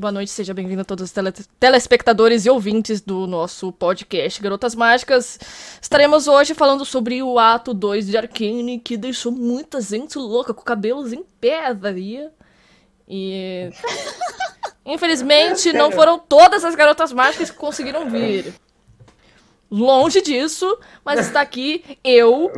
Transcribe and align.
Boa 0.00 0.12
noite, 0.12 0.30
seja 0.30 0.54
bem-vindo 0.54 0.80
a 0.80 0.84
todos 0.84 1.04
os 1.04 1.12
tele 1.12 1.30
telespectadores 1.58 2.46
e 2.46 2.50
ouvintes 2.50 3.02
do 3.02 3.26
nosso 3.26 3.70
podcast 3.70 4.40
Garotas 4.40 4.74
Mágicas. 4.74 5.38
Estaremos 5.78 6.26
hoje 6.26 6.54
falando 6.54 6.86
sobre 6.86 7.22
o 7.22 7.38
ato 7.38 7.74
2 7.74 8.06
de 8.06 8.16
Arcane, 8.16 8.78
que 8.78 8.96
deixou 8.96 9.30
muita 9.30 9.78
gente 9.82 10.16
louca 10.16 10.54
com 10.54 10.62
cabelos 10.62 11.12
em 11.12 11.22
pé, 11.38 11.74
varia. 11.74 12.32
E. 13.06 13.68
Infelizmente, 14.86 15.70
não 15.70 15.92
foram 15.92 16.18
todas 16.18 16.64
as 16.64 16.74
garotas 16.74 17.12
mágicas 17.12 17.50
que 17.50 17.58
conseguiram 17.58 18.08
vir. 18.08 18.54
Longe 19.70 20.22
disso, 20.22 20.78
mas 21.04 21.20
está 21.20 21.42
aqui 21.42 21.98
eu, 22.02 22.50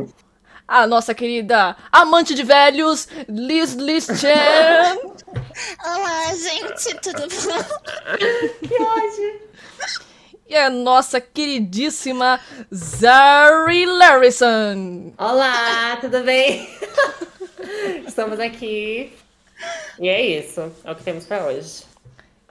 a 0.73 0.87
nossa 0.87 1.13
querida 1.13 1.77
amante 1.91 2.33
de 2.33 2.41
velhos, 2.41 3.07
Liz 3.29 3.73
Liz 3.73 4.07
Chan. 4.07 4.97
Olá, 5.85 6.33
gente, 6.33 6.95
tudo 6.99 7.21
bom? 7.21 8.67
que 8.67 8.81
ódio. 8.81 9.41
E 10.49 10.55
a 10.55 10.71
nossa 10.71 11.21
queridíssima 11.21 12.39
Zari 12.73 13.85
Larrison. 13.85 15.13
Olá, 15.15 15.95
tudo 16.01 16.23
bem? 16.23 16.67
Estamos 18.07 18.39
aqui. 18.39 19.13
E 19.99 20.09
é 20.09 20.39
isso, 20.39 20.71
é 20.83 20.91
o 20.91 20.95
que 20.95 21.03
temos 21.03 21.25
para 21.25 21.45
hoje. 21.45 21.83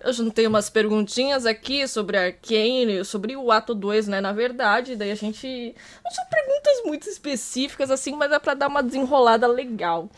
Eu 0.05 0.13
juntei 0.13 0.47
umas 0.47 0.69
perguntinhas 0.69 1.47
aqui 1.47 1.87
sobre 1.87 2.17
Arcane, 2.17 3.05
sobre 3.05 3.37
o 3.37 3.53
ato 3.53 3.73
2, 3.73 4.09
né? 4.09 4.21
Na 4.21 4.33
verdade, 4.33 4.97
daí 4.97 5.13
a 5.13 5.15
gente. 5.15 5.75
Não 6.05 6.11
são 6.11 6.25
perguntas 6.27 6.83
muito 6.85 7.09
específicas, 7.09 7.91
assim, 7.91 8.17
mas 8.17 8.33
é 8.33 8.39
pra 8.39 8.55
dar 8.55 8.69
uma 8.69 8.83
desenrolada 8.83 9.47
legal. 9.47 10.11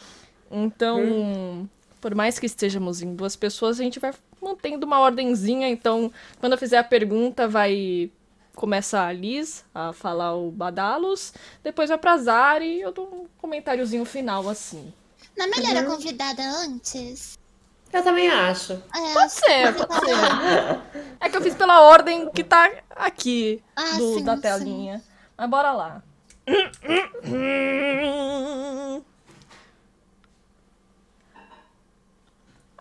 Então, 0.50 1.00
hum. 1.00 1.68
por 2.00 2.14
mais 2.14 2.38
que 2.38 2.46
estejamos 2.46 3.02
em 3.02 3.14
duas 3.14 3.36
pessoas, 3.36 3.78
a 3.78 3.82
gente 3.82 4.00
vai 4.00 4.14
mantendo 4.40 4.86
uma 4.86 5.00
ordenzinha. 5.00 5.68
Então, 5.68 6.10
quando 6.40 6.52
eu 6.52 6.58
fizer 6.58 6.78
a 6.78 6.84
pergunta, 6.84 7.46
vai. 7.46 8.10
Começa 8.54 9.00
a 9.00 9.12
Liz 9.12 9.64
a 9.74 9.92
falar 9.92 10.36
o 10.36 10.48
Badalos, 10.48 11.34
depois 11.62 11.88
vai 11.88 11.98
pra 11.98 12.16
Zari 12.16 12.76
e 12.76 12.80
eu 12.82 12.92
dou 12.92 13.04
um 13.04 13.26
comentáriozinho 13.36 14.04
final, 14.04 14.48
assim. 14.48 14.94
Não 15.36 15.46
é 15.46 15.48
melhor 15.48 15.74
uhum. 15.74 15.80
a 15.80 15.96
convidada 15.96 16.42
antes? 16.60 17.36
Eu 17.94 18.02
também 18.02 18.28
acho. 18.28 18.72
É, 18.72 19.12
pode 19.12 19.32
ser, 19.32 19.74
pode 19.76 19.94
ser. 20.00 20.16
É 21.20 21.28
que 21.28 21.36
eu 21.36 21.40
fiz 21.40 21.54
pela 21.54 21.80
ordem 21.80 22.28
que 22.28 22.42
tá 22.42 22.68
aqui 22.90 23.62
ah, 23.76 23.96
do, 23.96 24.14
sim, 24.14 24.24
da 24.24 24.36
telinha. 24.36 24.98
Sim. 24.98 25.04
Mas 25.38 25.48
bora 25.48 25.70
lá. 25.70 26.02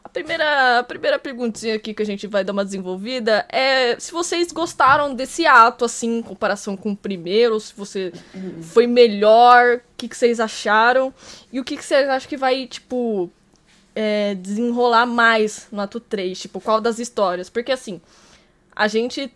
A 0.04 0.10
primeira, 0.10 0.80
a 0.80 0.84
primeira 0.84 1.20
perguntinha 1.20 1.76
aqui 1.76 1.94
que 1.94 2.02
a 2.02 2.06
gente 2.06 2.26
vai 2.26 2.44
dar 2.44 2.54
uma 2.54 2.66
desenvolvida 2.66 3.46
é 3.50 3.96
se 4.00 4.12
vocês 4.12 4.52
gostaram 4.52 5.14
desse 5.14 5.46
ato, 5.46 5.86
assim, 5.86 6.18
em 6.18 6.24
comparação 6.24 6.76
com 6.76 6.92
o 6.92 6.98
primeiro, 6.98 7.60
se 7.60 7.72
você 7.76 8.12
foi 8.64 8.88
melhor, 8.88 9.78
o 9.78 9.82
que, 9.96 10.08
que 10.08 10.18
vocês 10.18 10.40
acharam, 10.40 11.14
e 11.52 11.60
o 11.60 11.64
que, 11.64 11.78
que 11.78 11.86
vocês 11.86 12.10
acham 12.10 12.28
que 12.28 12.38
vai, 12.38 12.66
tipo, 12.66 13.32
é, 13.96 14.36
desenrolar 14.36 15.06
mais 15.06 15.68
no 15.72 15.82
ato 15.82 16.00
3? 16.00 16.40
Tipo, 16.40 16.60
qual 16.60 16.82
das 16.82 17.00
histórias? 17.00 17.50
Porque 17.50 17.72
assim, 17.72 18.02
a 18.76 18.88
gente 18.88 19.32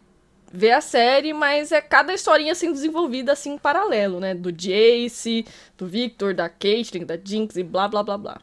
vê 0.52 0.72
a 0.72 0.82
série, 0.82 1.34
mas 1.34 1.72
é 1.72 1.82
cada 1.82 2.14
historinha 2.14 2.56
sendo 2.56 2.74
desenvolvida 2.74 3.34
assim 3.34 3.54
em 3.54 3.58
paralelo, 3.58 4.20
né? 4.20 4.34
Do 4.34 4.52
Jace, 4.52 5.46
do 5.78 5.86
Victor, 5.86 6.34
da 6.34 6.50
Caitlyn, 6.50 7.06
da 7.06 7.18
Jinx 7.22 7.56
e 7.56 7.64
blá 7.64 7.88
blá 7.88 8.04
blá 8.04 8.18
blá. 8.18 8.42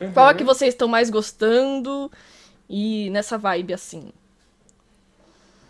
Uhum. 0.00 0.12
Qual 0.12 0.30
é 0.30 0.34
que 0.34 0.44
vocês 0.44 0.74
estão 0.74 0.88
mais 0.88 1.10
gostando 1.10 2.10
e 2.68 3.08
nessa 3.10 3.38
vibe 3.38 3.74
assim? 3.74 4.12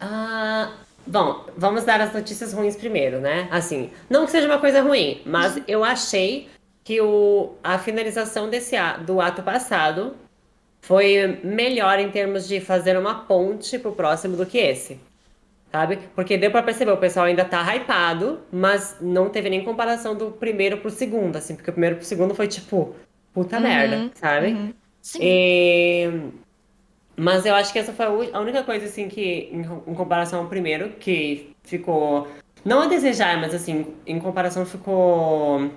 Ah, 0.00 0.72
bom, 1.06 1.46
vamos 1.56 1.84
dar 1.84 2.00
as 2.00 2.12
notícias 2.12 2.52
ruins 2.52 2.74
primeiro, 2.74 3.20
né? 3.20 3.48
Assim, 3.50 3.90
não 4.10 4.24
que 4.24 4.32
seja 4.32 4.46
uma 4.46 4.58
coisa 4.58 4.82
ruim, 4.82 5.22
mas 5.24 5.60
eu 5.68 5.84
achei 5.84 6.48
que 6.84 7.00
o, 7.00 7.54
a 7.62 7.78
finalização 7.78 8.48
desse 8.48 8.76
do 9.06 9.20
ato 9.20 9.42
passado 9.42 10.16
foi 10.80 11.40
melhor 11.44 11.98
em 11.98 12.10
termos 12.10 12.46
de 12.46 12.60
fazer 12.60 12.98
uma 12.98 13.24
ponte 13.24 13.78
pro 13.78 13.92
próximo 13.92 14.36
do 14.36 14.44
que 14.44 14.58
esse. 14.58 14.98
Sabe? 15.70 16.00
Porque 16.14 16.36
deu 16.36 16.50
para 16.50 16.62
perceber, 16.62 16.92
o 16.92 16.98
pessoal 16.98 17.26
ainda 17.26 17.44
tá 17.44 17.62
hypado, 17.74 18.40
mas 18.52 18.96
não 19.00 19.30
teve 19.30 19.48
nem 19.48 19.64
comparação 19.64 20.14
do 20.14 20.30
primeiro 20.30 20.76
pro 20.78 20.90
segundo, 20.90 21.36
assim, 21.36 21.54
porque 21.54 21.70
o 21.70 21.72
primeiro 21.72 21.96
pro 21.96 22.04
segundo 22.04 22.34
foi 22.34 22.46
tipo, 22.46 22.94
puta 23.32 23.56
uhum, 23.56 23.62
merda, 23.62 24.10
sabe? 24.14 24.48
Uhum. 24.48 24.74
Sim. 25.00 25.18
E... 25.22 26.10
Mas 27.16 27.46
eu 27.46 27.54
acho 27.54 27.72
que 27.72 27.78
essa 27.78 27.92
foi 27.92 28.30
a 28.32 28.40
única 28.40 28.62
coisa, 28.64 28.84
assim, 28.84 29.08
que, 29.08 29.48
em, 29.50 29.60
em 29.60 29.94
comparação 29.94 30.40
ao 30.40 30.46
primeiro, 30.46 30.90
que 30.90 31.54
ficou. 31.62 32.28
Não 32.64 32.82
a 32.82 32.86
desejar, 32.86 33.40
mas 33.40 33.54
assim, 33.54 33.86
em 34.06 34.18
comparação 34.18 34.64
ficou 34.66 35.70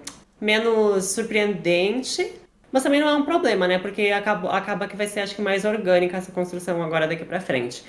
menos 0.45 1.05
surpreendente, 1.05 2.33
mas 2.71 2.83
também 2.83 3.01
não 3.01 3.09
é 3.09 3.15
um 3.15 3.25
problema, 3.25 3.67
né? 3.67 3.79
Porque 3.79 4.11
acaba, 4.11 4.51
acaba 4.55 4.87
que 4.87 4.95
vai 4.95 5.07
ser, 5.07 5.21
acho 5.21 5.35
que, 5.35 5.41
mais 5.41 5.65
orgânica 5.65 6.17
essa 6.17 6.31
construção 6.31 6.83
agora 6.83 7.07
daqui 7.07 7.25
para 7.25 7.41
frente. 7.41 7.83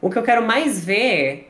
O 0.00 0.08
que 0.08 0.16
eu 0.16 0.22
quero 0.22 0.46
mais 0.46 0.84
ver 0.84 1.48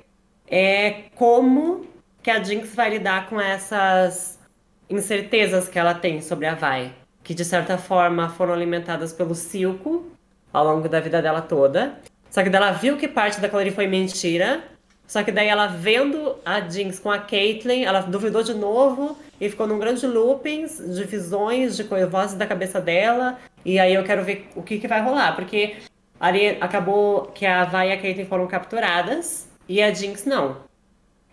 é 0.49 1.05
como 1.15 1.87
que 2.23 2.31
a 2.31 2.43
Jinx 2.43 2.75
vai 2.75 2.91
lidar 2.91 3.29
com 3.29 3.39
essas 3.39 4.39
incertezas 4.89 5.69
que 5.69 5.79
ela 5.79 5.93
tem 5.93 6.23
sobre 6.23 6.47
a 6.47 6.55
Vai, 6.55 6.93
que 7.23 7.35
de 7.35 7.45
certa 7.45 7.77
forma 7.77 8.31
foram 8.31 8.55
alimentadas 8.55 9.13
pelo 9.13 9.35
Silco 9.35 10.07
ao 10.53 10.65
longo 10.65 10.89
da 10.89 11.01
vida 11.01 11.21
dela 11.21 11.43
toda. 11.43 12.01
Só 12.31 12.43
que 12.43 12.49
ela 12.49 12.73
viu 12.73 12.97
que 12.97 13.09
parte 13.09 13.41
daquilo 13.41 13.61
ali 13.61 13.71
foi 13.71 13.87
mentira. 13.87 14.65
Só 15.07 15.23
que 15.23 15.31
daí 15.31 15.47
ela 15.47 15.67
vendo 15.67 16.37
a 16.45 16.61
Jinx 16.61 16.99
com 16.99 17.11
a 17.11 17.19
Caitlyn, 17.19 17.85
ela 17.85 18.01
duvidou 18.01 18.43
de 18.43 18.55
novo 18.55 19.17
e 19.41 19.49
ficou 19.49 19.67
num 19.67 19.79
grande 19.79 20.07
looping 20.07 20.67
de 20.67 21.05
visões, 21.05 21.77
de 21.77 21.83
vozes 21.83 22.37
da 22.37 22.47
cabeça 22.47 22.81
dela. 22.81 23.39
E 23.65 23.79
aí 23.79 23.95
eu 23.95 24.03
quero 24.05 24.25
ver 24.25 24.49
o 24.57 24.63
que, 24.63 24.79
que 24.79 24.89
vai 24.89 25.01
rolar, 25.03 25.37
porque 25.37 25.77
ali 26.19 26.57
acabou 26.61 27.27
que 27.35 27.47
a 27.47 27.65
Vai 27.65 27.91
e 27.91 27.93
a 27.93 28.01
Caitlyn 28.01 28.27
foram 28.27 28.47
capturadas 28.47 29.49
e 29.69 29.81
a 29.83 29.93
Jinx 29.93 30.25
não. 30.25 30.59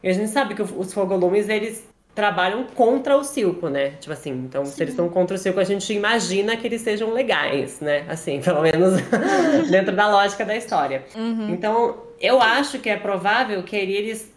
E 0.04 0.10
a 0.10 0.14
gente 0.14 0.30
sabe 0.30 0.54
que 0.54 0.62
os 0.62 0.94
Fogolumes, 0.94 1.48
eles 1.48 1.88
trabalham 2.14 2.66
contra 2.76 3.18
o 3.18 3.24
Silco, 3.24 3.70
né? 3.70 3.92
Tipo 4.00 4.14
assim, 4.14 4.32
então 4.32 4.66
Sim. 4.66 4.72
se 4.72 4.84
eles 4.84 4.94
estão 4.94 5.10
contra 5.10 5.36
o 5.36 5.40
Silco, 5.40 5.60
a 5.60 5.64
gente 5.64 5.92
imagina 5.94 6.56
que 6.56 6.68
eles 6.68 6.82
sejam 6.82 7.12
legais, 7.12 7.80
né? 7.80 8.06
Assim, 8.08 8.40
pelo 8.44 8.62
menos 8.62 9.02
dentro 9.72 9.96
da 9.96 10.10
lógica 10.10 10.46
da 10.46 10.56
história. 10.56 11.06
Uhum. 11.16 11.50
Então, 11.50 11.98
eu 12.24 12.42
acho 12.42 12.80
que 12.80 12.90
é 12.90 12.96
provável 12.96 13.62
que 13.64 13.76
eles 13.76 14.34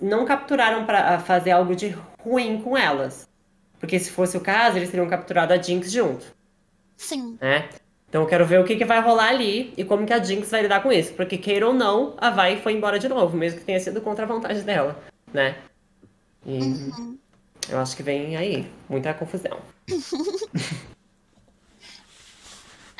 não 0.00 0.24
capturaram 0.24 0.84
para 0.84 1.20
fazer 1.20 1.52
algo 1.52 1.76
de 1.76 1.96
ruim 2.20 2.60
com 2.60 2.76
elas. 2.76 3.28
Porque 3.78 3.96
se 4.00 4.10
fosse 4.10 4.36
o 4.36 4.40
caso, 4.40 4.76
eles 4.76 4.90
teriam 4.90 5.08
capturado 5.08 5.52
a 5.52 5.56
Jinx 5.56 5.92
junto. 5.92 6.26
Sim. 6.96 7.38
Né? 7.40 7.68
Então 8.08 8.22
eu 8.22 8.28
quero 8.28 8.44
ver 8.44 8.58
o 8.58 8.64
que, 8.64 8.74
que 8.74 8.84
vai 8.84 9.00
rolar 9.00 9.28
ali 9.28 9.72
e 9.76 9.84
como 9.84 10.04
que 10.04 10.12
a 10.12 10.22
Jinx 10.22 10.50
vai 10.50 10.62
lidar 10.62 10.82
com 10.82 10.90
isso. 10.90 11.12
Porque 11.12 11.38
queira 11.38 11.68
ou 11.68 11.72
não, 11.72 12.14
a 12.18 12.28
Vai 12.30 12.56
foi 12.56 12.72
embora 12.72 12.98
de 12.98 13.08
novo, 13.08 13.36
mesmo 13.36 13.60
que 13.60 13.64
tenha 13.64 13.78
sido 13.78 14.00
contra 14.00 14.24
a 14.24 14.28
vontade 14.28 14.62
dela, 14.62 15.00
né? 15.32 15.56
E 16.44 16.58
uhum. 16.58 17.16
eu 17.68 17.78
acho 17.78 17.96
que 17.96 18.02
vem 18.02 18.36
aí 18.36 18.68
muita 18.88 19.14
confusão. 19.14 19.60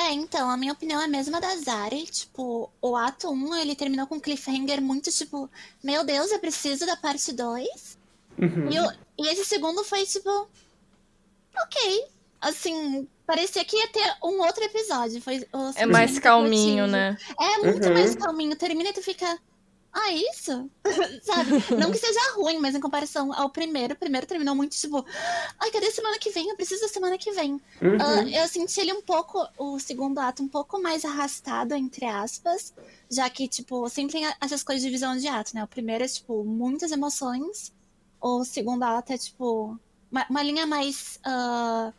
É, 0.06 0.12
então, 0.12 0.48
a 0.48 0.56
minha 0.56 0.72
opinião 0.72 1.00
é 1.00 1.04
a 1.04 1.08
mesma 1.08 1.40
da 1.40 1.56
Zari. 1.56 2.04
Tipo, 2.04 2.70
o 2.80 2.96
ato 2.96 3.28
1, 3.28 3.56
ele 3.56 3.74
terminou 3.74 4.06
com 4.06 4.16
um 4.16 4.20
cliffhanger 4.20 4.80
muito, 4.80 5.10
tipo, 5.10 5.50
meu 5.82 6.04
Deus, 6.04 6.30
eu 6.30 6.38
preciso 6.38 6.86
da 6.86 6.96
parte 6.96 7.32
2. 7.32 7.98
Uhum. 8.38 8.70
E, 8.70 8.78
o, 8.78 8.92
e 9.18 9.28
esse 9.28 9.44
segundo 9.44 9.82
foi, 9.82 10.04
tipo, 10.06 10.48
ok. 11.58 12.04
Assim, 12.40 13.08
parecia 13.26 13.64
que 13.64 13.76
ia 13.76 13.88
ter 13.88 14.16
um 14.22 14.40
outro 14.42 14.62
episódio. 14.62 15.20
Foi, 15.20 15.44
é 15.74 15.86
mais 15.86 16.20
calminho, 16.20 16.86
né? 16.86 17.16
É 17.40 17.58
muito 17.58 17.88
uhum. 17.88 17.94
mais 17.94 18.14
calminho. 18.14 18.54
Termina 18.54 18.90
e 18.90 18.92
tu 18.92 19.02
fica 19.02 19.38
ah, 19.98 20.12
isso? 20.12 20.70
Sabe? 21.22 21.50
Não 21.80 21.90
que 21.90 21.96
seja 21.96 22.20
ruim, 22.34 22.58
mas 22.58 22.74
em 22.74 22.80
comparação 22.80 23.32
ao 23.32 23.48
primeiro, 23.48 23.94
o 23.94 23.96
primeiro 23.96 24.26
terminou 24.26 24.54
muito 24.54 24.76
tipo, 24.76 25.02
ai, 25.58 25.70
cadê 25.70 25.90
semana 25.90 26.18
que 26.18 26.30
vem? 26.30 26.50
Eu 26.50 26.56
preciso 26.56 26.82
da 26.82 26.88
semana 26.88 27.16
que 27.16 27.32
vem. 27.32 27.52
Uhum. 27.52 27.96
Uh, 27.96 28.28
eu 28.28 28.46
senti 28.46 28.78
ele 28.78 28.92
um 28.92 29.00
pouco, 29.00 29.48
o 29.56 29.80
segundo 29.80 30.18
ato, 30.18 30.42
um 30.42 30.48
pouco 30.48 30.78
mais 30.80 31.02
arrastado, 31.02 31.74
entre 31.74 32.04
aspas, 32.04 32.74
já 33.10 33.28
que, 33.30 33.48
tipo, 33.48 33.88
sempre 33.88 34.20
tem 34.20 34.34
essas 34.38 34.62
coisas 34.62 34.84
de 34.84 34.90
visão 34.90 35.16
de 35.16 35.28
ato, 35.28 35.54
né? 35.54 35.64
O 35.64 35.68
primeiro 35.68 36.04
é, 36.04 36.08
tipo, 36.08 36.44
muitas 36.44 36.92
emoções, 36.92 37.72
o 38.20 38.44
segundo 38.44 38.82
ato 38.82 39.14
é, 39.14 39.18
tipo, 39.18 39.78
uma, 40.12 40.26
uma 40.28 40.42
linha 40.42 40.66
mais. 40.66 41.18
Uh, 41.26 41.92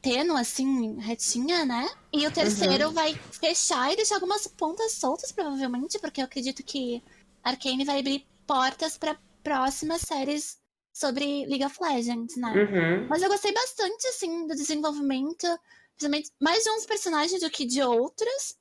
tênue, 0.00 0.40
assim, 0.40 0.98
retinha, 0.98 1.64
né? 1.64 1.88
E 2.12 2.26
o 2.26 2.32
terceiro 2.32 2.88
uhum. 2.88 2.92
vai 2.92 3.14
fechar 3.14 3.92
e 3.92 3.96
deixar 3.96 4.16
algumas 4.16 4.46
pontas 4.46 4.92
soltas, 4.92 5.32
provavelmente, 5.32 5.98
porque 5.98 6.20
eu 6.20 6.24
acredito 6.24 6.62
que 6.62 7.02
Arcane 7.42 7.84
vai 7.84 8.00
abrir 8.00 8.26
portas 8.46 8.96
para 8.96 9.18
próximas 9.42 10.02
séries 10.02 10.58
sobre 10.92 11.46
League 11.46 11.64
of 11.64 11.76
Legends, 11.80 12.36
né? 12.36 12.52
Uhum. 12.52 13.08
Mas 13.08 13.22
eu 13.22 13.28
gostei 13.28 13.52
bastante, 13.52 14.06
assim, 14.08 14.46
do 14.46 14.54
desenvolvimento, 14.54 15.46
principalmente 15.96 16.30
mais 16.40 16.64
de 16.64 16.70
uns 16.70 16.86
personagens 16.86 17.40
do 17.40 17.50
que 17.50 17.64
de 17.64 17.82
outros, 17.82 18.56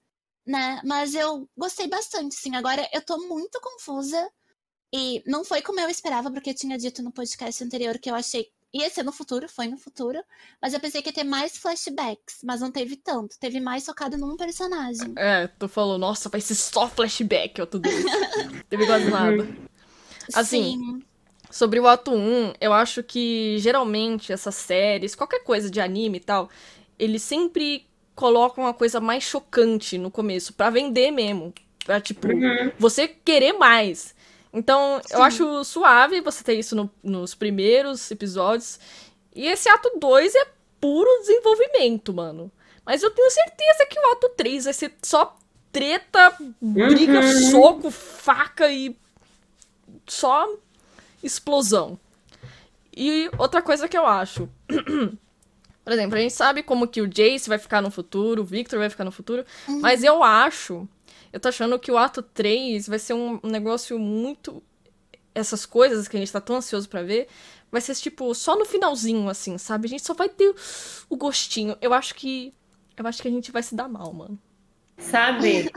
né? 0.45 0.81
Mas 0.85 1.15
eu 1.15 1.49
gostei 1.57 1.87
bastante, 1.87 2.35
sim. 2.35 2.55
Agora 2.55 2.87
eu 2.93 3.01
tô 3.01 3.17
muito 3.27 3.59
confusa. 3.61 4.29
E 4.91 5.21
não 5.27 5.45
foi 5.45 5.61
como 5.61 5.79
eu 5.79 5.89
esperava, 5.89 6.31
porque 6.31 6.49
eu 6.49 6.55
tinha 6.55 6.77
dito 6.77 7.03
no 7.03 7.11
podcast 7.11 7.63
anterior 7.63 7.99
que 7.99 8.09
eu 8.09 8.15
achei 8.15 8.51
ia 8.73 8.89
ser 8.89 9.03
no 9.03 9.11
futuro, 9.11 9.47
foi 9.49 9.67
no 9.67 9.77
futuro, 9.77 10.19
mas 10.61 10.73
eu 10.73 10.79
pensei 10.79 11.01
que 11.01 11.09
ia 11.09 11.13
ter 11.13 11.23
mais 11.23 11.57
flashbacks, 11.57 12.39
mas 12.43 12.61
não 12.61 12.71
teve 12.71 12.95
tanto, 12.95 13.39
teve 13.39 13.59
mais 13.59 13.85
focado 13.85 14.17
num 14.17 14.37
personagem. 14.37 15.13
É, 15.17 15.47
tu 15.47 15.67
falou, 15.67 15.97
nossa, 15.97 16.29
vai 16.29 16.41
ser 16.41 16.55
só 16.55 16.87
flashback, 16.87 17.61
ó, 17.61 17.65
tudo 17.65 17.89
isso. 17.89 18.07
teve 18.69 18.85
quase 18.85 19.09
nada. 19.09 19.47
Assim, 20.33 20.77
Sim. 20.77 21.03
sobre 21.49 21.79
o 21.79 21.87
ato 21.87 22.11
1, 22.11 22.53
eu 22.61 22.71
acho 22.71 23.01
que 23.03 23.57
geralmente 23.59 24.31
essas 24.31 24.55
séries, 24.55 25.15
qualquer 25.15 25.43
coisa 25.43 25.69
de 25.69 25.79
anime 25.79 26.17
e 26.17 26.21
tal, 26.21 26.49
eles 26.97 27.23
sempre 27.23 27.87
colocam 28.13 28.65
uma 28.65 28.73
coisa 28.73 28.99
mais 28.99 29.23
chocante 29.23 29.97
no 29.97 30.11
começo, 30.11 30.53
para 30.53 30.69
vender 30.69 31.09
mesmo. 31.09 31.53
Pra, 31.85 31.99
tipo, 31.99 32.27
uhum. 32.27 32.71
você 32.77 33.07
querer 33.07 33.53
mais. 33.53 34.13
Então, 34.53 34.99
Sim. 35.05 35.15
eu 35.15 35.23
acho 35.23 35.63
suave 35.63 36.21
você 36.21 36.43
ter 36.43 36.55
isso 36.55 36.75
no, 36.75 36.89
nos 37.03 37.35
primeiros 37.35 38.09
episódios. 38.09 38.79
E 39.35 39.45
esse 39.45 39.69
ato 39.69 39.91
2 39.99 40.35
é 40.35 40.47
puro 40.81 41.09
desenvolvimento, 41.19 42.13
mano. 42.13 42.51
Mas 42.85 43.03
eu 43.03 43.11
tenho 43.11 43.29
certeza 43.29 43.85
que 43.87 43.99
o 43.99 44.11
ato 44.11 44.29
3 44.29 44.63
vai 44.65 44.73
ser 44.73 44.93
só 45.03 45.37
treta, 45.71 46.33
briga, 46.59 47.19
uhum. 47.19 47.51
soco, 47.51 47.91
faca 47.91 48.71
e 48.71 48.95
só 50.07 50.47
explosão. 51.23 51.99
E 52.95 53.29
outra 53.37 53.61
coisa 53.61 53.87
que 53.87 53.97
eu 53.97 54.07
acho. 54.07 54.49
Por 55.85 55.93
exemplo, 55.93 56.17
a 56.17 56.21
gente 56.21 56.33
sabe 56.33 56.61
como 56.61 56.87
que 56.87 57.01
o 57.01 57.07
Jace 57.07 57.49
vai 57.49 57.57
ficar 57.57 57.81
no 57.81 57.89
futuro, 57.89 58.41
o 58.41 58.45
Victor 58.45 58.77
vai 58.77 58.89
ficar 58.89 59.03
no 59.03 59.11
futuro, 59.11 59.45
uhum. 59.67 59.79
mas 59.79 60.03
eu 60.03 60.23
acho 60.23 60.87
eu 61.31 61.39
tô 61.39 61.49
achando 61.49 61.77
que 61.79 61.91
o 61.91 61.97
ato 61.97 62.21
3 62.21 62.87
vai 62.87 62.99
ser 62.99 63.13
um 63.13 63.39
negócio 63.43 63.97
muito. 63.99 64.63
Essas 65.33 65.65
coisas 65.65 66.07
que 66.07 66.17
a 66.17 66.19
gente 66.19 66.31
tá 66.31 66.41
tão 66.41 66.57
ansioso 66.57 66.89
para 66.89 67.03
ver. 67.03 67.27
Vai 67.71 67.81
ser, 67.81 67.95
tipo, 67.95 68.33
só 68.33 68.57
no 68.57 68.65
finalzinho, 68.65 69.29
assim, 69.29 69.57
sabe? 69.57 69.85
A 69.85 69.89
gente 69.89 70.03
só 70.03 70.13
vai 70.13 70.27
ter 70.27 70.53
o 71.07 71.15
gostinho. 71.15 71.77
Eu 71.81 71.93
acho 71.93 72.15
que. 72.15 72.53
Eu 72.97 73.07
acho 73.07 73.21
que 73.21 73.27
a 73.27 73.31
gente 73.31 73.51
vai 73.51 73.63
se 73.63 73.75
dar 73.75 73.87
mal, 73.87 74.11
mano. 74.11 74.39
Sabe? 74.97 75.71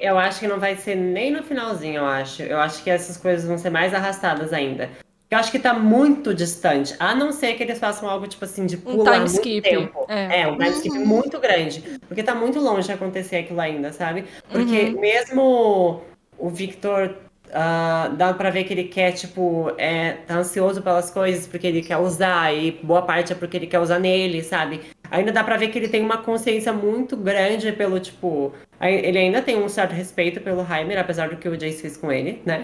eu 0.00 0.18
acho 0.18 0.40
que 0.40 0.48
não 0.48 0.58
vai 0.58 0.76
ser 0.76 0.94
nem 0.94 1.30
no 1.30 1.42
finalzinho, 1.42 1.96
eu 1.96 2.06
acho. 2.06 2.42
Eu 2.42 2.58
acho 2.58 2.82
que 2.82 2.88
essas 2.88 3.16
coisas 3.16 3.46
vão 3.46 3.58
ser 3.58 3.70
mais 3.70 3.92
arrastadas 3.92 4.52
ainda. 4.52 4.88
Eu 5.32 5.38
acho 5.38 5.50
que 5.50 5.58
tá 5.58 5.72
muito 5.72 6.34
distante. 6.34 6.94
A 7.00 7.14
não 7.14 7.32
ser 7.32 7.54
que 7.54 7.62
eles 7.62 7.78
façam 7.78 8.06
algo, 8.06 8.28
tipo 8.28 8.44
assim, 8.44 8.66
de 8.66 8.76
pular 8.76 9.12
um 9.12 9.24
time 9.24 9.24
skip. 9.24 9.62
tempo. 9.62 10.04
É. 10.06 10.42
é, 10.42 10.46
um 10.46 10.58
time 10.58 10.70
skip 10.72 10.98
uhum. 10.98 11.06
muito 11.06 11.40
grande. 11.40 11.98
Porque 12.06 12.22
tá 12.22 12.34
muito 12.34 12.60
longe 12.60 12.86
de 12.86 12.92
acontecer 12.92 13.36
aquilo 13.36 13.58
ainda, 13.58 13.94
sabe? 13.94 14.26
Porque 14.50 14.90
uhum. 14.90 15.00
mesmo 15.00 16.02
o 16.38 16.50
Victor 16.50 17.16
Uh, 17.52 18.16
dá 18.16 18.32
pra 18.32 18.48
ver 18.48 18.64
que 18.64 18.72
ele 18.72 18.84
quer, 18.84 19.12
tipo, 19.12 19.74
é, 19.76 20.12
tá 20.26 20.36
ansioso 20.36 20.80
pelas 20.80 21.10
coisas 21.10 21.46
porque 21.46 21.66
ele 21.66 21.82
quer 21.82 21.98
usar, 21.98 22.50
e 22.50 22.80
boa 22.82 23.02
parte 23.02 23.30
é 23.34 23.36
porque 23.36 23.58
ele 23.58 23.66
quer 23.66 23.78
usar 23.78 23.98
nele, 23.98 24.42
sabe? 24.42 24.80
Ainda 25.10 25.30
dá 25.30 25.44
pra 25.44 25.58
ver 25.58 25.68
que 25.68 25.78
ele 25.78 25.88
tem 25.88 26.02
uma 26.02 26.16
consciência 26.16 26.72
muito 26.72 27.14
grande 27.14 27.70
pelo, 27.72 28.00
tipo. 28.00 28.54
Ele 28.80 29.18
ainda 29.18 29.42
tem 29.42 29.62
um 29.62 29.68
certo 29.68 29.92
respeito 29.92 30.40
pelo 30.40 30.66
Heimer, 30.66 30.98
apesar 30.98 31.28
do 31.28 31.36
que 31.36 31.46
o 31.46 31.54
Jace 31.54 31.82
fez 31.82 31.94
com 31.98 32.10
ele, 32.10 32.40
né? 32.46 32.62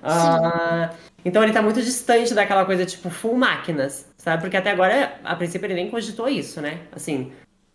Uh, 0.00 0.94
então 1.24 1.42
ele 1.42 1.52
tá 1.52 1.62
muito 1.62 1.80
distante 1.82 2.34
daquela 2.34 2.64
coisa, 2.64 2.84
tipo, 2.86 3.10
full 3.10 3.34
máquinas, 3.36 4.08
sabe? 4.16 4.42
Porque 4.42 4.56
até 4.56 4.70
agora, 4.70 5.20
a 5.24 5.36
princípio, 5.36 5.66
ele 5.66 5.74
nem 5.74 5.90
cogitou 5.90 6.28
isso, 6.28 6.60
né? 6.60 6.80
Assim, 6.92 7.32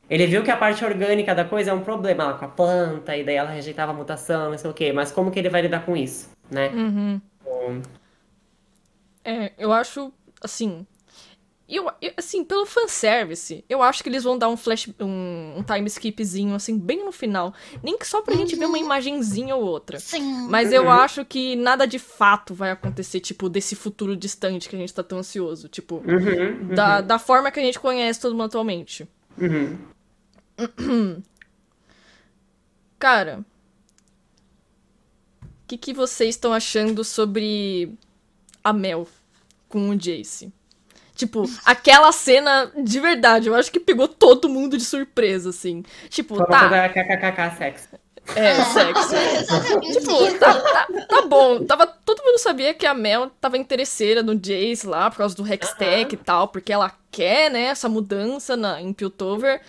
ele 0.09 0.27
viu 0.27 0.43
que 0.43 0.51
a 0.51 0.57
parte 0.57 0.83
orgânica 0.85 1.33
da 1.33 1.45
coisa 1.45 1.71
é 1.71 1.73
um 1.73 1.81
problema 1.81 2.25
lá 2.25 2.33
com 2.33 2.45
a 2.45 2.49
planta, 2.49 3.15
e 3.15 3.23
daí 3.23 3.35
ela 3.35 3.49
rejeitava 3.49 3.91
a 3.91 3.95
mutação, 3.95 4.51
não 4.51 4.57
sei 4.57 4.69
o 4.69 4.73
quê. 4.73 4.93
Mas 4.93 5.11
como 5.11 5.31
que 5.31 5.39
ele 5.39 5.49
vai 5.49 5.61
lidar 5.61 5.85
com 5.85 5.95
isso, 5.95 6.29
né? 6.49 6.69
Uhum. 6.69 7.21
Um... 7.45 7.81
É, 9.23 9.51
eu 9.57 9.71
acho, 9.71 10.13
assim, 10.41 10.85
eu, 11.67 11.91
eu, 11.99 12.11
assim, 12.15 12.43
pelo 12.43 12.63
fanservice, 12.65 13.65
eu 13.67 13.81
acho 13.81 14.03
que 14.03 14.09
eles 14.09 14.23
vão 14.23 14.37
dar 14.37 14.47
um 14.49 14.55
flash, 14.55 14.87
um, 14.99 15.55
um 15.57 15.63
time 15.63 15.87
skipzinho, 15.87 16.53
assim, 16.53 16.77
bem 16.77 17.03
no 17.03 17.11
final. 17.11 17.55
Nem 17.81 17.97
que 17.97 18.05
só 18.05 18.21
pra 18.21 18.33
uhum. 18.33 18.41
gente 18.41 18.55
ver 18.55 18.65
uma 18.65 18.77
uhum. 18.77 18.83
imagenzinha 18.85 19.55
ou 19.55 19.63
outra. 19.63 19.99
Sim. 19.99 20.47
Mas 20.47 20.71
eu 20.71 20.83
uhum. 20.83 20.91
acho 20.91 21.25
que 21.25 21.55
nada 21.55 21.87
de 21.87 21.97
fato 21.97 22.53
vai 22.53 22.69
acontecer, 22.69 23.19
tipo, 23.19 23.49
desse 23.49 23.75
futuro 23.75 24.15
distante 24.15 24.69
que 24.69 24.75
a 24.75 24.79
gente 24.79 24.93
tá 24.93 25.01
tão 25.01 25.17
ansioso. 25.17 25.67
Tipo, 25.67 26.03
uhum, 26.05 26.75
Da, 26.75 26.99
uhum. 26.99 27.07
da 27.07 27.17
forma 27.17 27.49
que 27.49 27.59
a 27.59 27.63
gente 27.63 27.79
conhece 27.79 28.21
todo 28.21 28.33
mundo 28.33 28.43
atualmente. 28.45 29.07
Cara, 32.99 33.43
o 35.41 35.47
que, 35.67 35.77
que 35.79 35.93
vocês 35.93 36.35
estão 36.35 36.53
achando 36.53 37.03
sobre 37.03 37.91
a 38.63 38.71
Mel 38.71 39.07
com 39.67 39.89
o 39.89 39.95
Jace? 39.95 40.53
Tipo, 41.15 41.49
aquela 41.63 42.11
cena 42.11 42.69
de 42.77 42.99
verdade, 42.99 43.47
eu 43.47 43.55
acho 43.55 43.71
que 43.71 43.79
pegou 43.79 44.05
todo 44.05 44.49
mundo 44.49 44.77
de 44.77 44.83
surpresa, 44.83 45.49
assim. 45.49 45.81
Tipo, 46.09 46.35
Só 46.35 46.45
tá. 46.45 46.89
KKKK 46.89 47.57
sexo. 47.57 47.87
É, 48.35 48.55
sexo. 48.65 49.15
tipo, 49.79 50.39
tá, 50.39 50.53
tá, 50.53 50.87
tá, 51.07 51.21
bom. 51.21 51.63
Tava, 51.63 51.87
todo 51.87 52.21
mundo 52.21 52.37
sabia 52.37 52.73
que 52.73 52.85
a 52.85 52.93
Mel 52.93 53.31
tava 53.39 53.57
interesseira 53.57 54.21
no 54.21 54.35
Jace 54.35 54.85
lá, 54.85 55.09
por 55.09 55.19
causa 55.19 55.35
do 55.35 55.47
Hextech 55.47 56.03
uh 56.03 56.09
-huh. 56.09 56.13
e 56.13 56.17
tal, 56.17 56.47
porque 56.49 56.73
ela 56.73 56.91
quer, 57.09 57.49
né, 57.49 57.67
essa 57.67 57.87
mudança 57.87 58.57
na, 58.57 58.81
em 58.81 58.91
Piltover. 58.91 59.61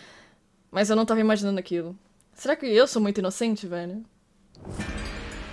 Mas 0.69 0.91
eu 0.91 0.97
não 0.97 1.07
tava 1.07 1.21
imaginando 1.21 1.61
aquilo. 1.61 1.97
Será 2.35 2.57
que 2.57 2.67
eu 2.67 2.89
sou 2.89 3.01
muito 3.01 3.19
inocente, 3.19 3.69
velho? 3.69 4.05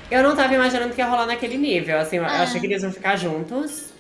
Eu 0.10 0.24
não 0.24 0.36
tava 0.36 0.56
imaginando 0.56 0.94
que 0.94 1.02
ia 1.02 1.08
rolar 1.08 1.28
naquele 1.28 1.56
nível. 1.56 2.00
Assim, 2.00 2.18
eu 2.18 2.26
achei 2.26 2.60
que 2.60 2.66
eles 2.66 2.82
iam 2.82 2.92
ficar 2.92 3.16
juntos. 3.16 3.93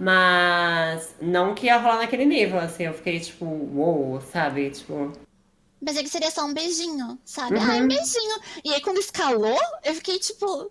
Mas 0.00 1.16
não 1.20 1.56
que 1.56 1.66
ia 1.66 1.76
rolar 1.76 1.96
naquele 1.96 2.24
nível, 2.24 2.60
assim, 2.60 2.84
eu 2.84 2.94
fiquei 2.94 3.18
tipo, 3.18 3.44
uou, 3.44 4.12
wow, 4.12 4.20
sabe? 4.20 4.70
Tipo. 4.70 5.12
Pensei 5.84 6.04
que 6.04 6.08
seria 6.08 6.30
só 6.30 6.46
um 6.46 6.54
beijinho, 6.54 7.18
sabe? 7.24 7.56
Uhum. 7.56 7.62
Ai, 7.68 7.82
um 7.82 7.88
beijinho. 7.88 8.40
E 8.64 8.74
aí 8.74 8.80
quando 8.80 8.98
escalou, 8.98 9.58
eu 9.84 9.94
fiquei 9.96 10.20
tipo. 10.20 10.70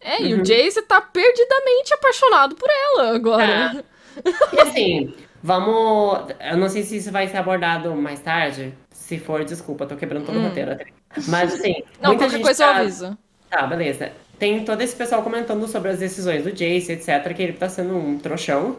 É, 0.00 0.18
uhum. 0.18 0.26
e 0.26 0.34
o 0.34 0.36
uhum. 0.36 0.42
Jace 0.44 0.82
tá 0.82 1.00
perdidamente 1.00 1.94
apaixonado 1.94 2.54
por 2.54 2.68
ela 2.70 3.16
agora. 3.16 3.84
É. 4.24 4.54
E 4.54 4.60
assim, 4.60 5.14
vamos. 5.42 6.32
Eu 6.38 6.56
não 6.56 6.68
sei 6.68 6.84
se 6.84 6.98
isso 6.98 7.10
vai 7.10 7.26
ser 7.26 7.38
abordado 7.38 7.92
mais 7.96 8.20
tarde. 8.20 8.72
Se 8.92 9.18
for, 9.18 9.44
desculpa, 9.44 9.84
tô 9.84 9.96
quebrando 9.96 10.26
todo 10.26 10.38
hum. 10.38 10.44
o 10.44 10.48
roteiro 10.48 10.74
até. 10.74 10.86
Mas 11.26 11.54
assim. 11.54 11.82
Não, 12.00 12.16
qualquer 12.16 12.40
coisa 12.40 12.64
tá... 12.64 12.70
eu 12.70 12.76
aviso. 12.76 13.18
Tá, 13.50 13.66
beleza 13.66 14.12
tem 14.38 14.64
todo 14.64 14.80
esse 14.80 14.94
pessoal 14.94 15.22
comentando 15.22 15.66
sobre 15.68 15.90
as 15.90 15.98
decisões 15.98 16.44
do 16.44 16.50
Jace, 16.50 16.92
etc., 16.92 17.34
que 17.34 17.42
ele 17.42 17.52
tá 17.52 17.68
sendo 17.68 17.96
um 17.96 18.18
trouxão. 18.18 18.76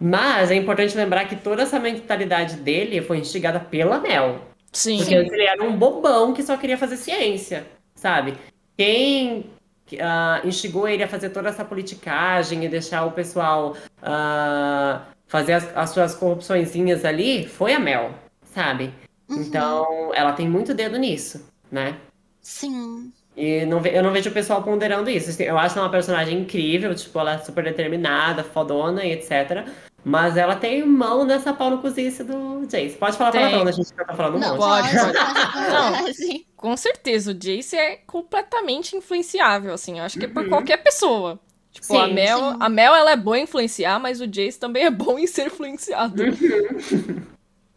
Mas 0.00 0.50
é 0.50 0.54
importante 0.54 0.96
lembrar 0.96 1.24
que 1.26 1.36
toda 1.36 1.62
essa 1.62 1.78
mentalidade 1.78 2.56
dele 2.56 3.00
foi 3.00 3.18
instigada 3.18 3.58
pela 3.58 3.98
Mel. 3.98 4.40
Sim. 4.72 4.98
Porque 4.98 5.14
ele 5.14 5.42
era 5.44 5.62
um 5.62 5.76
bobão 5.76 6.34
que 6.34 6.42
só 6.42 6.56
queria 6.56 6.76
fazer 6.76 6.96
ciência, 6.98 7.66
sabe? 7.94 8.34
Quem 8.76 9.46
uh, 9.92 10.46
instigou 10.46 10.86
ele 10.86 11.02
a 11.02 11.08
fazer 11.08 11.30
toda 11.30 11.48
essa 11.48 11.64
politicagem 11.64 12.64
e 12.64 12.68
deixar 12.68 13.06
o 13.06 13.12
pessoal 13.12 13.74
uh, 14.02 15.00
fazer 15.26 15.54
as, 15.54 15.76
as 15.76 15.90
suas 15.90 16.14
corrupçõezinhas 16.14 17.04
ali 17.04 17.48
foi 17.48 17.72
a 17.72 17.78
Mel, 17.78 18.12
sabe? 18.44 18.92
Uhum. 19.28 19.40
Então, 19.40 20.10
ela 20.14 20.32
tem 20.32 20.48
muito 20.48 20.74
dedo 20.74 20.98
nisso, 20.98 21.48
né? 21.70 21.96
Sim. 22.40 23.12
E 23.36 23.66
não, 23.66 23.84
eu 23.84 24.02
não 24.02 24.12
vejo 24.12 24.30
o 24.30 24.32
pessoal 24.32 24.62
ponderando 24.62 25.10
isso. 25.10 25.28
Assim, 25.28 25.42
eu 25.42 25.58
acho 25.58 25.76
ela 25.76 25.86
uma 25.86 25.92
personagem 25.92 26.40
incrível, 26.40 26.94
tipo, 26.94 27.18
ela 27.18 27.34
é 27.34 27.38
super 27.38 27.62
determinada, 27.62 28.42
fodona 28.42 29.04
e 29.04 29.12
etc. 29.12 29.68
Mas 30.02 30.36
ela 30.36 30.56
tem 30.56 30.86
mão 30.86 31.24
nessa 31.24 31.52
pau 31.52 31.68
no 31.68 31.78
cozice 31.78 32.22
do 32.22 32.64
Jace. 32.66 32.96
Pode 32.96 33.16
falar 33.16 33.32
palavrão, 33.32 33.64
né? 33.64 33.70
a 33.70 33.74
gente 33.74 33.92
tá 33.92 34.14
falando 34.14 34.38
não, 34.38 34.54
um 34.54 34.56
Pode, 34.56 34.88
pode. 34.88 35.12
não, 35.12 36.40
com 36.56 36.76
certeza, 36.76 37.32
o 37.32 37.34
Jace 37.34 37.76
é 37.76 37.96
completamente 38.06 38.96
influenciável, 38.96 39.74
assim. 39.74 39.98
Eu 39.98 40.04
acho 40.04 40.18
que 40.18 40.24
é 40.24 40.28
por 40.28 40.44
uhum. 40.44 40.48
qualquer 40.48 40.76
pessoa. 40.78 41.38
Tipo, 41.72 41.88
sim, 41.88 41.98
a 41.98 42.06
Mel, 42.06 42.38
sim. 42.38 42.56
a 42.60 42.68
Mel, 42.68 42.94
ela 42.94 43.10
é 43.10 43.16
boa 43.16 43.38
em 43.38 43.42
influenciar, 43.42 43.98
mas 43.98 44.20
o 44.20 44.26
Jace 44.26 44.58
também 44.58 44.84
é 44.84 44.90
bom 44.90 45.18
em 45.18 45.26
ser 45.26 45.48
influenciado. 45.48 46.22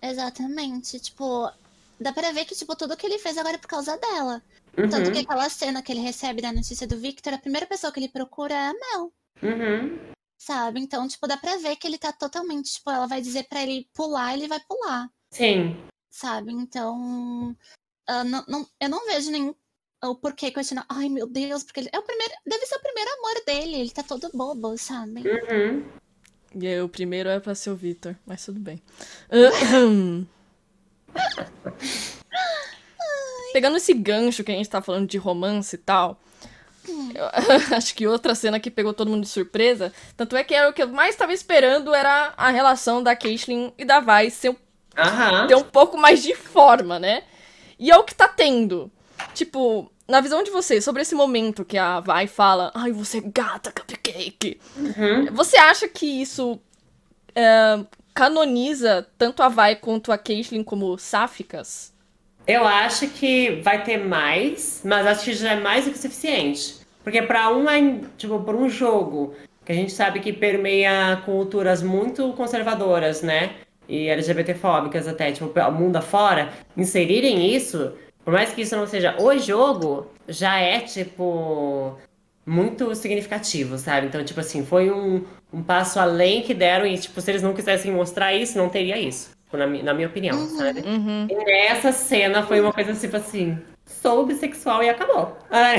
Exatamente. 0.02 1.00
Tipo, 1.00 1.52
dá 2.00 2.14
pra 2.14 2.32
ver 2.32 2.46
que, 2.46 2.56
tipo, 2.56 2.76
tudo 2.76 2.96
que 2.96 3.08
ele 3.08 3.18
fez 3.18 3.38
agora 3.38 3.56
é 3.56 3.60
por 3.60 3.68
causa 3.68 3.98
dela. 3.98 4.42
Uhum. 4.78 4.90
Tanto 4.90 5.12
que 5.12 5.20
aquela 5.20 5.50
cena 5.50 5.82
que 5.82 5.92
ele 5.92 6.02
recebe 6.02 6.42
da 6.42 6.52
notícia 6.52 6.88
do 6.88 6.98
Victor, 6.98 7.34
a 7.34 7.38
primeira 7.38 7.68
pessoa 7.68 7.92
que 7.92 8.00
ele 8.00 8.10
procura 8.10 8.54
é 8.54 8.68
a 8.68 8.74
Mel. 8.74 9.14
Uhum. 9.42 10.00
Sabe? 10.38 10.80
Então, 10.80 11.08
tipo, 11.08 11.28
dá 11.28 11.38
pra 11.38 11.58
ver 11.58 11.76
que 11.76 11.86
ele 11.86 11.98
tá 11.98 12.14
totalmente, 12.14 12.74
tipo, 12.74 12.90
ela 12.90 13.08
vai 13.08 13.22
dizer 13.22 13.44
para 13.50 13.62
ele 13.62 13.90
pular, 13.94 14.34
ele 14.34 14.48
vai 14.48 14.60
pular. 14.62 15.10
Sim. 15.32 15.76
Sabe? 16.10 16.52
Então. 16.52 17.56
Uh, 18.10 18.24
não, 18.26 18.46
não, 18.48 18.68
eu 18.80 18.90
não 18.90 19.06
vejo 19.06 19.32
nem 19.32 19.54
o 20.04 20.16
porquê 20.16 20.50
continuar. 20.52 20.86
Ai, 20.90 21.10
meu 21.10 21.28
Deus, 21.28 21.64
porque 21.64 21.82
ele 21.82 21.90
é 21.92 22.00
o 22.00 22.04
primeiro. 22.04 22.34
Deve 22.46 22.66
ser 22.66 22.76
o 22.76 22.82
primeiro 22.82 23.12
amor 23.12 23.44
dele. 23.46 23.76
Ele 23.76 23.92
tá 23.92 24.02
todo 24.02 24.32
bobo, 24.34 24.78
sabe? 24.78 25.24
Uhum. 25.28 25.86
E 26.56 26.68
aí, 26.68 26.82
o 26.82 26.90
primeiro 26.90 27.30
é 27.30 27.40
pra 27.40 27.54
ser 27.54 27.70
o 27.70 27.76
Victor, 27.76 28.18
mas 28.26 28.44
tudo 28.44 28.60
bem. 28.60 28.82
pegando 33.54 33.78
esse 33.78 33.94
gancho 33.94 34.44
que 34.44 34.52
a 34.52 34.56
gente 34.56 34.70
tá 34.70 34.82
falando 34.82 35.08
de 35.08 35.18
romance 35.18 35.76
e 35.76 35.80
tal, 35.80 36.20
eu, 36.88 37.26
acho 37.76 37.94
que 37.94 38.08
outra 38.08 38.36
cena 38.36 38.60
que 38.60 38.72
pegou 38.72 38.94
todo 38.94 39.10
mundo 39.10 39.24
de 39.24 39.30
surpresa, 39.30 39.94
tanto 40.16 40.36
é 40.36 40.44
que 40.44 40.54
era 40.54 40.70
o 40.70 40.74
que 40.74 40.84
eu 40.84 40.88
mais 40.88 41.16
tava 41.16 41.34
esperando 41.34 41.94
era 41.94 42.34
a 42.38 42.50
relação 42.50 43.02
da 43.04 43.16
Caitlyn 43.16 43.72
e 43.78 43.86
da 43.86 44.00
Vi 44.00 44.32
ser, 44.32 44.56
Aham. 44.98 45.48
ter 45.48 45.56
um 45.56 45.64
pouco 45.64 45.98
mais 45.98 46.24
de 46.24 46.36
forma, 46.36 47.00
né? 47.00 47.24
E 47.78 47.92
é 47.92 47.98
o 47.98 48.04
que 48.04 48.16
tá 48.16 48.28
tendo. 48.28 48.92
Tipo, 49.34 49.92
na 50.08 50.22
visão 50.22 50.44
de 50.44 50.52
vocês, 50.52 50.84
sobre 50.84 51.02
esse 51.02 51.16
momento 51.16 51.64
que 51.64 51.78
a 51.78 52.00
Vi 52.00 52.28
fala, 52.28 52.72
ai, 52.74 52.92
você 52.92 53.20
é 53.20 53.22
gata, 53.22 53.72
cupcake. 53.72 54.60
Uhum. 54.76 55.34
Você 55.34 55.58
acha 55.58 55.88
que 55.88 56.06
isso 56.06 56.60
é, 57.36 57.80
canoniza 58.14 59.08
tanto 59.18 59.44
a 59.44 59.50
Vi 59.50 59.76
quanto 59.80 60.12
a 60.12 60.18
Caitlyn 60.18 60.64
como 60.64 60.98
sáficas? 60.98 61.94
Eu 62.50 62.66
acho 62.66 63.08
que 63.10 63.62
vai 63.62 63.84
ter 63.84 63.98
mais, 63.98 64.82
mas 64.84 65.06
acho 65.06 65.26
que 65.26 65.34
já 65.34 65.52
é 65.52 65.60
mais 65.60 65.86
do 65.86 65.92
que 65.92 66.00
suficiente. 66.00 66.78
Porque 67.04 67.22
para 67.22 67.48
um, 67.56 68.02
tipo, 68.18 68.40
para 68.40 68.58
um 68.58 68.68
jogo 68.68 69.36
que 69.64 69.72
a 69.72 69.76
gente 69.76 69.92
sabe 69.92 70.20
que 70.20 70.34
permeia 70.34 71.22
culturas 71.26 71.84
muito 71.84 72.34
conservadoras, 72.34 73.22
né? 73.22 73.52
E 73.88 74.08
LGBTfóbicas 74.08 75.08
até, 75.08 75.32
tipo, 75.32 75.46
o 75.60 75.72
mundo 75.72 75.98
afora, 75.98 76.50
inserirem 76.76 77.54
isso, 77.54 77.94
por 78.26 78.34
mais 78.34 78.52
que 78.52 78.64
isso 78.64 78.76
não 78.76 78.88
seja 78.88 79.16
o 79.22 79.38
jogo, 79.38 80.08
já 80.28 80.58
é, 80.58 80.80
tipo, 80.80 82.00
muito 82.44 82.96
significativo, 82.96 83.78
sabe? 83.78 84.08
Então, 84.08 84.26
tipo 84.26 84.40
assim, 84.40 84.66
foi 84.66 84.90
um, 84.90 85.24
um 85.54 85.62
passo 85.62 86.00
além 86.00 86.42
que 86.42 86.56
deram 86.56 86.88
e, 86.88 86.98
tipo, 86.98 87.22
se 87.22 87.30
eles 87.30 87.44
não 87.44 87.54
quisessem 87.54 87.92
mostrar 87.92 88.34
isso, 88.34 88.58
não 88.58 88.70
teria 88.70 88.98
isso. 88.98 89.38
Na, 89.52 89.66
mi- 89.66 89.82
na 89.82 89.94
minha 89.94 90.08
opinião, 90.08 90.38
sabe? 90.48 90.82
Uhum. 90.82 91.28
E 91.30 91.36
nessa 91.36 91.92
cena 91.92 92.44
foi 92.44 92.62
uma 92.62 92.72
coisa 92.72 92.94
tipo 92.94 93.18
assim, 93.18 93.58
sou 93.86 94.26
bissexual 94.26 94.84
e 94.84 94.90
acabou. 94.90 95.36
Ai. 95.50 95.78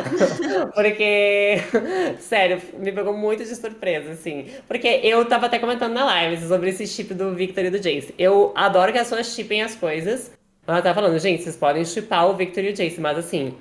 Porque, 0.74 1.56
sério, 2.20 2.60
me 2.78 2.92
pegou 2.92 3.16
muito 3.16 3.44
de 3.44 3.54
surpresa, 3.56 4.10
assim. 4.12 4.46
Porque 4.68 4.88
eu 5.02 5.24
tava 5.24 5.46
até 5.46 5.58
comentando 5.58 5.92
na 5.94 6.04
live 6.04 6.46
sobre 6.46 6.70
esse 6.70 6.86
chip 6.86 7.14
do 7.14 7.34
Victor 7.34 7.64
e 7.64 7.70
do 7.70 7.78
Jace. 7.78 8.14
Eu 8.18 8.52
adoro 8.54 8.92
que 8.92 8.98
as 8.98 9.08
pessoas 9.08 9.34
chipem 9.34 9.62
as 9.62 9.74
coisas. 9.74 10.30
Ela 10.66 10.80
tá 10.82 10.94
falando, 10.94 11.18
gente, 11.18 11.42
vocês 11.42 11.56
podem 11.56 11.84
chipar 11.84 12.28
o 12.28 12.34
Victor 12.34 12.62
e 12.64 12.68
o 12.70 12.74
Jace, 12.74 13.00
mas 13.00 13.18
assim, 13.18 13.54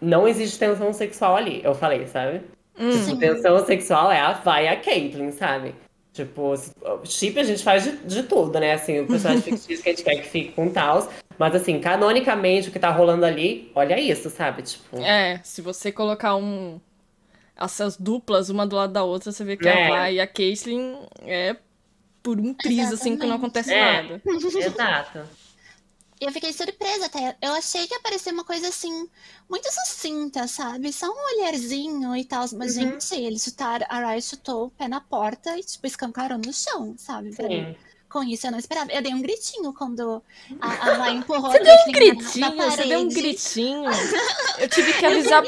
não 0.00 0.26
existe 0.26 0.58
tensão 0.58 0.92
sexual 0.92 1.36
ali, 1.36 1.60
eu 1.62 1.74
falei, 1.74 2.06
sabe? 2.06 2.40
Tipo, 2.76 3.16
tensão 3.18 3.64
sexual 3.64 4.10
é 4.10 4.20
a 4.20 4.32
vai 4.32 4.66
a 4.68 4.76
Caitlyn, 4.76 5.30
sabe? 5.30 5.74
Tipo, 6.16 6.54
chip 7.04 7.38
a 7.38 7.44
gente 7.44 7.62
faz 7.62 7.84
de, 7.84 7.92
de 7.98 8.22
tudo, 8.22 8.58
né? 8.58 8.72
Assim, 8.72 9.00
o 9.00 9.06
personagem 9.06 9.42
fictício 9.44 9.82
que 9.82 9.90
a 9.90 9.92
gente 9.92 10.02
quer 10.02 10.16
que 10.16 10.28
fique 10.28 10.52
com 10.52 10.70
tals. 10.70 11.06
Mas 11.38 11.54
assim, 11.54 11.78
canonicamente 11.78 12.70
o 12.70 12.72
que 12.72 12.78
tá 12.78 12.90
rolando 12.90 13.26
ali, 13.26 13.70
olha 13.74 14.00
isso, 14.00 14.30
sabe? 14.30 14.62
Tipo. 14.62 14.96
É, 15.02 15.38
se 15.44 15.60
você 15.60 15.92
colocar 15.92 16.34
um. 16.36 16.80
Essas 17.54 17.96
duplas, 17.96 18.48
uma 18.50 18.66
do 18.66 18.76
lado 18.76 18.92
da 18.92 19.02
outra, 19.02 19.30
você 19.32 19.44
vê 19.44 19.56
que 19.56 19.68
É. 19.68 19.88
a 19.88 20.06
Vi 20.08 20.14
e 20.14 20.20
a 20.20 20.26
Caitlyn 20.26 20.96
é 21.22 21.56
por 22.22 22.38
um 22.40 22.52
triz, 22.52 22.92
assim, 22.92 23.16
que 23.16 23.26
não 23.26 23.36
acontece 23.36 23.72
É. 23.72 24.02
nada. 24.02 24.22
Exato. 24.26 25.20
E 26.20 26.24
eu 26.24 26.32
fiquei 26.32 26.52
surpresa 26.52 27.06
até. 27.06 27.36
Eu 27.42 27.52
achei 27.52 27.86
que 27.86 27.92
ia 27.94 28.00
parecer 28.00 28.32
uma 28.32 28.44
coisa 28.44 28.68
assim, 28.68 29.06
muito 29.50 29.68
sucinta, 29.70 30.48
sabe? 30.48 30.90
Só 30.92 31.06
um 31.06 31.36
olharzinho 31.36 32.16
e 32.16 32.24
tal. 32.24 32.46
Mas, 32.54 32.76
Uhum. 32.76 32.82
gente, 32.98 33.14
eles 33.14 33.42
chutaram, 33.44 33.84
a 33.88 33.98
Rai 34.00 34.22
chutou 34.22 34.66
o 34.66 34.70
pé 34.70 34.88
na 34.88 35.00
porta 35.00 35.58
e, 35.58 35.62
tipo, 35.62 35.86
escancarou 35.86 36.38
no 36.38 36.52
chão, 36.54 36.94
sabe? 36.96 37.34
Sim. 37.34 37.76
Com 38.08 38.22
isso 38.22 38.46
eu 38.46 38.50
não 38.52 38.58
esperava. 38.58 38.90
Eu 38.92 39.02
dei 39.02 39.12
um 39.12 39.20
gritinho 39.20 39.74
quando 39.74 40.22
a, 40.60 40.66
a 40.68 40.94
Rai 40.94 41.12
empurrou 41.16 41.50
Você 41.50 41.58
a 41.58 41.62
deu 41.62 41.74
um 41.74 41.86
na- 41.86 41.92
gritinho, 41.92 42.54
na 42.56 42.70
você 42.70 42.84
deu 42.84 43.00
um 43.00 43.08
gritinho. 43.08 43.84
Eu 44.58 44.68
tive 44.70 44.92
que 44.94 45.04
avisar. 45.04 45.42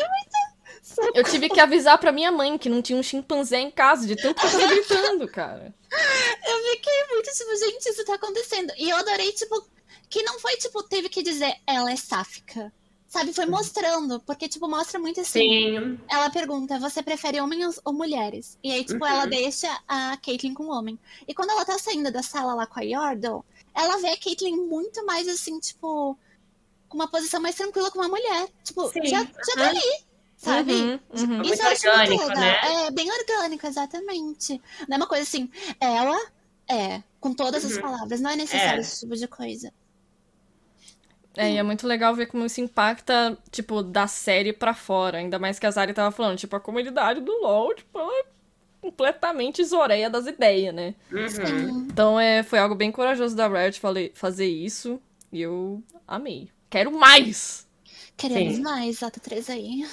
Eu 1.15 1.25
tive 1.25 1.49
que 1.49 1.61
avisar 1.61 1.97
pra 1.99 2.11
minha 2.13 2.31
mãe 2.33 2.59
que 2.59 2.69
não 2.69 2.83
tinha 2.83 2.99
um 2.99 3.03
chimpanzé 3.03 3.59
em 3.59 3.71
casa, 3.71 4.07
de 4.07 4.17
tanto 4.17 4.41
que 4.41 4.47
eu 4.47 4.51
tava 4.51 4.67
gritando, 4.67 5.29
cara. 5.29 5.73
Eu 5.91 6.71
fiquei 6.73 7.07
muito, 7.11 7.31
tipo, 7.31 7.57
gente, 7.57 7.87
isso 7.89 8.05
tá 8.05 8.15
acontecendo. 8.15 8.73
E 8.77 8.91
eu 8.91 8.97
adorei, 8.97 9.31
tipo, 9.33 9.65
que 10.09 10.23
não 10.23 10.39
foi, 10.39 10.57
tipo, 10.57 10.83
teve 10.83 11.09
que 11.09 11.23
dizer 11.23 11.55
ela 11.67 11.91
é 11.93 11.97
sáfica. 11.97 12.73
Sabe, 13.07 13.33
foi 13.33 13.47
mostrando, 13.47 14.21
porque, 14.21 14.47
tipo, 14.49 14.69
mostra 14.69 14.99
muito 14.99 15.19
assim. 15.23 15.41
Sim. 15.41 15.99
Ela 16.11 16.29
pergunta, 16.29 16.79
você 16.79 17.03
prefere 17.03 17.41
homens 17.41 17.81
ou 17.83 17.95
mulheres? 17.95 18.59
E 18.63 18.71
aí, 18.71 18.85
tipo, 18.85 19.03
ela 19.07 19.25
Uhum. 19.25 19.31
deixa 19.31 19.81
a 19.89 20.15
Caitlyn 20.19 20.53
com 20.53 20.65
o 20.65 20.71
homem. 20.71 20.99
E 21.27 21.33
quando 21.33 21.49
ela 21.51 21.65
tá 21.65 21.79
saindo 21.79 22.13
da 22.13 22.23
sala 22.23 22.53
lá 22.53 22.67
com 22.67 22.79
a 22.79 22.83
Yordle, 22.83 23.43
ela 23.75 23.97
vê 23.97 24.09
a 24.09 24.17
Caitlyn 24.19 24.57
muito 24.57 25.07
mais, 25.07 25.27
assim, 25.27 25.59
tipo, 25.59 26.19
com 26.87 26.99
uma 26.99 27.09
posição 27.09 27.41
mais 27.41 27.55
tranquila 27.55 27.91
com 27.91 27.99
uma 27.99 28.09
mulher. 28.09 28.47
Tipo, 28.63 28.87
Sim, 28.91 29.07
já, 29.07 29.21
já 29.25 29.55
tá 29.55 29.61
aham. 29.63 29.69
ali, 29.71 30.05
sabe? 30.37 30.73
Uhum, 30.75 31.01
uhum. 31.15 31.27
Muito 31.39 31.55
Isso 31.55 31.63
eu 31.63 31.67
muito 31.71 31.87
orgânico, 31.89 32.25
legal. 32.25 32.37
né? 32.41 32.85
É, 32.87 32.91
bem 32.91 33.11
orgânico, 33.11 33.67
exatamente. 33.67 34.61
Não 34.87 34.97
é 34.97 34.99
uma 34.99 35.07
coisa 35.07 35.23
assim, 35.23 35.51
ela 35.81 36.19
é, 36.71 37.03
com 37.21 37.33
todas 37.33 37.65
as 37.65 37.73
Uhum. 37.77 37.81
palavras. 37.81 38.21
Não 38.21 38.29
é 38.29 38.37
necessário 38.37 38.81
É. 38.81 38.83
esse 38.83 39.01
tipo 39.01 39.17
de 39.17 39.27
coisa. 39.27 39.73
É, 41.41 41.53
e 41.53 41.57
é 41.57 41.63
muito 41.63 41.87
legal 41.87 42.15
ver 42.17 42.27
como 42.27 42.45
isso 42.45 42.61
impacta, 42.61 43.39
tipo, 43.51 43.81
da 43.81 44.09
série 44.09 44.53
pra 44.53 44.75
fora. 44.75 45.19
Ainda 45.19 45.39
mais 45.39 45.57
que 45.59 45.67
a 45.67 45.71
Zari 45.71 45.95
tava 45.95 46.11
falando, 46.11 46.37
tipo, 46.37 46.57
a 46.57 46.61
comunidade 46.61 47.21
do 47.21 47.31
LoL, 47.41 47.75
tipo, 47.77 47.97
ela 47.97 48.13
é 48.13 48.25
completamente 48.81 49.63
zoreia 49.65 50.11
das 50.11 50.27
ideias, 50.27 50.75
né? 50.75 50.95
Uhum. 51.13 51.87
Então, 51.91 52.19
é, 52.19 52.43
foi 52.43 52.59
algo 52.59 52.75
bem 52.75 52.91
corajoso 52.91 53.37
da 53.37 53.47
Riot 53.47 53.79
fale- 53.79 54.11
fazer 54.15 54.47
isso. 54.49 55.01
E 55.33 55.41
eu 55.41 55.81
amei. 56.09 56.49
Quero 56.69 56.91
mais! 56.91 57.67
Queremos 58.17 58.57
Sim. 58.57 58.63
mais, 58.63 59.01
Ato 59.01 59.21
3 59.21 59.49
aí. 59.51 59.85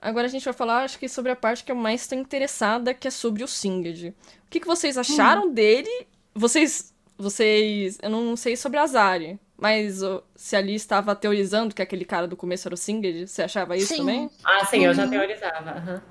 Agora 0.00 0.26
a 0.26 0.30
gente 0.30 0.44
vai 0.44 0.54
falar, 0.54 0.84
acho 0.84 0.98
que 0.98 1.08
sobre 1.08 1.32
a 1.32 1.36
parte 1.36 1.64
que 1.64 1.72
eu 1.72 1.76
mais 1.76 2.02
estou 2.02 2.16
interessada, 2.16 2.94
que 2.94 3.08
é 3.08 3.10
sobre 3.10 3.42
o 3.42 3.48
Singed. 3.48 4.10
O 4.10 4.14
que, 4.48 4.60
que 4.60 4.66
vocês 4.66 4.96
acharam 4.96 5.52
dele? 5.52 6.06
Vocês. 6.32 6.94
Vocês. 7.18 7.98
Eu 8.02 8.10
não 8.10 8.36
sei 8.36 8.56
sobre 8.56 8.78
a 8.78 8.86
Zari, 8.86 9.38
mas 9.56 10.00
se 10.34 10.54
ali 10.56 10.74
estava 10.74 11.14
teorizando 11.16 11.74
que 11.74 11.80
aquele 11.82 12.04
cara 12.04 12.26
do 12.28 12.36
começo 12.36 12.68
era 12.68 12.74
o 12.74 12.78
Singed, 12.78 13.26
você 13.26 13.42
achava 13.42 13.76
isso 13.76 13.88
Sim. 13.88 13.96
também? 13.98 14.30
Ah, 14.44 14.64
sim, 14.66 14.84
eu 14.84 14.92
já 14.94 15.04
Uhum. 15.04 15.10
teorizava. 15.10 15.70
aham. 15.70 16.02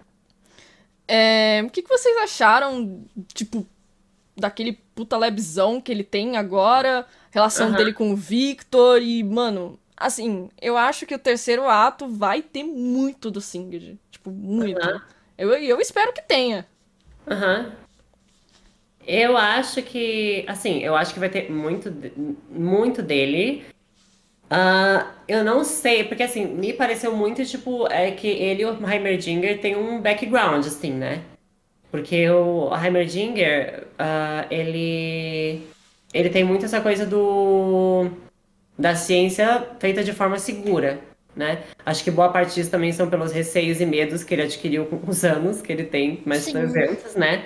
É, 1.08 1.62
o 1.64 1.70
que, 1.70 1.84
que 1.84 1.90
vocês 1.90 2.18
acharam, 2.18 3.06
tipo, 3.34 3.66
daquele 4.36 4.74
puta 4.96 5.16
lebzão 5.18 5.80
que 5.80 5.92
ele 5.92 6.04
tem 6.04 6.36
agora, 6.36 7.06
relação 7.30 7.68
Aham. 7.68 7.76
dele 7.76 7.94
com 7.94 8.12
o 8.12 8.16
Victor 8.16 9.02
e, 9.02 9.24
mano, 9.24 9.80
assim, 9.96 10.50
eu 10.60 10.76
acho 10.76 11.06
que 11.06 11.14
o 11.14 11.20
terceiro 11.20 11.70
ato 11.70 12.08
vai 12.08 12.42
ter 12.42 12.64
muito 12.64 13.30
do 13.30 13.40
Singed. 13.40 14.00
Tipo, 14.10 14.32
muito. 14.32 14.82
Aham. 14.82 15.02
Eu, 15.38 15.54
eu 15.54 15.80
espero 15.80 16.12
que 16.14 16.22
tenha. 16.24 16.66
Aham. 17.30 17.72
Eu 19.08 19.38
acho 19.38 19.84
que, 19.84 20.44
assim, 20.48 20.80
eu 20.80 20.96
acho 20.96 21.14
que 21.14 21.20
vai 21.20 21.30
ter 21.30 21.52
muito, 21.52 21.94
muito 22.50 23.04
dele. 23.04 23.64
Ah, 24.50 25.12
eu 25.28 25.44
não 25.44 25.64
sei, 25.64 26.04
porque 26.04 26.24
assim, 26.24 26.46
me 26.46 26.74
pareceu 26.74 27.16
muito, 27.16 27.44
tipo, 27.46 27.88
é 27.88 28.12
que 28.12 28.28
ele 28.28 28.62
e 28.64 28.66
o 28.66 28.90
Heimerdinger 28.90 29.60
têm 29.60 29.76
um 29.76 30.02
background, 30.02 30.66
assim, 30.66 30.92
né? 30.92 31.22
Porque 31.92 32.30
o 32.30 32.70
Heimerdinger, 32.76 33.88
ah, 33.98 34.46
ele, 34.50 35.62
ele 36.14 36.30
tem 36.30 36.44
muito 36.44 36.66
essa 36.66 36.82
coisa 36.82 37.06
do, 37.06 38.10
da 38.78 38.96
ciência 38.96 39.68
feita 39.80 40.04
de 40.04 40.14
forma 40.14 40.38
segura, 40.38 41.00
né? 41.36 41.64
Acho 41.86 42.04
que 42.04 42.12
boa 42.12 42.30
parte 42.30 42.56
disso 42.56 42.72
também 42.72 42.92
são 42.92 43.10
pelos 43.10 43.32
receios 43.32 43.80
e 43.82 43.86
medos 43.86 44.24
que 44.24 44.34
ele 44.34 44.44
adquiriu 44.44 44.86
com 44.86 45.00
os 45.10 45.24
anos 45.24 45.62
que 45.62 45.72
ele 45.72 45.84
tem, 45.86 46.22
mais 46.26 46.46
de 46.46 46.52
Sim. 46.52 46.68
300, 46.72 47.16
né? 47.16 47.46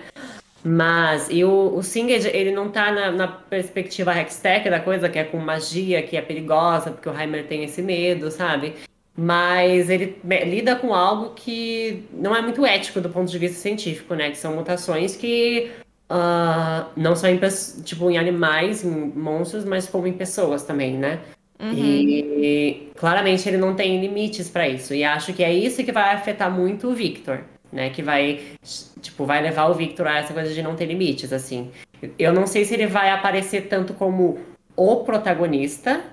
Mas, 0.64 1.30
e 1.30 1.44
o, 1.44 1.76
o 1.76 1.82
Singed, 1.82 2.28
ele 2.28 2.52
não 2.52 2.70
tá 2.70 2.92
na, 2.92 3.12
na 3.12 3.28
perspectiva 3.28 4.14
Hextech 4.18 4.70
da 4.70 4.80
coisa, 4.80 5.08
que 5.08 5.18
é 5.18 5.24
com 5.24 5.38
magia, 5.38 6.04
que 6.04 6.18
é 6.18 6.22
perigosa, 6.22 6.92
porque 6.92 7.08
o 7.08 7.18
Heimer 7.18 7.48
tem 7.48 7.64
esse 7.64 7.82
medo, 7.82 8.30
sabe? 8.30 8.74
Mas 9.16 9.90
ele 9.90 10.18
lida 10.24 10.76
com 10.76 10.94
algo 10.94 11.34
que 11.34 12.04
não 12.14 12.36
é 12.36 12.42
muito 12.42 12.66
ético 12.66 13.02
do 13.02 13.10
ponto 13.10 13.30
de 13.30 13.38
vista 13.38 13.58
científico, 13.58 14.16
né? 14.16 14.32
Que 14.32 14.38
são 14.38 14.56
mutações 14.56 15.16
que 15.16 15.72
ah, 16.10 16.88
não 16.96 17.16
só 17.16 17.28
em, 17.28 17.40
tipo, 17.84 18.10
em 18.10 18.18
animais, 18.18 18.84
em 18.84 18.90
monstros, 18.90 19.64
mas 19.66 19.88
como 19.88 20.08
em 20.08 20.14
pessoas 20.14 20.64
também, 20.64 20.98
né? 20.98 21.20
E 21.62 22.90
claramente 22.96 23.48
ele 23.48 23.58
não 23.58 23.76
tem 23.76 24.00
limites 24.00 24.50
pra 24.50 24.68
isso. 24.68 24.94
E 24.94 25.04
acho 25.04 25.34
que 25.34 25.44
é 25.44 25.54
isso 25.54 25.84
que 25.84 25.92
vai 25.92 26.16
afetar 26.16 26.50
muito 26.50 26.88
o 26.88 26.94
Victor, 26.94 27.44
né? 27.72 27.90
Que 27.90 28.02
vai, 28.02 28.58
tipo, 29.02 29.26
vai 29.26 29.42
levar 29.42 29.68
o 29.68 29.74
Victor 29.74 30.08
a 30.08 30.18
essa 30.20 30.34
coisa 30.34 30.54
de 30.54 30.62
não 30.62 30.76
ter 30.76 30.86
limites, 30.86 31.32
assim. 31.34 31.72
Eu 32.18 32.34
não 32.34 32.48
sei 32.48 32.66
se 32.66 32.74
ele 32.74 32.88
vai 32.88 33.12
aparecer 33.12 33.68
tanto 33.68 33.94
como 33.94 34.40
o 34.76 35.04
protagonista, 35.04 36.04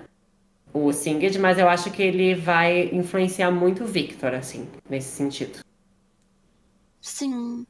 o 0.73 0.91
Singed, 0.91 1.39
mas 1.39 1.57
eu 1.57 1.69
acho 1.69 1.89
que 1.91 2.01
ele 2.03 2.35
vai 2.35 2.89
influenciar 2.93 3.49
muito 3.51 3.83
o 3.83 3.87
Victor, 3.87 4.33
assim, 4.33 4.67
nesse 4.89 5.09
sentido. 5.09 5.59
Sim. 7.01 7.65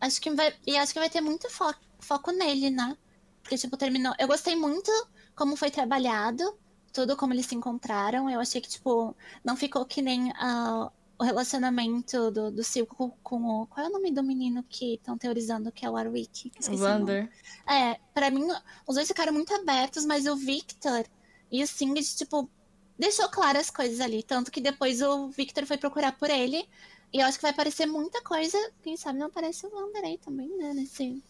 Acho 0.00 0.20
que 0.20 0.30
vai. 0.30 0.52
E 0.66 0.76
acho 0.76 0.92
que 0.92 0.98
vai 0.98 1.10
ter 1.10 1.20
muito 1.20 1.50
fo- 1.50 1.74
foco 1.98 2.30
nele, 2.30 2.70
né? 2.70 2.96
Porque, 3.42 3.56
tipo, 3.56 3.76
terminou. 3.76 4.14
Eu 4.18 4.28
gostei 4.28 4.54
muito 4.54 4.90
como 5.34 5.56
foi 5.56 5.70
trabalhado, 5.70 6.56
tudo 6.92 7.16
como 7.16 7.32
eles 7.32 7.46
se 7.46 7.54
encontraram. 7.54 8.28
Eu 8.28 8.40
achei 8.40 8.60
que, 8.60 8.68
tipo, 8.68 9.16
não 9.44 9.56
ficou 9.56 9.84
que 9.86 10.02
nem 10.02 10.30
uh, 10.32 10.90
o 11.18 11.24
relacionamento 11.24 12.30
do, 12.30 12.50
do 12.50 12.62
Silco 12.62 12.94
com, 12.94 13.10
com, 13.22 13.44
o. 13.44 13.66
Qual 13.66 13.84
é 13.84 13.88
o 13.88 13.92
nome 13.92 14.12
do 14.12 14.22
menino 14.22 14.62
que 14.62 14.94
estão 14.94 15.18
teorizando 15.18 15.72
que 15.72 15.84
é 15.84 15.90
o 15.90 15.94
Warwick? 15.94 16.52
O 16.70 16.76
Wander. 16.76 17.28
É, 17.66 17.98
pra 18.14 18.30
mim, 18.30 18.46
os 18.86 18.94
dois 18.94 19.08
ficaram 19.08 19.32
muito 19.32 19.52
abertos, 19.52 20.04
mas 20.04 20.26
o 20.26 20.36
Victor 20.36 21.04
e 21.50 21.62
o 21.62 21.66
Singed, 21.66 22.16
tipo, 22.16 22.48
deixou 22.96 23.28
claras 23.28 23.62
as 23.62 23.70
coisas 23.70 24.00
ali. 24.00 24.22
Tanto 24.22 24.50
que 24.50 24.60
depois 24.60 25.02
o 25.02 25.28
Victor 25.28 25.66
foi 25.66 25.76
procurar 25.76 26.12
por 26.12 26.30
ele. 26.30 26.68
E 27.12 27.18
eu 27.18 27.26
acho 27.26 27.38
que 27.38 27.42
vai 27.42 27.50
aparecer 27.50 27.86
muita 27.86 28.22
coisa. 28.22 28.56
Quem 28.82 28.96
sabe 28.96 29.18
não 29.18 29.26
aparece 29.26 29.66
o 29.66 29.74
Wander 29.74 30.04
aí 30.04 30.18
também, 30.18 30.48
né? 30.56 30.72
Nesse, 30.72 31.20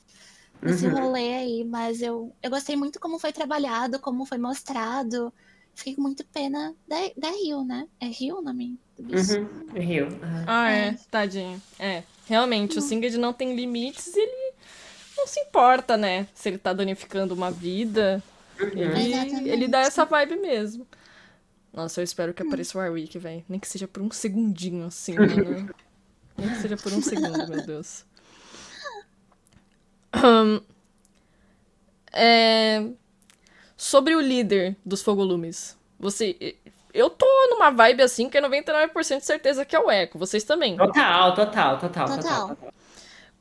nesse 0.60 0.86
uhum. 0.86 1.00
rolê 1.00 1.34
aí. 1.34 1.64
Mas 1.64 2.02
eu, 2.02 2.34
eu 2.42 2.50
gostei 2.50 2.76
muito 2.76 3.00
como 3.00 3.18
foi 3.18 3.32
trabalhado, 3.32 3.98
como 4.00 4.26
foi 4.26 4.38
mostrado. 4.38 5.32
Fiquei 5.78 5.94
com 5.94 6.02
muito 6.02 6.24
pena 6.24 6.74
da, 6.88 6.96
da 7.16 7.30
Rio, 7.30 7.62
né? 7.62 7.86
É 8.00 8.06
Rio 8.06 8.38
o 8.38 8.42
nome 8.42 8.76
do 8.98 9.04
bicho? 9.04 9.38
Uhum. 9.38 9.80
Rio. 9.80 10.08
Uhum. 10.08 10.44
Ah, 10.44 10.72
é. 10.72 10.88
é. 10.88 10.98
Tadinho. 11.08 11.62
É. 11.78 12.02
Realmente, 12.26 12.72
uhum. 12.76 12.78
o 12.78 12.82
Singed 12.82 13.16
não 13.16 13.32
tem 13.32 13.54
limites 13.54 14.08
e 14.16 14.18
ele 14.18 14.54
não 15.16 15.24
se 15.28 15.38
importa, 15.38 15.96
né? 15.96 16.26
Se 16.34 16.48
ele 16.48 16.58
tá 16.58 16.72
danificando 16.72 17.32
uma 17.32 17.52
vida. 17.52 18.20
Uhum. 18.60 18.70
Ele, 18.76 19.50
ele 19.50 19.68
dá 19.68 19.82
essa 19.82 20.04
vibe 20.04 20.38
mesmo. 20.38 20.84
Nossa, 21.72 22.00
eu 22.00 22.04
espero 22.04 22.34
que 22.34 22.42
apareça 22.42 22.76
o 22.76 22.80
Warwick, 22.80 23.16
velho. 23.16 23.44
Nem 23.48 23.60
que 23.60 23.68
seja 23.68 23.86
por 23.86 24.02
um 24.02 24.10
segundinho, 24.10 24.86
assim, 24.86 25.14
né? 25.14 25.68
Nem 26.36 26.48
que 26.48 26.56
seja 26.56 26.76
por 26.76 26.92
um 26.92 27.00
segundo, 27.00 27.46
meu 27.48 27.64
Deus. 27.64 28.04
Um, 30.24 30.60
é... 32.10 32.82
Sobre 33.78 34.16
o 34.16 34.20
líder 34.20 34.76
dos 34.84 35.02
Fogolumes. 35.02 35.78
Você. 36.00 36.56
Eu 36.92 37.08
tô 37.08 37.26
numa 37.48 37.70
vibe 37.70 38.02
assim 38.02 38.28
que 38.28 38.36
é 38.36 38.42
99% 38.42 39.18
de 39.18 39.24
certeza 39.24 39.64
que 39.64 39.76
é 39.76 39.78
o 39.78 39.88
Echo. 39.88 40.18
Vocês 40.18 40.42
também. 40.42 40.76
Total, 40.76 41.32
total, 41.32 41.78
total, 41.78 42.08
total. 42.08 42.48
total. 42.48 42.74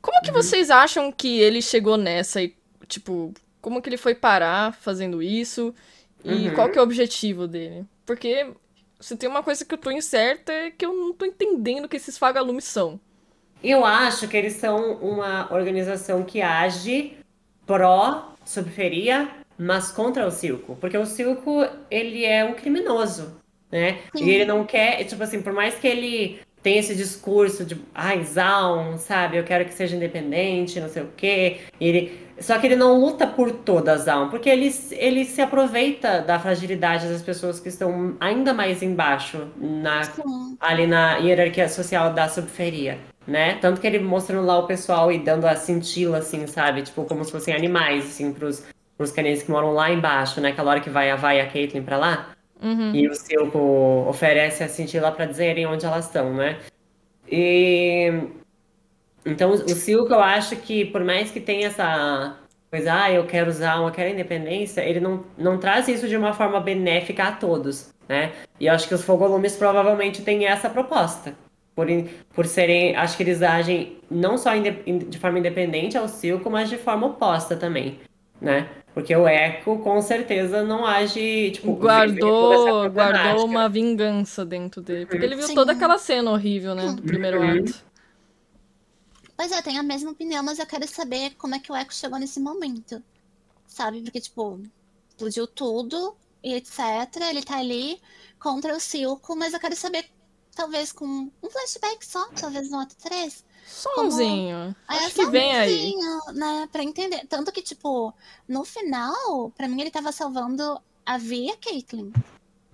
Como 0.00 0.22
que 0.22 0.28
uhum. 0.28 0.34
vocês 0.34 0.70
acham 0.70 1.10
que 1.10 1.40
ele 1.40 1.60
chegou 1.60 1.96
nessa 1.96 2.40
e, 2.40 2.54
tipo, 2.86 3.34
como 3.60 3.82
que 3.82 3.88
ele 3.88 3.96
foi 3.96 4.14
parar 4.14 4.72
fazendo 4.74 5.20
isso? 5.20 5.74
E 6.24 6.48
uhum. 6.48 6.54
qual 6.54 6.68
que 6.68 6.78
é 6.78 6.80
o 6.80 6.84
objetivo 6.84 7.48
dele? 7.48 7.84
Porque 8.06 8.48
se 9.00 9.16
tem 9.16 9.28
uma 9.28 9.42
coisa 9.42 9.64
que 9.64 9.74
eu 9.74 9.78
tô 9.78 9.90
incerta 9.90 10.52
é 10.52 10.70
que 10.70 10.86
eu 10.86 10.92
não 10.92 11.12
tô 11.12 11.24
entendendo 11.24 11.86
o 11.86 11.88
que 11.88 11.96
esses 11.96 12.16
vagalumes 12.16 12.64
são. 12.64 13.00
Eu 13.62 13.84
acho 13.84 14.28
que 14.28 14.36
eles 14.36 14.52
são 14.52 14.94
uma 14.94 15.52
organização 15.52 16.22
que 16.22 16.40
age 16.40 17.18
pró-subferia, 17.66 19.28
mas 19.58 19.90
contra 19.90 20.26
o 20.26 20.30
Silco. 20.30 20.76
Porque 20.76 20.96
o 20.96 21.04
Silco, 21.04 21.66
ele 21.90 22.24
é 22.24 22.44
um 22.44 22.54
criminoso, 22.54 23.36
né? 23.70 23.98
Sim. 24.16 24.24
E 24.24 24.30
ele 24.30 24.44
não 24.44 24.64
quer, 24.64 25.04
tipo 25.04 25.22
assim, 25.22 25.42
por 25.42 25.52
mais 25.52 25.74
que 25.74 25.86
ele 25.86 26.40
tem 26.62 26.78
esse 26.78 26.94
discurso 26.94 27.64
de, 27.64 27.76
ai, 27.94 28.22
Zaun, 28.24 28.98
sabe? 28.98 29.36
Eu 29.36 29.44
quero 29.44 29.64
que 29.64 29.72
seja 29.72 29.96
independente, 29.96 30.80
não 30.80 30.88
sei 30.88 31.02
o 31.02 31.10
quê. 31.16 31.58
Ele, 31.80 32.26
só 32.38 32.58
que 32.58 32.66
ele 32.66 32.76
não 32.76 33.00
luta 33.00 33.26
por 33.26 33.50
toda 33.50 33.92
a 33.92 33.96
Zaun, 33.96 34.28
porque 34.28 34.48
ele, 34.48 34.72
ele 34.92 35.24
se 35.24 35.40
aproveita 35.40 36.20
da 36.20 36.38
fragilidade 36.38 37.08
das 37.08 37.22
pessoas 37.22 37.60
que 37.60 37.68
estão 37.68 38.16
ainda 38.20 38.52
mais 38.52 38.82
embaixo, 38.82 39.48
na, 39.56 40.02
ali 40.60 40.86
na 40.86 41.16
hierarquia 41.18 41.68
social 41.68 42.12
da 42.12 42.28
subferia, 42.28 42.98
né? 43.26 43.54
Tanto 43.60 43.80
que 43.80 43.86
ele 43.86 43.98
mostrando 44.00 44.46
lá 44.46 44.58
o 44.58 44.66
pessoal 44.66 45.12
e 45.12 45.18
dando 45.18 45.46
a 45.46 45.54
cintila, 45.54 46.18
assim, 46.18 46.46
sabe? 46.46 46.82
Tipo, 46.82 47.04
como 47.04 47.24
se 47.24 47.32
fossem 47.32 47.54
animais, 47.54 48.04
assim, 48.04 48.32
pros, 48.32 48.64
pros 48.98 49.12
carinhas 49.12 49.42
que 49.42 49.50
moram 49.50 49.72
lá 49.72 49.90
embaixo, 49.90 50.40
né? 50.40 50.50
Aquela 50.50 50.72
hora 50.72 50.80
que 50.80 50.90
vai 50.90 51.10
a 51.10 51.16
Vai 51.16 51.38
e 51.38 51.40
a 51.40 51.46
Caitlyn 51.46 51.84
pra 51.84 51.96
lá. 51.96 52.32
Uhum. 52.60 52.92
E 52.92 53.08
o 53.08 53.14
Silco 53.14 54.04
oferece 54.08 54.64
a 54.64 54.68
cintila 54.68 55.12
para 55.12 55.24
dizerem 55.24 55.64
onde 55.64 55.86
elas 55.86 56.06
estão, 56.06 56.34
né? 56.34 56.58
E 57.30 58.12
então 59.24 59.52
o 59.52 59.68
Silco 59.68 60.12
eu 60.12 60.20
acho 60.20 60.56
que 60.56 60.84
por 60.86 61.04
mais 61.04 61.30
que 61.30 61.38
tenha 61.38 61.68
essa 61.68 62.36
coisa, 62.70 63.04
ah, 63.04 63.10
eu 63.10 63.24
quero 63.24 63.48
usar, 63.48 63.78
eu 63.78 63.90
quero 63.92 64.10
independência, 64.10 64.80
ele 64.80 64.98
não, 64.98 65.24
não 65.38 65.58
traz 65.58 65.86
isso 65.86 66.08
de 66.08 66.16
uma 66.16 66.32
forma 66.32 66.60
benéfica 66.60 67.24
a 67.24 67.32
todos, 67.32 67.94
né? 68.08 68.32
E 68.58 68.66
eu 68.66 68.74
acho 68.74 68.88
que 68.88 68.94
os 68.94 69.04
Fogolumes 69.04 69.56
provavelmente 69.56 70.22
têm 70.22 70.46
essa 70.46 70.68
proposta. 70.68 71.34
Por, 71.74 71.86
por 72.34 72.44
serem, 72.44 72.96
acho 72.96 73.16
que 73.16 73.22
eles 73.22 73.40
agem 73.40 73.98
não 74.10 74.36
só 74.36 74.50
de 74.56 75.18
forma 75.18 75.38
independente 75.38 75.96
ao 75.96 76.08
Silco, 76.08 76.50
mas 76.50 76.68
de 76.68 76.76
forma 76.76 77.06
oposta 77.06 77.56
também, 77.56 78.00
né? 78.40 78.68
Porque 78.94 79.14
o 79.14 79.28
Echo 79.28 79.78
com 79.78 80.00
certeza 80.02 80.64
não 80.64 80.84
age, 80.84 81.52
tipo, 81.52 81.72
guardou, 81.74 82.90
guardou 82.90 83.44
uma 83.44 83.68
vingança 83.68 84.44
dentro 84.44 84.80
dele. 84.80 85.06
Porque 85.06 85.24
ele 85.24 85.36
viu 85.36 85.46
Sim. 85.46 85.54
toda 85.54 85.72
aquela 85.72 85.98
cena 85.98 86.30
horrível, 86.30 86.74
né? 86.74 86.92
Do 86.92 87.02
primeiro 87.02 87.40
uhum. 87.40 87.60
ato. 87.60 87.84
Pois 89.36 89.52
é, 89.52 89.58
eu 89.58 89.62
tenho 89.62 89.78
a 89.78 89.84
mesma 89.84 90.10
opinião, 90.10 90.42
mas 90.42 90.58
eu 90.58 90.66
quero 90.66 90.88
saber 90.88 91.34
como 91.36 91.54
é 91.54 91.60
que 91.60 91.70
o 91.70 91.76
Echo 91.76 91.92
chegou 91.92 92.18
nesse 92.18 92.40
momento. 92.40 93.00
Sabe? 93.68 94.02
Porque, 94.02 94.20
tipo, 94.20 94.60
explodiu 95.10 95.46
tudo 95.46 96.16
e 96.42 96.54
etc. 96.54 96.80
Ele 97.30 97.42
tá 97.42 97.58
ali 97.58 98.00
contra 98.40 98.74
o 98.74 98.80
Silco, 98.80 99.36
mas 99.36 99.54
eu 99.54 99.60
quero 99.60 99.76
saber, 99.76 100.06
talvez 100.56 100.90
com 100.90 101.30
um 101.40 101.50
flashback 101.50 102.04
só, 102.04 102.28
talvez 102.30 102.68
no 102.68 102.80
ato 102.80 102.96
3 102.96 103.44
Somzinho. 103.68 104.74
Como... 104.86 104.98
Acho 104.98 105.06
é, 105.06 105.24
que 105.24 105.30
vem 105.30 105.56
aí. 105.56 105.94
Né, 106.34 106.68
pra 106.72 106.82
entender. 106.82 107.26
Tanto 107.28 107.52
que, 107.52 107.60
tipo, 107.60 108.14
no 108.48 108.64
final, 108.64 109.50
pra 109.56 109.68
mim 109.68 109.80
ele 109.80 109.90
tava 109.90 110.10
salvando 110.10 110.80
a 111.04 111.18
Vi 111.18 111.46
e 111.46 111.50
a 111.50 111.56
Caitlyn. 111.56 112.10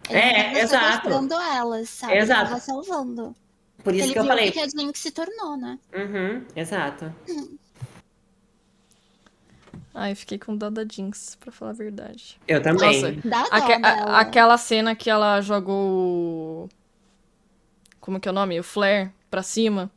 Ele 0.08 0.18
é, 0.18 0.60
exato. 0.60 1.08
salvando 1.08 1.34
elas, 1.34 1.88
sabe? 1.88 2.16
Exato. 2.16 2.40
Ele 2.40 2.48
tava 2.48 2.60
salvando. 2.60 3.36
Por 3.82 3.94
isso 3.94 4.06
ele 4.06 4.12
que 4.12 4.18
eu 4.18 4.24
falei. 4.24 4.52
que 4.52 4.60
a 4.60 4.68
Jinx 4.68 5.00
se 5.00 5.10
tornou, 5.10 5.56
né? 5.56 5.78
Uhum, 5.92 6.44
exato. 6.54 7.12
Hum. 7.28 7.58
Ai, 9.92 10.14
fiquei 10.14 10.38
com 10.38 10.56
dó 10.56 10.70
da 10.70 10.84
Jinx, 10.84 11.36
pra 11.36 11.52
falar 11.52 11.70
a 11.70 11.74
verdade. 11.74 12.40
Eu 12.48 12.60
também. 12.60 13.20
Nossa, 13.24 13.48
aque 13.50 13.72
a, 13.72 14.18
aquela 14.18 14.58
cena 14.58 14.96
que 14.96 15.08
ela 15.08 15.40
jogou. 15.40 16.68
Como 18.00 18.18
que 18.18 18.28
é 18.28 18.32
o 18.32 18.34
nome? 18.34 18.58
O 18.58 18.64
Flare 18.64 19.12
pra 19.30 19.42
cima. 19.42 19.90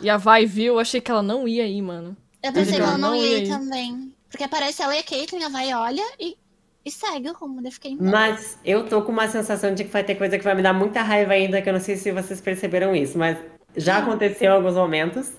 E 0.00 0.10
a 0.10 0.16
Vai 0.16 0.46
viu, 0.46 0.78
achei 0.78 1.00
que 1.00 1.10
ela 1.10 1.22
não 1.22 1.46
ia 1.46 1.66
ir, 1.66 1.82
mano. 1.82 2.16
Eu 2.42 2.52
pensei 2.52 2.74
que 2.74 2.82
ela 2.82 2.98
não, 2.98 3.14
ia 3.14 3.38
ir 3.38 3.48
também. 3.48 4.12
Porque 4.28 4.44
aparece 4.44 4.82
ela 4.82 4.94
e 4.94 4.98
a 4.98 5.02
Caitlyn, 5.02 5.44
a 5.44 5.48
Vai 5.48 5.72
olha 5.72 6.02
e, 6.18 6.36
e 6.84 6.90
segue 6.90 7.30
o 7.30 7.32
rumo. 7.32 7.60
Eu 7.64 7.72
fiquei 7.72 7.96
Mas 7.98 8.58
eu 8.64 8.86
tô 8.86 9.00
com 9.02 9.12
uma 9.12 9.28
sensação 9.28 9.74
de 9.74 9.84
que 9.84 9.90
vai 9.90 10.04
ter 10.04 10.16
coisa 10.16 10.36
que 10.36 10.44
vai 10.44 10.54
me 10.54 10.62
dar 10.62 10.72
muita 10.72 11.02
raiva 11.02 11.32
ainda, 11.32 11.62
que 11.62 11.68
eu 11.68 11.72
não 11.72 11.80
sei 11.80 11.96
se 11.96 12.12
vocês 12.12 12.40
perceberam 12.40 12.94
isso, 12.94 13.16
mas 13.16 13.38
já 13.76 13.98
aconteceu 13.98 14.50
em 14.50 14.54
alguns 14.54 14.74
momentos. 14.74 15.32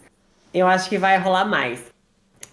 Eu 0.53 0.67
acho 0.67 0.89
que 0.89 0.97
vai 0.97 1.17
rolar 1.17 1.45
mais. 1.45 1.79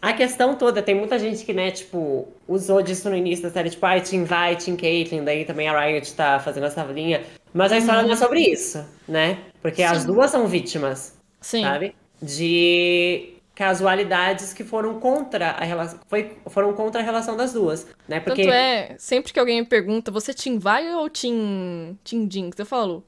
A 0.03 0.13
questão 0.13 0.57
toda, 0.57 0.83
tem 0.83 0.97
muita 0.97 1.17
gente 1.17 1.45
que, 1.45 1.53
né, 1.53 1.71
tipo, 1.71 2.27
usou 2.49 2.83
disso 2.83 3.09
no 3.09 3.17
início 3.17 3.45
da 3.45 3.51
série, 3.51 3.71
tipo, 3.71 3.87
ai, 3.87 3.99
ah, 3.99 4.03
Team 4.03 4.25
Vai, 4.25 4.57
Team 4.57 4.77
Caitlyn, 4.77 5.23
daí 5.23 5.45
também 5.45 5.69
a 5.69 5.81
Riot 5.81 6.13
tá 6.15 6.41
fazendo 6.41 6.67
essa 6.67 6.83
linha. 6.83 7.23
Mas 7.55 7.71
a 7.71 7.79
história 7.79 8.01
uhum. 8.01 8.09
não 8.09 8.15
é 8.15 8.17
sobre 8.17 8.41
isso, 8.41 8.85
né? 9.07 9.39
Porque 9.63 9.83
Sim. 9.87 9.95
as 9.95 10.05
duas 10.05 10.33
são 10.33 10.49
vítimas. 10.49 11.22
Sim. 11.43 11.63
Sabe? 11.63 11.95
De 12.23 13.35
casualidades 13.55 14.53
que 14.55 14.65
foram 14.65 14.99
contra 14.99 15.51
a 15.51 15.65
relação, 15.65 16.01
foi, 16.09 16.37
foram 16.47 16.73
contra 16.73 17.01
a 17.01 17.05
relação 17.05 17.37
das 17.37 17.53
duas, 17.53 17.87
né? 18.09 18.19
Porque 18.19 18.43
Tanto 18.43 18.55
é, 18.55 18.95
sempre 18.99 19.33
que 19.33 19.39
alguém 19.39 19.61
me 19.61 19.67
pergunta, 19.67 20.11
você 20.11 20.33
Team 20.33 20.59
Vai 20.59 20.93
ou 20.95 21.11
Team, 21.11 21.99
team 22.03 22.27
Jinx? 22.31 22.59
Eu 22.59 22.67
falo, 22.67 23.05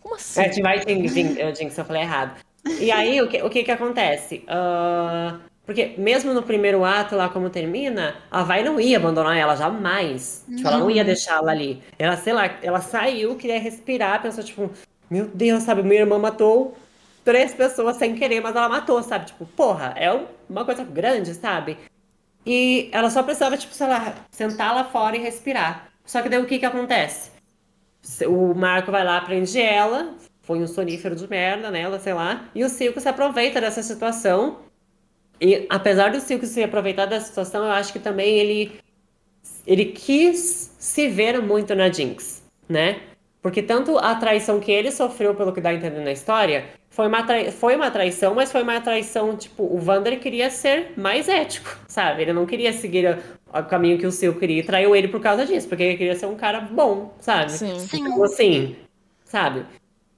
como 0.00 0.14
assim? 0.14 0.40
É, 0.40 0.48
Team 0.48 0.62
Vai 0.62 0.80
Team 0.80 1.06
Jinx, 1.54 1.78
eu 1.78 1.84
falei 1.84 2.02
errado. 2.02 2.38
E 2.80 2.90
aí, 2.90 3.20
o 3.22 3.28
que, 3.28 3.42
o 3.42 3.48
que 3.48 3.62
que 3.62 3.70
acontece? 3.70 4.44
Uh, 4.44 5.38
porque 5.64 5.94
mesmo 5.98 6.32
no 6.32 6.42
primeiro 6.42 6.84
ato, 6.84 7.16
lá 7.16 7.28
como 7.28 7.50
termina, 7.50 8.16
a 8.30 8.42
Vai 8.42 8.62
não 8.62 8.80
ia 8.80 8.98
abandonar 8.98 9.36
ela, 9.36 9.56
jamais. 9.56 10.44
Não. 10.46 10.56
Tipo, 10.56 10.68
ela 10.68 10.78
não 10.78 10.90
ia 10.90 11.04
deixá-la 11.04 11.50
ali. 11.50 11.82
Ela, 11.98 12.16
sei 12.16 12.32
lá, 12.32 12.58
ela 12.62 12.80
saiu, 12.80 13.36
queria 13.36 13.58
respirar, 13.58 14.22
pensou, 14.22 14.44
tipo, 14.44 14.70
meu 15.10 15.26
Deus, 15.26 15.64
sabe, 15.64 15.82
minha 15.82 16.00
irmã 16.00 16.18
matou 16.18 16.76
três 17.26 17.52
pessoas 17.52 17.96
sem 17.96 18.14
querer, 18.14 18.40
mas 18.40 18.54
ela 18.54 18.68
matou, 18.68 19.02
sabe? 19.02 19.26
Tipo, 19.26 19.44
porra, 19.44 19.92
é 19.96 20.26
uma 20.48 20.64
coisa 20.64 20.84
grande, 20.84 21.34
sabe? 21.34 21.76
E 22.46 22.88
ela 22.92 23.10
só 23.10 23.20
precisava, 23.24 23.56
tipo, 23.56 23.74
sei 23.74 23.88
lá, 23.88 24.14
sentar 24.30 24.72
lá 24.72 24.84
fora 24.84 25.16
e 25.16 25.20
respirar. 25.20 25.88
Só 26.04 26.22
que 26.22 26.28
daí 26.28 26.40
o 26.40 26.46
que 26.46 26.60
que 26.60 26.64
acontece? 26.64 27.32
O 28.28 28.54
Marco 28.54 28.92
vai 28.92 29.02
lá, 29.02 29.20
prende 29.20 29.60
ela, 29.60 30.14
foi 30.42 30.60
um 30.60 30.68
sonífero 30.68 31.16
de 31.16 31.28
merda 31.28 31.68
nela, 31.68 31.98
sei 31.98 32.14
lá, 32.14 32.48
e 32.54 32.62
o 32.62 32.68
Silco 32.68 33.00
se 33.00 33.08
aproveita 33.08 33.60
dessa 33.60 33.82
situação. 33.82 34.60
E 35.40 35.66
apesar 35.68 36.12
do 36.12 36.20
Silco 36.20 36.46
se 36.46 36.62
aproveitar 36.62 37.06
dessa 37.06 37.26
situação, 37.26 37.64
eu 37.64 37.72
acho 37.72 37.92
que 37.92 37.98
também 37.98 38.38
ele 38.38 38.80
ele 39.66 39.86
quis 39.86 40.76
se 40.78 41.08
ver 41.08 41.42
muito 41.42 41.74
na 41.74 41.90
Jinx, 41.90 42.44
né? 42.68 43.00
Porque 43.42 43.62
tanto 43.62 43.98
a 43.98 44.14
traição 44.14 44.60
que 44.60 44.70
ele 44.70 44.92
sofreu, 44.92 45.34
pelo 45.34 45.52
que 45.52 45.60
dá 45.60 45.70
a 45.70 45.74
entender 45.74 46.04
na 46.04 46.12
história, 46.12 46.68
foi 46.96 47.08
uma, 47.08 47.22
trai... 47.22 47.50
foi 47.50 47.76
uma 47.76 47.90
traição, 47.90 48.34
mas 48.34 48.50
foi 48.50 48.62
uma 48.62 48.80
traição, 48.80 49.36
tipo, 49.36 49.64
o 49.64 49.78
Vander 49.78 50.18
queria 50.18 50.48
ser 50.48 50.94
mais 50.96 51.28
ético, 51.28 51.78
sabe? 51.86 52.22
Ele 52.22 52.32
não 52.32 52.46
queria 52.46 52.72
seguir 52.72 53.18
o 53.52 53.62
caminho 53.64 53.98
que 53.98 54.06
o 54.06 54.10
Sil 54.10 54.32
queria 54.38 54.60
e 54.60 54.62
traiu 54.62 54.96
ele 54.96 55.06
por 55.06 55.20
causa 55.20 55.44
disso, 55.44 55.68
porque 55.68 55.82
ele 55.82 55.98
queria 55.98 56.14
ser 56.14 56.24
um 56.24 56.36
cara 56.36 56.58
bom, 56.58 57.14
sabe? 57.20 57.52
Sim. 57.52 57.78
Sim. 57.80 57.98
Então, 58.00 58.24
assim, 58.24 58.76
sabe? 59.26 59.66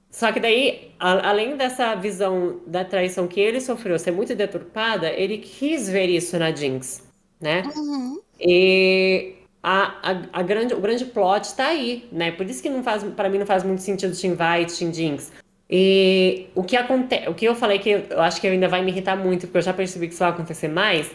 Só 0.09 0.31
que 0.31 0.39
daí, 0.39 0.91
a- 0.97 1.29
além 1.31 1.57
dessa 1.57 1.95
visão 1.95 2.61
da 2.65 2.85
traição 2.85 3.27
que 3.27 3.41
ele 3.41 3.59
sofreu 3.59 3.99
ser 3.99 4.11
muito 4.11 4.33
deturpada, 4.33 5.09
ele 5.11 5.37
quis 5.37 5.89
ver 5.89 6.07
isso 6.07 6.39
na 6.39 6.49
Jinx, 6.49 7.03
né? 7.41 7.61
Uhum. 7.75 8.21
E 8.39 9.33
a, 9.61 10.11
a, 10.11 10.39
a 10.39 10.41
grande, 10.43 10.73
o 10.73 10.79
grande 10.79 11.03
plot 11.03 11.53
tá 11.55 11.67
aí, 11.67 12.07
né? 12.09 12.31
Por 12.31 12.45
isso 12.45 12.63
que 12.63 12.69
não 12.69 12.81
faz, 12.81 13.03
para 13.03 13.27
mim 13.27 13.37
não 13.37 13.45
faz 13.45 13.65
muito 13.65 13.81
sentido 13.81 14.15
Team 14.17 14.37
White, 14.39 14.79
Team 14.79 14.93
Jinx. 14.93 15.29
E 15.69 16.47
o 16.55 16.63
que 16.63 16.75
acontece, 16.75 17.29
o 17.29 17.33
que 17.33 17.45
eu 17.45 17.53
falei 17.55 17.77
que 17.79 17.89
eu 18.09 18.21
acho 18.21 18.41
que 18.41 18.47
ainda 18.47 18.67
vai 18.67 18.81
me 18.81 18.91
irritar 18.91 19.15
muito, 19.15 19.41
porque 19.47 19.59
eu 19.59 19.61
já 19.61 19.73
percebi 19.73 20.07
que 20.07 20.13
isso 20.13 20.23
vai 20.23 20.31
acontecer 20.31 20.67
mais, 20.67 21.11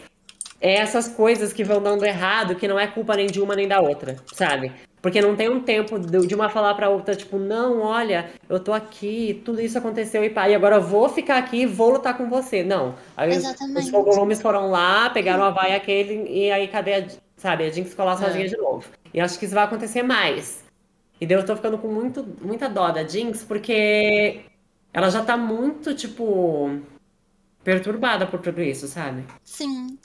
é 0.61 0.75
essas 0.75 1.07
coisas 1.09 1.51
que 1.51 1.63
vão 1.63 1.81
dando 1.83 2.05
errado, 2.05 2.55
que 2.55 2.67
não 2.67 2.79
é 2.79 2.87
culpa 2.87 3.15
nem 3.17 3.27
de 3.27 3.41
uma 3.41 3.55
nem 3.55 3.67
da 3.67 3.81
outra, 3.81 4.15
sabe? 4.33 4.71
Porque 5.01 5.21
não 5.21 5.35
tem 5.35 5.49
um 5.49 5.59
tempo 5.59 5.99
de 5.99 6.33
uma 6.33 6.49
falar 6.49 6.73
pra 6.73 6.89
outra, 6.89 7.15
tipo, 7.15 7.37
não, 7.37 7.81
olha, 7.81 8.27
eu 8.49 8.59
tô 8.59 8.73
aqui, 8.73 9.39
tudo 9.45 9.61
isso 9.61 9.77
aconteceu 9.77 10.23
e 10.23 10.29
pá, 10.31 10.49
e 10.49 10.55
agora 10.55 10.77
eu 10.77 10.81
vou 10.81 11.09
ficar 11.09 11.37
aqui 11.37 11.57
e 11.61 11.65
vou 11.67 11.91
lutar 11.91 12.17
com 12.17 12.27
você. 12.27 12.63
Não. 12.63 12.95
Aí 13.15 13.29
os- 13.29 13.37
os 13.37 13.43
Exatamente. 13.43 13.91
Fogolomes 13.91 14.41
foram 14.41 14.71
lá, 14.71 15.09
pegaram 15.11 15.43
a 15.43 15.51
vaia 15.51 15.75
aquele, 15.75 16.25
e 16.27 16.49
aí 16.49 16.67
cadê 16.69 16.93
a, 16.95 17.05
sabe, 17.37 17.65
a 17.65 17.69
Jinx 17.69 17.95
lá 17.95 18.17
sozinha 18.17 18.45
É. 18.45 18.47
de 18.47 18.57
novo. 18.57 18.85
E 19.13 19.19
acho 19.21 19.37
que 19.37 19.45
isso 19.45 19.53
vai 19.53 19.65
acontecer 19.65 20.01
mais. 20.01 20.64
E 21.19 21.25
daí 21.25 21.37
eu 21.37 21.45
tô 21.45 21.55
ficando 21.55 21.77
com 21.77 21.87
muito, 21.87 22.23
muita 22.41 22.67
dó 22.67 22.91
da 22.91 23.05
Jinx, 23.07 23.43
porque 23.43 24.41
ela 24.93 25.09
já 25.09 25.23
tá 25.23 25.37
muito, 25.37 25.93
tipo, 25.93 26.81
perturbada 27.63 28.25
por 28.25 28.41
tudo 28.41 28.61
isso, 28.61 28.87
sabe? 28.87 29.25
Sim. 29.43 29.97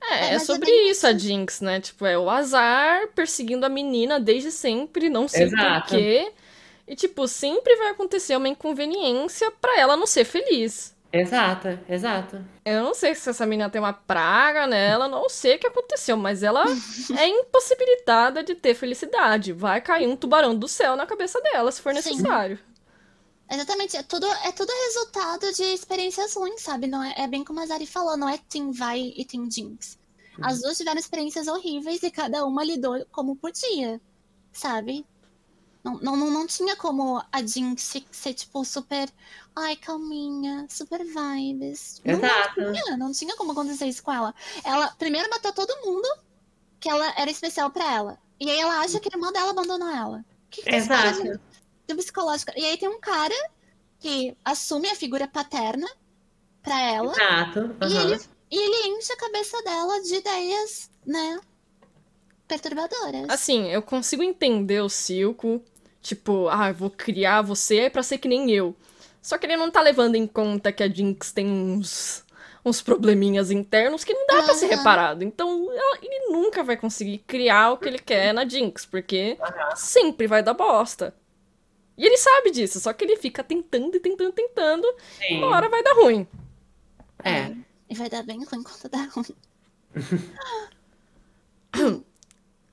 É, 0.00 0.30
É, 0.30 0.34
é 0.34 0.38
sobre 0.38 0.66
bem 0.66 0.90
isso 0.90 1.06
a 1.06 1.12
Jinx, 1.12 1.60
né? 1.60 1.80
Tipo, 1.80 2.06
é 2.06 2.18
o 2.18 2.28
azar 2.28 3.08
perseguindo 3.14 3.64
a 3.64 3.68
menina 3.68 4.18
desde 4.20 4.50
sempre, 4.50 5.08
não 5.08 5.28
sei 5.28 5.44
Exato. 5.44 5.88
porquê. 5.90 6.32
E, 6.86 6.94
tipo, 6.94 7.26
sempre 7.26 7.74
vai 7.76 7.90
acontecer 7.90 8.36
uma 8.36 8.48
inconveniência 8.48 9.50
pra 9.60 9.78
ela 9.78 9.96
não 9.96 10.06
ser 10.06 10.24
feliz. 10.24 10.95
Exato, 11.20 11.78
exato. 11.88 12.44
Eu 12.64 12.82
não 12.82 12.94
sei 12.94 13.14
se 13.14 13.28
essa 13.28 13.46
menina 13.46 13.70
tem 13.70 13.80
uma 13.80 13.92
praga 13.92 14.66
nela, 14.66 15.08
não 15.08 15.28
sei 15.28 15.56
o 15.56 15.58
que 15.58 15.66
aconteceu, 15.66 16.16
mas 16.16 16.42
ela 16.42 16.64
é 17.18 17.28
impossibilitada 17.28 18.42
de 18.42 18.54
ter 18.54 18.74
felicidade. 18.74 19.52
Vai 19.52 19.80
cair 19.80 20.08
um 20.08 20.16
tubarão 20.16 20.54
do 20.54 20.68
céu 20.68 20.96
na 20.96 21.06
cabeça 21.06 21.40
dela, 21.40 21.70
se 21.70 21.80
for 21.80 21.94
Sim. 21.94 21.96
necessário. 21.96 22.58
Exatamente, 23.50 23.96
é 23.96 24.02
tudo, 24.02 24.26
é 24.26 24.50
tudo 24.50 24.72
resultado 24.86 25.52
de 25.52 25.62
experiências 25.62 26.34
ruins, 26.34 26.62
sabe? 26.62 26.88
Não 26.88 27.02
é, 27.02 27.14
é 27.16 27.28
bem 27.28 27.44
como 27.44 27.60
a 27.60 27.66
Zari 27.66 27.86
falou, 27.86 28.16
não 28.16 28.28
é 28.28 28.38
Team 28.48 28.72
Vai 28.72 29.12
e 29.16 29.24
Team 29.24 29.48
Jinx. 29.50 29.96
As 30.42 30.60
duas 30.60 30.76
tiveram 30.76 30.98
experiências 30.98 31.48
horríveis 31.48 32.02
e 32.02 32.10
cada 32.10 32.44
uma 32.44 32.62
lidou 32.62 33.06
como 33.10 33.36
podia, 33.36 34.00
sabe? 34.52 35.06
Não, 35.82 35.98
não, 36.00 36.16
não, 36.16 36.46
tinha 36.46 36.74
como 36.74 37.22
a 37.30 37.42
Jinx 37.42 38.02
ser, 38.10 38.34
tipo, 38.34 38.64
super. 38.64 39.08
Ai, 39.58 39.74
calminha, 39.76 40.66
super 40.68 41.02
vibes. 41.02 42.02
Não, 42.04 42.14
Exato. 42.14 42.60
não 42.60 42.72
tinha, 42.72 42.96
não 42.98 43.12
tinha 43.12 43.36
como 43.36 43.52
acontecer 43.52 43.86
isso 43.86 44.02
com 44.02 44.12
ela. 44.12 44.34
Ela 44.62 44.88
primeiro 44.98 45.30
matou 45.30 45.50
todo 45.52 45.74
mundo 45.84 46.06
que 46.78 46.90
ela 46.90 47.12
era 47.16 47.30
especial 47.30 47.70
pra 47.70 47.90
ela. 47.94 48.18
E 48.38 48.50
aí 48.50 48.58
ela 48.58 48.80
acha 48.80 49.00
que 49.00 49.08
a 49.10 49.16
irmã 49.16 49.32
dela 49.32 49.50
abandonou 49.50 49.88
ela. 49.88 50.18
O 50.18 50.50
que, 50.50 50.60
que 50.62 50.70
tá 50.70 50.76
Exato. 50.76 51.40
do 51.88 51.96
psicológico. 51.96 52.52
E 52.54 52.64
aí 52.66 52.76
tem 52.76 52.88
um 52.88 53.00
cara 53.00 53.34
que 53.98 54.36
assume 54.44 54.88
a 54.90 54.94
figura 54.94 55.26
paterna 55.26 55.88
pra 56.62 56.78
ela 56.82 57.12
Exato. 57.12 57.74
e, 57.80 57.84
aham. 57.84 58.10
ele, 58.12 58.20
e 58.50 58.58
ele 58.58 58.88
enche 58.98 59.10
a 59.12 59.16
cabeça 59.16 59.62
dela 59.62 60.02
de 60.02 60.16
ideias, 60.16 60.90
né? 61.06 61.40
Perturbadoras. 62.46 63.26
Assim, 63.30 63.66
eu 63.68 63.80
consigo 63.82 64.22
entender 64.22 64.80
o 64.82 64.88
Silco, 64.88 65.62
tipo, 66.02 66.46
ah, 66.48 66.68
eu 66.68 66.74
vou 66.74 66.90
criar 66.90 67.40
você 67.42 67.88
pra 67.88 68.02
ser 68.02 68.18
que 68.18 68.28
nem 68.28 68.50
eu. 68.50 68.76
Só 69.26 69.36
que 69.36 69.44
ele 69.44 69.56
não 69.56 69.72
tá 69.72 69.80
levando 69.80 70.14
em 70.14 70.24
conta 70.24 70.70
que 70.70 70.84
a 70.84 70.88
Jinx 70.88 71.32
tem 71.32 71.48
uns, 71.48 72.24
uns 72.64 72.80
probleminhas 72.80 73.50
internos 73.50 74.04
que 74.04 74.14
não 74.14 74.24
dá 74.24 74.40
pra 74.44 74.54
ser 74.54 74.66
Aham. 74.66 74.76
reparado. 74.76 75.24
Então, 75.24 75.68
ela- 75.72 75.98
ele 76.00 76.28
nunca 76.30 76.62
vai 76.62 76.76
conseguir 76.76 77.18
criar 77.26 77.72
o 77.72 77.76
que 77.76 77.88
ele 77.88 77.98
quer 77.98 78.32
na 78.32 78.46
Jinx, 78.48 78.86
porque 78.86 79.36
sempre 79.74 80.28
vai 80.28 80.44
dar 80.44 80.54
bosta. 80.54 81.12
E 81.98 82.06
ele 82.06 82.16
sabe 82.16 82.52
disso, 82.52 82.78
só 82.78 82.92
que 82.92 83.04
ele 83.04 83.16
fica 83.16 83.42
tentando 83.42 83.96
e 83.96 84.00
tentando, 84.00 84.30
tentando, 84.30 84.86
e 85.22 85.26
Sim. 85.26 85.38
uma 85.38 85.48
hora 85.56 85.68
vai 85.68 85.82
dar 85.82 85.94
ruim. 85.94 86.24
É. 87.24 87.52
E 87.90 87.96
vai 87.96 88.08
dar 88.08 88.22
bem 88.22 88.44
ruim 88.44 88.62
quando 88.62 88.88
dá 88.88 89.08
ruim. 89.12 89.34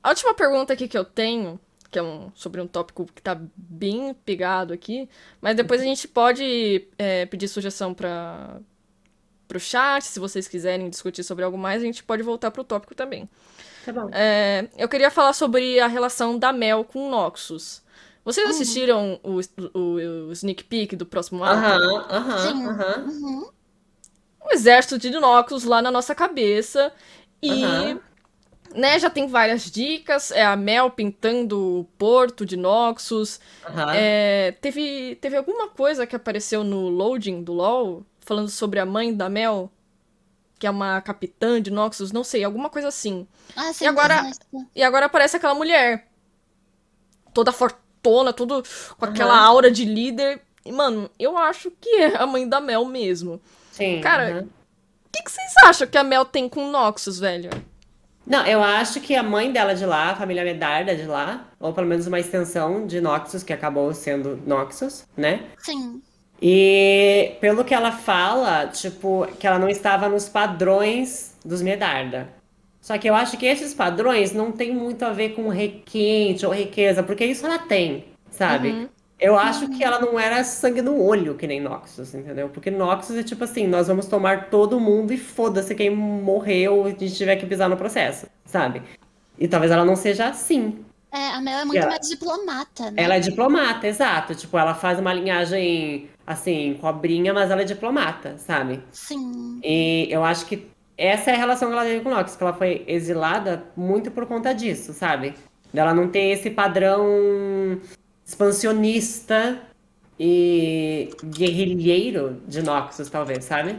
A 0.04 0.10
última 0.10 0.36
pergunta 0.36 0.74
aqui 0.74 0.88
que 0.88 0.98
eu 0.98 1.06
tenho, 1.06 1.60
que 1.94 2.00
é 2.00 2.04
um, 2.04 2.32
sobre 2.34 2.60
um 2.60 2.66
tópico 2.66 3.06
que 3.06 3.22
tá 3.22 3.40
bem 3.56 4.16
pegado 4.26 4.74
aqui, 4.74 5.08
mas 5.40 5.56
depois 5.56 5.80
a 5.80 5.86
gente 5.86 6.08
pode 6.08 6.88
é, 6.98 7.28
pedir 7.28 7.48
sugestão 7.48 7.94
para 7.94 8.60
pro 9.48 9.60
chat, 9.60 10.04
se 10.04 10.20
vocês 10.20 10.48
quiserem 10.48 10.90
discutir 10.90 11.24
sobre 11.24 11.46
algo 11.46 11.58
mais, 11.58 11.84
a 11.84 11.86
gente 11.86 12.04
pode 12.04 12.24
voltar 12.24 12.50
pro 12.50 12.64
tópico 12.64 12.96
também. 12.96 13.30
Tá 13.86 13.94
bom. 13.94 14.10
É, 14.12 14.68
eu 14.76 14.90
queria 14.90 15.12
falar 15.12 15.34
sobre 15.34 15.80
a 15.80 15.86
relação 15.86 16.40
da 16.40 16.52
Mel 16.52 16.84
com 16.84 17.08
o 17.08 17.12
Noxus. 17.12 17.84
Vocês 18.26 18.50
assistiram 18.50 19.20
o, 19.22 19.40
o, 19.78 20.30
o 20.30 20.32
sneak 20.32 20.64
peek 20.64 20.96
do 20.96 21.06
próximo 21.06 21.44
ato? 21.44 21.56
Aham, 21.56 22.06
aham, 22.10 22.38
Sim. 22.40 22.66
aham. 22.66 23.06
Uhum. 23.06 23.50
um 24.46 24.52
exército 24.52 24.98
de 24.98 25.12
Noxus 25.12 25.66
lá 25.66 25.82
na 25.82 25.92
nossa 25.92 26.16
cabeça. 26.16 26.92
E, 27.42 27.52
Aham. 27.52 28.00
Né, 28.74 28.98
já 29.00 29.10
tem 29.10 29.28
várias 29.28 29.70
dicas. 29.70 30.32
É 30.32 30.44
a 30.44 30.56
Mel 30.56 30.90
pintando 30.92 31.80
o 31.80 31.84
porto 31.98 32.46
de 32.46 32.58
Noxus. 32.58 33.40
aham. 33.66 33.94
É, 33.96 34.52
teve, 34.62 35.16
teve 35.22 35.38
alguma 35.38 35.68
coisa 35.70 36.06
que 36.08 36.16
apareceu 36.16 36.64
no 36.64 36.90
loading 36.90 37.44
do 37.44 37.54
LoL, 37.54 38.06
falando 38.22 38.50
sobre 38.50 38.80
a 38.80 38.86
mãe 38.86 39.14
da 39.14 39.30
Mel, 39.30 39.72
que 40.60 40.68
é 40.68 40.70
uma 40.70 41.02
capitã 41.02 41.62
de 41.62 41.72
Noxus, 41.72 42.12
não 42.12 42.24
sei, 42.24 42.44
alguma 42.44 42.70
coisa 42.70 42.88
assim. 42.88 43.28
Ah, 43.56 43.72
sim, 43.74 43.86
E 43.86 43.88
agora-. 43.88 44.32
E 44.76 44.84
agora 44.84 45.06
aparece 45.08 45.38
aquela 45.38 45.56
mulher, 45.56 46.08
toda 47.34 47.52
fortona, 47.52 48.34
tudo 48.34 48.64
com 48.98 49.06
aquela 49.06 49.34
Aham. 49.34 49.46
aura 49.46 49.72
de 49.72 49.86
líder. 49.86 50.42
E, 50.66 50.72
mano, 50.72 51.10
eu 51.20 51.38
acho 51.38 51.70
que 51.72 51.90
é 51.90 52.16
a 52.18 52.26
mãe 52.26 52.48
da 52.48 52.62
Mel 52.62 52.86
mesmo. 52.86 53.42
Sim. 53.72 54.00
Cara. 54.02 54.48
O 55.06 55.10
que, 55.16 55.24
que 55.24 55.32
vocês 55.32 55.52
acham 55.66 55.88
que 55.88 55.98
a 55.98 56.04
Mel 56.04 56.26
tem 56.26 56.48
com 56.50 56.68
o 56.68 56.72
Noxus, 56.72 57.20
velho? 57.20 57.50
Não, 58.26 58.46
eu 58.46 58.64
acho 58.64 59.02
que 59.02 59.16
a 59.16 59.24
mãe 59.24 59.52
dela 59.52 59.76
de 59.76 59.86
lá, 59.86 60.12
a 60.12 60.16
família 60.16 60.44
Medarda 60.44 60.96
de 60.96 61.06
lá, 61.06 61.48
ou 61.60 61.74
pelo 61.74 61.88
menos 61.88 62.08
uma 62.08 62.20
extensão 62.20 62.88
de 62.88 63.02
Noxus, 63.02 63.44
que 63.44 63.52
acabou 63.52 63.94
sendo 63.94 64.40
Noxus, 64.46 65.06
né? 65.16 65.44
Sim. 65.58 66.02
E 66.42 67.36
pelo 67.40 67.64
que 67.64 67.74
ela 67.74 67.92
fala, 67.92 68.68
tipo, 68.68 69.28
que 69.40 69.48
ela 69.48 69.60
não 69.60 69.70
estava 69.70 70.10
nos 70.10 70.28
padrões 70.30 71.38
dos 71.44 71.62
Medarda. 71.62 72.30
Só 72.82 72.98
que 72.98 73.10
eu 73.10 73.16
acho 73.16 73.38
que 73.38 73.46
esses 73.46 73.74
padrões 73.74 74.34
não 74.34 74.52
tem 74.52 74.74
muito 74.74 75.04
a 75.06 75.12
ver 75.12 75.30
com 75.30 75.48
requinte 75.48 76.46
ou 76.46 76.54
riqueza, 76.54 77.02
porque 77.02 77.24
isso 77.24 77.46
ela 77.46 77.60
tem, 77.60 78.06
sabe? 78.30 78.72
Uhum. 78.72 78.90
Eu 79.24 79.38
acho 79.38 79.70
que 79.70 79.82
ela 79.82 80.00
não 80.00 80.20
era 80.20 80.44
sangue 80.44 80.82
no 80.82 81.02
olho 81.02 81.36
que 81.36 81.48
nem 81.48 81.62
Noxus, 81.62 82.14
entendeu? 82.14 82.50
Porque 82.50 82.70
Noxus 82.70 83.16
é 83.16 83.24
tipo 83.24 83.46
assim, 83.46 83.66
nós 83.66 83.88
vamos 83.88 84.06
tomar 84.06 84.50
todo 84.50 84.82
mundo 84.82 85.14
e 85.14 85.18
foda-se 85.18 85.74
quem 85.74 85.90
morreu 85.90 86.86
e 86.88 86.88
a 86.88 86.90
gente 86.90 87.16
tiver 87.16 87.38
que 87.38 87.46
pisar 87.46 87.70
no 87.70 87.78
processo, 87.78 88.28
sabe? 88.46 88.82
E 89.40 89.48
talvez 89.48 89.72
ela 89.72 89.86
não 89.86 89.96
seja 89.96 90.28
assim. 90.28 90.84
É, 91.10 91.30
a 91.30 91.40
Mel 91.42 91.60
é 91.60 91.64
muito 91.66 91.78
ela- 91.80 91.92
mais 91.92 92.10
diplomata, 92.10 92.92
né? 92.92 93.02
Ela 93.02 93.16
é 93.16 93.20
diplomata, 93.22 93.88
exato. 93.88 94.36
Tipo, 94.36 94.58
ela 94.58 94.74
faz 94.76 95.00
uma 95.00 95.14
linhagem 95.14 96.10
assim, 96.28 96.78
cobrinha, 96.82 97.34
mas 97.34 97.50
ela 97.50 97.62
é 97.62 97.66
diplomata, 97.66 98.38
sabe? 98.38 98.82
Sim. 98.92 99.60
E 99.64 100.08
eu 100.12 100.24
acho 100.24 100.46
que 100.48 100.68
essa 100.98 101.32
é 101.32 101.36
a 101.36 101.38
relação 101.38 101.70
que 101.70 101.74
ela 101.76 101.86
teve 101.86 102.02
com 102.04 102.10
o 102.10 102.14
Noxus, 102.14 102.36
que 102.36 102.44
ela 102.44 102.54
foi 102.54 102.84
exilada 102.88 103.64
muito 103.78 104.12
por 104.12 104.26
conta 104.26 104.54
disso, 104.54 104.92
sabe? 104.92 105.34
Dela 105.74 105.94
não 105.94 106.10
ter 106.10 106.32
esse 106.32 106.50
padrão 106.50 107.80
expansionista 108.34 109.62
e 110.20 111.10
guerrilheiro 111.24 112.42
de 112.48 112.62
Noxus, 112.62 113.10
talvez, 113.10 113.46
sabe? 113.46 113.78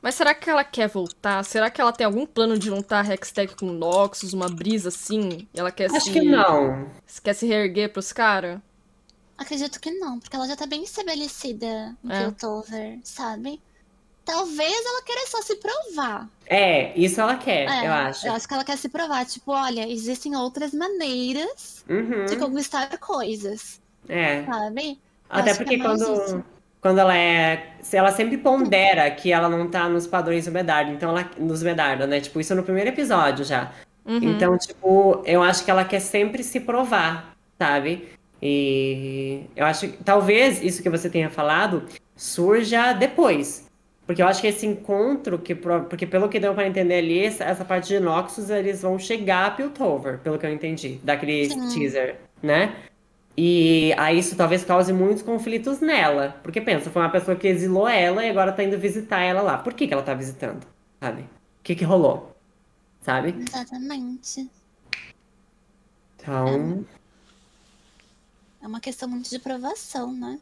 Mas 0.00 0.14
será 0.14 0.32
que 0.32 0.48
ela 0.48 0.62
quer 0.62 0.88
voltar? 0.88 1.44
Será 1.44 1.68
que 1.70 1.80
ela 1.80 1.92
tem 1.92 2.06
algum 2.06 2.24
plano 2.24 2.56
de 2.56 2.66
juntar 2.66 3.04
a 3.04 3.14
Hextech 3.14 3.56
com 3.56 3.66
o 3.66 3.72
Noxus, 3.72 4.32
uma 4.32 4.48
brisa 4.48 4.88
assim? 4.88 5.48
Ela 5.52 5.72
quer 5.72 5.90
Acho 5.90 6.06
se, 6.06 6.12
que 6.12 6.22
não. 6.22 6.88
quer 7.22 7.34
se 7.34 7.46
reerguer 7.46 7.92
pros 7.92 8.12
caras? 8.12 8.60
Acredito 9.36 9.80
que 9.80 9.90
não, 9.90 10.18
porque 10.18 10.34
ela 10.34 10.46
já 10.46 10.56
tá 10.56 10.66
bem 10.66 10.82
estabelecida 10.84 11.96
no 12.02 12.12
É. 12.12 12.24
Piltover, 12.24 12.98
sabe? 13.02 13.60
Talvez 14.28 14.84
ela 14.84 15.02
queira 15.02 15.26
só 15.26 15.40
se 15.40 15.56
provar. 15.56 16.28
É, 16.46 16.92
isso 16.94 17.18
ela 17.18 17.36
quer, 17.36 17.66
É, 17.66 17.86
eu 17.86 17.92
acho. 17.92 18.26
Eu 18.26 18.34
acho 18.34 18.46
que 18.46 18.52
ela 18.52 18.62
quer 18.62 18.76
se 18.76 18.90
provar. 18.90 19.24
Tipo, 19.24 19.52
olha, 19.52 19.90
existem 19.90 20.36
outras 20.36 20.74
maneiras 20.74 21.82
Uhum, 21.88 22.26
de 22.26 22.36
conquistar 22.36 22.98
coisas, 22.98 23.80
é. 24.06 24.44
sabe? 24.44 24.98
Até 25.30 25.52
acho 25.52 25.60
que 25.60 25.64
porque 25.64 25.80
é 25.80 25.82
quando, 25.82 26.02
isso. 26.02 26.44
quando 26.78 26.98
ela 26.98 27.16
é. 27.16 27.72
Se 27.80 27.96
ela 27.96 28.12
sempre 28.12 28.36
pondera 28.36 29.10
que 29.10 29.32
ela 29.32 29.48
não 29.48 29.66
tá 29.70 29.88
nos 29.88 30.06
padrões 30.06 30.44
do 30.44 30.52
Medardo, 30.52 30.92
então 30.92 31.08
ela. 31.08 31.30
Nos 31.38 31.62
Medardo, 31.62 32.06
né? 32.06 32.20
Tipo, 32.20 32.38
isso 32.38 32.54
no 32.54 32.62
primeiro 32.62 32.90
episódio 32.90 33.46
já. 33.46 33.72
Uhum. 34.04 34.20
Então, 34.22 34.58
tipo, 34.58 35.22
eu 35.24 35.42
acho 35.42 35.64
que 35.64 35.70
ela 35.70 35.86
quer 35.86 36.00
sempre 36.00 36.42
se 36.44 36.60
provar, 36.60 37.34
sabe? 37.58 38.10
E 38.42 39.44
eu 39.56 39.64
acho 39.64 39.88
que 39.88 40.04
talvez 40.04 40.62
isso 40.62 40.82
que 40.82 40.90
você 40.90 41.08
tenha 41.08 41.30
falado 41.30 41.84
surja 42.14 42.92
depois. 42.92 43.67
Porque 44.08 44.22
eu 44.22 44.26
acho 44.26 44.40
que 44.40 44.46
esse 44.46 44.64
encontro, 44.64 45.38
que, 45.38 45.54
porque 45.54 46.06
pelo 46.06 46.30
que 46.30 46.40
deu 46.40 46.54
pra 46.54 46.66
entender 46.66 46.94
ali, 46.94 47.26
essa, 47.26 47.44
essa 47.44 47.62
parte 47.62 47.88
de 47.88 48.00
Noxus, 48.00 48.48
eles 48.48 48.80
vão 48.80 48.98
chegar 48.98 49.44
a 49.44 49.50
Piltover, 49.50 50.18
pelo 50.20 50.38
que 50.38 50.46
eu 50.46 50.50
entendi, 50.50 50.98
daquele 51.04 51.50
Sim. 51.50 51.68
teaser, 51.68 52.18
né? 52.42 52.74
E 53.36 53.92
aí 53.98 54.18
isso 54.18 54.34
talvez 54.34 54.64
cause 54.64 54.90
muitos 54.94 55.22
conflitos 55.22 55.80
nela. 55.80 56.40
Porque 56.42 56.58
pensa, 56.58 56.88
foi 56.88 57.02
uma 57.02 57.10
pessoa 57.10 57.36
que 57.36 57.46
exilou 57.46 57.86
ela 57.86 58.24
e 58.24 58.30
agora 58.30 58.50
tá 58.50 58.64
indo 58.64 58.78
visitar 58.78 59.20
ela 59.20 59.42
lá. 59.42 59.58
Por 59.58 59.74
que 59.74 59.86
que 59.86 59.92
ela 59.92 60.02
tá 60.02 60.14
visitando? 60.14 60.66
Sabe? 60.98 61.20
O 61.20 61.62
que 61.62 61.74
que 61.74 61.84
rolou? 61.84 62.34
Sabe? 63.02 63.34
Exatamente. 63.38 64.48
Então. 66.16 66.82
É 68.62 68.66
uma 68.66 68.80
questão 68.80 69.06
muito 69.06 69.28
de 69.28 69.38
provação, 69.38 70.14
né? 70.14 70.40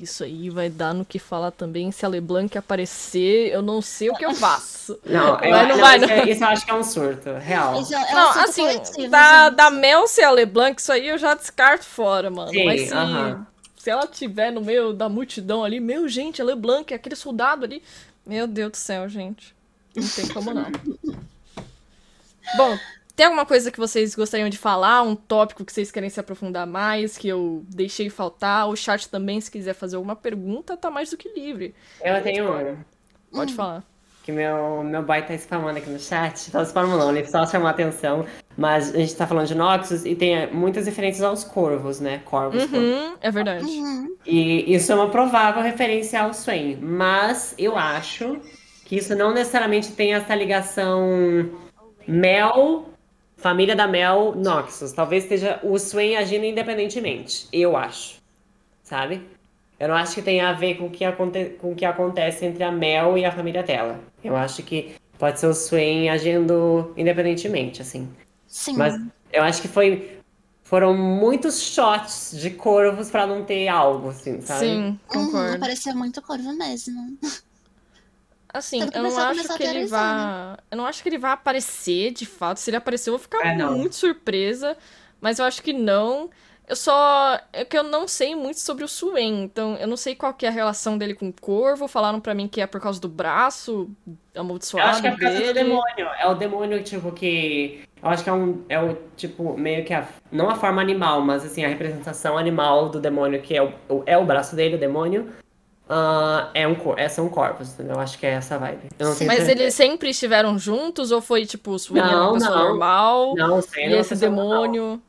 Isso 0.00 0.22
aí 0.22 0.48
vai 0.48 0.70
dar 0.70 0.94
no 0.94 1.04
que 1.04 1.18
falar 1.18 1.50
também. 1.50 1.90
Se 1.90 2.06
a 2.06 2.08
LeBlanc 2.08 2.56
aparecer, 2.56 3.52
eu 3.52 3.60
não 3.60 3.82
sei 3.82 4.10
o 4.10 4.14
que 4.14 4.24
eu 4.24 4.32
faço. 4.36 4.98
Não, 5.04 5.40
eu, 5.40 5.50
não 5.66 5.68
não, 5.68 5.76
vai, 5.78 5.98
isso, 5.98 6.06
não. 6.06 6.14
é- 6.14 6.30
isso 6.30 6.44
eu 6.44 6.48
acho 6.48 6.64
que 6.64 6.70
é 6.70 6.74
um 6.74 6.84
surto, 6.84 7.30
real. 7.34 7.80
Isso 7.82 7.94
é 7.94 7.98
um 7.98 8.14
Não, 8.14 8.28
assunto 8.30 8.48
assim, 8.48 8.62
coletivo, 8.62 9.10
da, 9.10 9.44
gente. 9.44 9.56
da 9.56 9.70
Mel 9.70 10.06
ser 10.06 10.22
a 10.22 10.30
LeBlanc, 10.30 10.80
isso 10.80 10.92
aí 10.92 11.08
eu 11.08 11.18
já 11.18 11.34
descarto 11.34 11.84
fora, 11.84 12.30
mano. 12.30 12.52
Sim, 12.52 12.64
Mas 12.64 12.80
se, 12.82 12.94
aham. 12.94 13.46
se 13.76 13.90
ela 13.90 14.06
tiver 14.06 14.52
no 14.52 14.60
meio 14.60 14.92
da 14.92 15.08
multidão 15.08 15.64
ali, 15.64 15.80
meu, 15.80 16.08
gente, 16.08 16.40
a 16.40 16.44
LeBlanc, 16.44 16.94
aquele 16.94 17.16
soldado 17.16 17.64
ali. 17.64 17.82
Meu 18.24 18.46
Deus 18.46 18.70
do 18.72 18.76
céu, 18.76 19.08
gente. 19.08 19.54
Não 19.96 20.06
tem 20.06 20.28
como 20.28 20.54
não. 20.54 20.64
Bom, 22.56 22.78
tem 23.18 23.26
alguma 23.26 23.44
coisa 23.44 23.72
que 23.72 23.80
vocês 23.80 24.14
gostariam 24.14 24.48
de 24.48 24.56
falar? 24.56 25.02
Um 25.02 25.16
tópico 25.16 25.64
que 25.64 25.72
vocês 25.72 25.90
querem 25.90 26.08
se 26.08 26.20
aprofundar 26.20 26.64
mais, 26.68 27.18
que 27.18 27.26
eu 27.26 27.64
deixei 27.68 28.08
faltar? 28.08 28.68
O 28.68 28.76
chat 28.76 29.08
também, 29.08 29.40
se 29.40 29.50
quiser 29.50 29.74
fazer 29.74 29.96
alguma 29.96 30.14
pergunta, 30.14 30.76
tá 30.76 30.88
mais 30.88 31.10
do 31.10 31.16
que 31.16 31.28
livre. 31.34 31.74
Eu 32.00 32.22
tenho 32.22 32.48
um. 32.48 32.76
Pode 33.32 33.54
falar. 33.54 33.82
Que 34.22 34.30
meu, 34.30 34.84
meu 34.84 35.02
boy 35.02 35.20
tá 35.22 35.34
spamando 35.34 35.78
aqui 35.78 35.90
no 35.90 35.98
chat. 35.98 36.48
Tá 36.52 36.62
spamando 36.62 36.96
não, 36.96 37.10
ele 37.10 37.26
só 37.26 37.44
chamou 37.44 37.66
a 37.66 37.72
atenção. 37.72 38.24
Mas 38.56 38.94
a 38.94 38.98
gente 38.98 39.16
tá 39.16 39.26
falando 39.26 39.48
de 39.48 39.54
Noxus 39.56 40.04
e 40.04 40.14
tem 40.14 40.36
eh, 40.36 40.46
muitas 40.52 40.86
referências 40.86 41.24
aos 41.24 41.42
corvos, 41.42 41.98
né? 41.98 42.22
Corvos. 42.24 42.66
corvos. 42.66 42.78
Uhum, 42.78 43.16
é 43.20 43.30
verdade. 43.32 43.64
Uhum. 43.64 44.16
E 44.24 44.72
isso 44.72 44.92
é 44.92 44.94
uma 44.94 45.10
provável 45.10 45.60
referência 45.60 46.22
ao 46.22 46.32
Swain. 46.32 46.78
Mas 46.80 47.52
eu 47.58 47.76
acho 47.76 48.40
que 48.84 48.94
isso 48.94 49.16
não 49.16 49.34
necessariamente 49.34 49.90
tem 49.90 50.14
essa 50.14 50.36
ligação 50.36 51.50
Mel, 52.06 52.86
família 53.38 53.74
da 53.74 53.86
Mel, 53.86 54.34
Noxus. 54.36 54.92
Talvez 54.92 55.22
esteja 55.24 55.58
o 55.62 55.78
Swain 55.78 56.16
agindo 56.16 56.44
independentemente. 56.44 57.48
Eu 57.52 57.76
acho. 57.76 58.18
Sabe? 58.82 59.22
Eu 59.78 59.88
não 59.88 59.94
acho 59.94 60.14
que 60.16 60.22
tenha 60.22 60.48
a 60.50 60.52
ver 60.52 60.74
com 60.76 60.86
o 60.86 60.90
que, 60.90 61.04
aconte 61.04 61.56
com 61.60 61.72
o 61.72 61.74
que 61.74 61.84
acontece 61.84 62.44
entre 62.44 62.64
a 62.64 62.72
Mel 62.72 63.16
e 63.16 63.24
a 63.24 63.30
família 63.32 63.62
dela. 63.62 64.00
Eu 64.22 64.36
acho 64.36 64.62
que 64.62 64.94
pode 65.18 65.38
ser 65.38 65.46
o 65.46 65.54
Swain 65.54 66.08
agindo 66.08 66.92
independentemente, 66.96 67.80
assim. 67.80 68.08
Sim. 68.46 68.76
Mas 68.76 69.00
eu 69.32 69.42
acho 69.42 69.62
que 69.62 69.68
foi. 69.68 70.18
Foram 70.64 70.94
muitos 70.94 71.62
shots 71.62 72.32
de 72.38 72.50
corvos 72.50 73.08
pra 73.08 73.26
não 73.26 73.42
ter 73.42 73.68
algo, 73.68 74.10
assim, 74.10 74.38
sabe? 74.42 74.66
Sim, 74.66 74.76
Uhum, 74.88 74.98
concordo. 75.06 75.58
parecia 75.60 75.94
muito 75.94 76.20
corvo 76.20 76.52
mesmo. 76.52 77.16
Assim, 78.52 78.80
eu 78.94 79.02
não 79.02 79.18
acho 79.18 79.56
que 79.56 79.62
ele 79.62 79.86
vá. 79.86 80.56
Eu 80.70 80.76
não 80.78 80.86
acho 80.86 81.02
que 81.02 81.08
ele 81.08 81.18
vá 81.18 81.32
aparecer, 81.32 82.12
de 82.12 82.24
fato. 82.26 82.58
Se 82.58 82.70
ele 82.70 82.76
aparecer, 82.78 83.10
eu 83.10 83.14
vou 83.14 83.20
ficar 83.20 83.44
É, 83.46 83.54
muito 83.56 83.94
surpresa. 83.94 84.76
Mas 85.20 85.38
eu 85.38 85.44
acho 85.44 85.62
que 85.62 85.72
não. 85.72 86.30
Eu 86.66 86.76
só. 86.76 87.38
É 87.52 87.64
que 87.64 87.76
eu 87.78 87.82
não 87.82 88.06
sei 88.08 88.34
muito 88.34 88.60
sobre 88.60 88.84
o 88.84 88.88
Suen. 88.88 89.42
Então, 89.44 89.74
eu 89.76 89.86
não 89.86 89.96
sei 89.96 90.14
qual 90.14 90.32
que 90.34 90.46
é 90.46 90.48
a 90.48 90.52
relação 90.52 90.96
dele 90.96 91.14
com 91.14 91.28
o 91.28 91.32
corvo. 91.32 91.88
Falaram 91.88 92.20
pra 92.20 92.34
mim 92.34 92.46
que 92.48 92.60
é 92.60 92.66
por 92.66 92.80
causa 92.80 93.00
do 93.00 93.08
braço 93.08 93.90
Eu 94.34 94.42
amaldiçoado 94.42 94.88
acho 94.90 95.00
que 95.02 95.08
é 95.08 95.10
por 95.10 95.20
causa 95.20 95.34
do 95.36 95.40
dele. 95.42 95.52
demônio. 95.64 96.06
É 96.18 96.26
o 96.28 96.34
demônio, 96.34 96.82
tipo, 96.82 97.12
que. 97.12 97.82
Eu 98.02 98.08
acho 98.08 98.22
que 98.22 98.30
é 98.30 98.32
um. 98.32 98.64
É 98.68 98.80
o, 98.80 98.96
tipo, 99.16 99.56
meio 99.58 99.84
que 99.84 99.92
a. 99.92 100.06
Não 100.30 100.48
a 100.48 100.54
forma 100.54 100.80
animal, 100.80 101.20
mas 101.22 101.44
assim, 101.44 101.64
a 101.64 101.68
representação 101.68 102.38
animal 102.38 102.88
do 102.88 103.00
demônio, 103.00 103.42
que 103.42 103.54
é 103.56 103.62
o, 103.62 103.72
o- 103.88 104.02
é 104.06 104.16
o 104.16 104.24
braço 104.24 104.54
dele, 104.56 104.76
o 104.76 104.78
demônio. 104.78 105.30
Ah, 105.88 106.50
é 106.54 106.66
um 106.66 106.74
cor, 106.74 106.98
é, 106.98 107.08
são 107.08 107.28
corpos, 107.28 107.72
entendeu? 107.72 107.94
Eu 107.94 108.00
acho 108.00 108.18
que 108.18 108.26
é 108.26 108.30
essa 108.30 108.58
vibe. 108.58 108.88
Não 108.98 109.08
Mas 109.08 109.18
certeza. 109.18 109.50
eles 109.52 109.74
sempre 109.74 110.10
estiveram 110.10 110.58
juntos? 110.58 111.10
Ou 111.10 111.20
foi, 111.20 111.46
tipo, 111.46 111.70
o 111.72 111.78
Suen 111.78 112.02
era 112.02 112.08
uma 112.16 112.24
Não, 112.26 112.32
pessoa 112.34 112.56
não. 112.56 112.64
normal? 112.68 113.34
Não, 113.36 113.46
e 113.76 113.88
não, 113.88 113.98
esse 114.00 114.08
pessoa 114.10 114.30
normal. 114.30 114.62
demônio. 114.62 115.02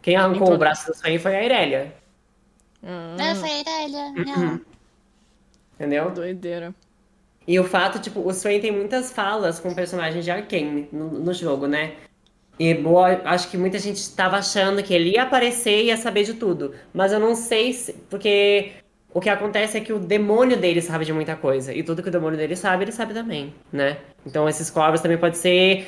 Quem 0.00 0.16
arrancou 0.16 0.42
Então- 0.42 0.54
o 0.54 0.58
braço 0.58 0.86
do 0.90 0.96
Swain 0.96 1.18
foi 1.18 1.34
a 1.36 1.44
Irelia. 1.44 1.94
Ah, 2.82 3.16
É, 3.18 3.34
foi 3.34 3.48
a 3.50 3.60
Irelia. 3.60 4.34
Uhum. 4.36 4.60
Entendeu? 5.74 6.10
doideira. 6.10 6.74
E 7.46 7.58
o 7.60 7.64
fato, 7.64 7.98
tipo, 7.98 8.20
o 8.26 8.32
Swain 8.32 8.60
tem 8.60 8.70
muitas 8.72 9.12
falas 9.12 9.60
com 9.60 9.74
personagens 9.74 10.24
de 10.24 10.30
Arcane 10.30 10.88
no, 10.92 11.10
no 11.10 11.32
jogo, 11.34 11.66
né? 11.66 11.94
E 12.58 12.72
boa, 12.72 13.20
acho 13.24 13.50
que 13.50 13.56
muita 13.56 13.78
gente 13.78 13.96
estava 13.96 14.36
achando 14.36 14.82
que 14.82 14.94
ele 14.94 15.10
ia 15.10 15.24
aparecer 15.24 15.82
e 15.82 15.86
ia 15.86 15.96
saber 15.96 16.22
de 16.24 16.34
tudo. 16.34 16.74
Mas 16.92 17.12
eu 17.12 17.18
não 17.20 17.34
sei 17.34 17.72
se. 17.72 17.92
Porque 18.08 18.72
o 19.14 19.20
que 19.20 19.30
acontece 19.30 19.78
é 19.78 19.80
que 19.80 19.92
o 19.92 19.98
demônio 20.00 20.56
dele 20.58 20.82
sabe 20.82 21.04
de 21.06 21.12
muita 21.12 21.36
coisa. 21.36 21.72
E 21.74 21.82
tudo 21.84 22.02
que 22.02 22.08
o 22.10 22.12
demônio 22.12 22.38
dele 22.38 22.56
sabe, 22.56 22.84
ele 22.84 22.92
sabe 22.92 23.14
também, 23.14 23.54
né? 23.72 23.98
Então 24.26 24.48
esses 24.48 24.70
corvos 24.70 25.00
também 25.00 25.18
pode 25.18 25.38
ser 25.38 25.86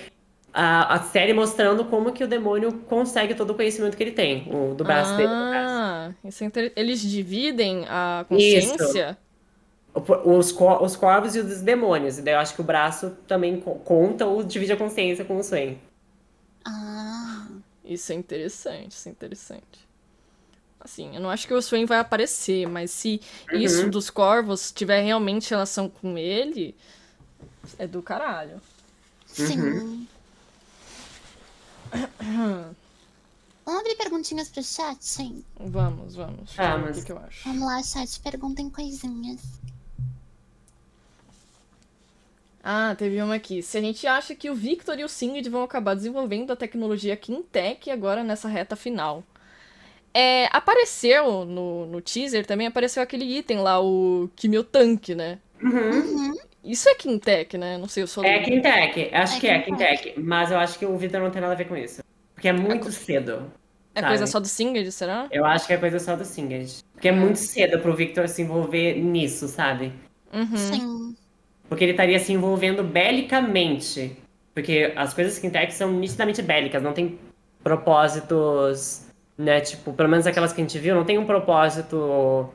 a, 0.52 0.94
a 0.96 1.02
série 1.02 1.32
mostrando 1.34 1.84
como 1.86 2.12
que 2.12 2.24
o 2.24 2.28
demônio 2.28 2.72
consegue 2.84 3.34
todo 3.34 3.50
o 3.50 3.54
conhecimento 3.54 3.96
que 3.96 4.02
ele 4.04 4.12
tem. 4.12 4.48
O, 4.54 4.74
do 4.74 4.84
braço 4.84 5.16
dele. 5.16 5.34
no 5.36 5.46
caso. 5.46 5.82
Ah, 5.82 6.14
isso 6.24 6.44
é 6.44 6.46
inter... 6.46 6.72
eles 6.76 7.00
dividem 7.00 7.84
a 7.88 8.24
consciência? 8.28 9.18
O- 9.94 10.36
Os, 10.38 10.52
cor- 10.52 10.82
os 10.82 10.94
corvos 10.94 11.34
e 11.34 11.40
os 11.40 11.62
demônios. 11.62 12.18
E 12.18 12.22
daí 12.22 12.34
eu 12.34 12.38
acho 12.40 12.54
que 12.54 12.60
o 12.60 12.64
braço 12.64 13.16
também 13.26 13.60
co- 13.60 13.76
conta 13.76 14.26
ou 14.26 14.42
divide 14.42 14.72
a 14.72 14.76
consciência 14.76 15.24
com 15.24 15.36
o 15.38 15.42
Swain. 15.42 15.78
Ah, 16.64 17.48
Isso 17.84 18.12
é 18.12 18.14
interessante, 18.16 18.92
isso 18.92 19.08
é 19.08 19.12
interessante. 19.12 19.85
Assim, 20.86 21.14
eu 21.16 21.20
não 21.20 21.28
acho 21.28 21.48
que 21.48 21.52
o 21.52 21.60
Swain 21.60 21.84
vai 21.84 21.98
aparecer, 21.98 22.66
mas 22.68 22.92
se 22.92 23.20
Uhum. 23.52 23.58
isso 23.58 23.90
dos 23.90 24.08
corvos 24.08 24.70
tiver 24.70 25.00
realmente 25.02 25.50
relação 25.50 25.88
com 25.88 26.16
ele, 26.16 26.76
é 27.76 27.86
do 27.88 28.00
caralho. 28.00 28.60
sim. 29.26 29.60
Uhum. 29.60 30.06
Vamos 33.64 33.80
abrir 33.80 33.96
perguntinhas 33.96 34.48
pro 34.48 34.62
chat, 34.62 34.98
gente? 35.04 35.44
Vamos, 35.58 36.14
vamos. 36.14 36.52
Ver 36.52 36.62
Vamos. 36.62 36.90
O 36.90 37.00
que, 37.00 37.06
que 37.06 37.12
eu 37.12 37.18
acho? 37.18 37.48
Vamos 37.48 37.66
lá, 37.66 37.82
chat, 37.82 38.20
perguntem 38.20 38.70
coisinhas. 38.70 39.40
Ah, 42.62 42.94
teve 42.96 43.20
uma 43.22 43.34
aqui. 43.36 43.62
Se 43.62 43.78
a 43.78 43.80
gente 43.80 44.06
acha 44.06 44.34
que 44.34 44.50
o 44.50 44.54
Victor 44.54 44.98
e 44.98 45.04
o 45.04 45.08
Singed 45.08 45.48
vão 45.48 45.62
acabar 45.62 45.94
desenvolvendo 45.94 46.52
a 46.52 46.56
tecnologia 46.56 47.16
Quintec 47.16 47.90
agora 47.90 48.22
nessa 48.24 48.48
reta 48.48 48.74
final. 48.76 49.24
É, 50.18 50.48
apareceu 50.50 51.44
no, 51.44 51.84
no 51.84 52.00
teaser 52.00 52.46
também, 52.46 52.66
apareceu 52.66 53.02
aquele 53.02 53.36
item 53.36 53.58
lá, 53.58 53.78
o 53.78 54.30
Kimiotank, 54.34 55.14
né? 55.14 55.38
Uhum. 55.62 56.34
Isso 56.64 56.88
é 56.88 56.94
Quintec, 56.94 57.58
né? 57.58 57.76
Não 57.76 57.86
sei, 57.86 58.02
eu 58.02 58.06
sou 58.06 58.24
É 58.24 58.38
Quintec, 58.38 59.14
acho 59.14 59.36
É 59.36 59.40
que 59.40 59.46
é. 59.46 59.58
Quintec, 59.60 60.14
mas 60.18 60.50
eu 60.50 60.58
acho 60.58 60.78
que 60.78 60.86
o 60.86 60.96
Vitor 60.96 61.20
não 61.20 61.30
tem 61.30 61.42
nada 61.42 61.52
a 61.52 61.56
ver 61.56 61.68
com 61.68 61.76
isso. 61.76 62.02
Porque 62.34 62.48
é 62.48 62.52
muito 62.54 62.90
cedo. 62.90 63.52
É 63.94 64.00
sabe? 64.00 64.12
coisa 64.12 64.26
só 64.26 64.40
do 64.40 64.48
Singed, 64.48 64.90
será? 64.90 65.26
Eu 65.30 65.44
acho 65.44 65.66
que 65.66 65.74
é 65.74 65.76
coisa 65.76 65.98
só 65.98 66.16
do 66.16 66.24
Singed. 66.24 66.82
Porque 66.94 67.08
é 67.08 67.12
muito 67.12 67.38
cedo 67.38 67.78
pro 67.80 67.94
Victor 67.94 68.26
se 68.26 68.40
envolver 68.40 68.94
nisso, 68.94 69.46
sabe? 69.48 69.92
Uhum. 70.32 70.56
Sim. 70.56 71.16
Porque 71.68 71.84
ele 71.84 71.92
estaria 71.92 72.18
se 72.18 72.32
envolvendo 72.32 72.82
belicamente. 72.82 74.16
Porque 74.54 74.94
as 74.96 75.12
coisas 75.12 75.38
Quintec 75.38 75.74
são 75.74 75.92
nitidamente 75.92 76.40
bélicas, 76.40 76.82
não 76.82 76.94
tem 76.94 77.18
propósitos, 77.62 79.05
né? 79.36 79.60
Tipo, 79.60 79.92
pelo 79.92 80.08
menos 80.08 80.26
aquelas 80.26 80.52
que 80.52 80.60
a 80.60 80.64
gente 80.64 80.78
viu, 80.78 80.94
não 80.94 81.04
tem 81.04 81.18
um 81.18 81.26
propósito. 81.26 82.48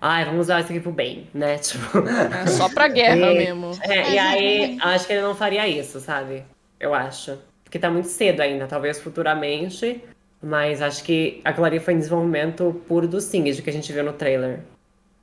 Ai, 0.00 0.24
vamos 0.24 0.42
usar 0.42 0.60
isso 0.60 0.70
aqui 0.70 0.80
pro 0.80 0.92
bem, 0.92 1.26
né? 1.34 1.58
Tipo. 1.58 1.98
É 1.98 2.46
só 2.46 2.68
pra 2.68 2.88
guerra 2.88 3.16
É. 3.32 3.34
mesmo. 3.34 3.70
É, 3.82 4.10
e 4.12 4.18
aí, 4.18 4.54
Exatamente. 4.54 4.86
acho 4.86 5.06
que 5.06 5.12
ele 5.12 5.22
não 5.22 5.34
faria 5.34 5.66
isso, 5.66 6.00
sabe? 6.00 6.44
Eu 6.78 6.94
acho. 6.94 7.38
Porque 7.64 7.78
tá 7.78 7.90
muito 7.90 8.08
cedo 8.08 8.40
ainda, 8.40 8.66
talvez 8.66 9.00
futuramente. 9.00 10.02
Mas 10.40 10.80
acho 10.80 11.02
que 11.02 11.40
aquilo 11.44 11.66
ali 11.66 11.80
foi 11.80 11.94
em 11.94 11.98
desenvolvimento 11.98 12.80
puro 12.86 13.08
do 13.08 13.20
Singed 13.20 13.60
que 13.60 13.70
a 13.70 13.72
gente 13.72 13.92
viu 13.92 14.04
no 14.04 14.12
trailer. 14.12 14.60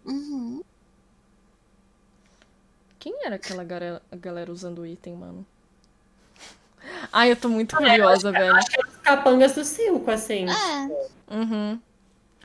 Uhum. 0.06 0.62
Quem 3.00 3.16
era 3.26 3.36
aquela 3.36 3.64
galera, 3.64 4.02
galera 4.14 4.52
usando 4.52 4.80
o 4.80 4.86
item, 4.86 5.14
mano? 5.16 5.46
Ai, 7.14 7.32
eu 7.32 7.36
tô 7.38 7.48
muito 7.48 7.78
curiosa, 7.78 8.30
velho. 8.30 8.54
Acho 8.56 8.70
que 8.70 8.82
é 8.82 8.86
os 8.86 8.95
capangas 9.06 9.54
do 9.54 9.64
Silco, 9.64 10.10
assim. 10.12 10.46
É, 10.50 11.36
Uhum. 11.36 11.80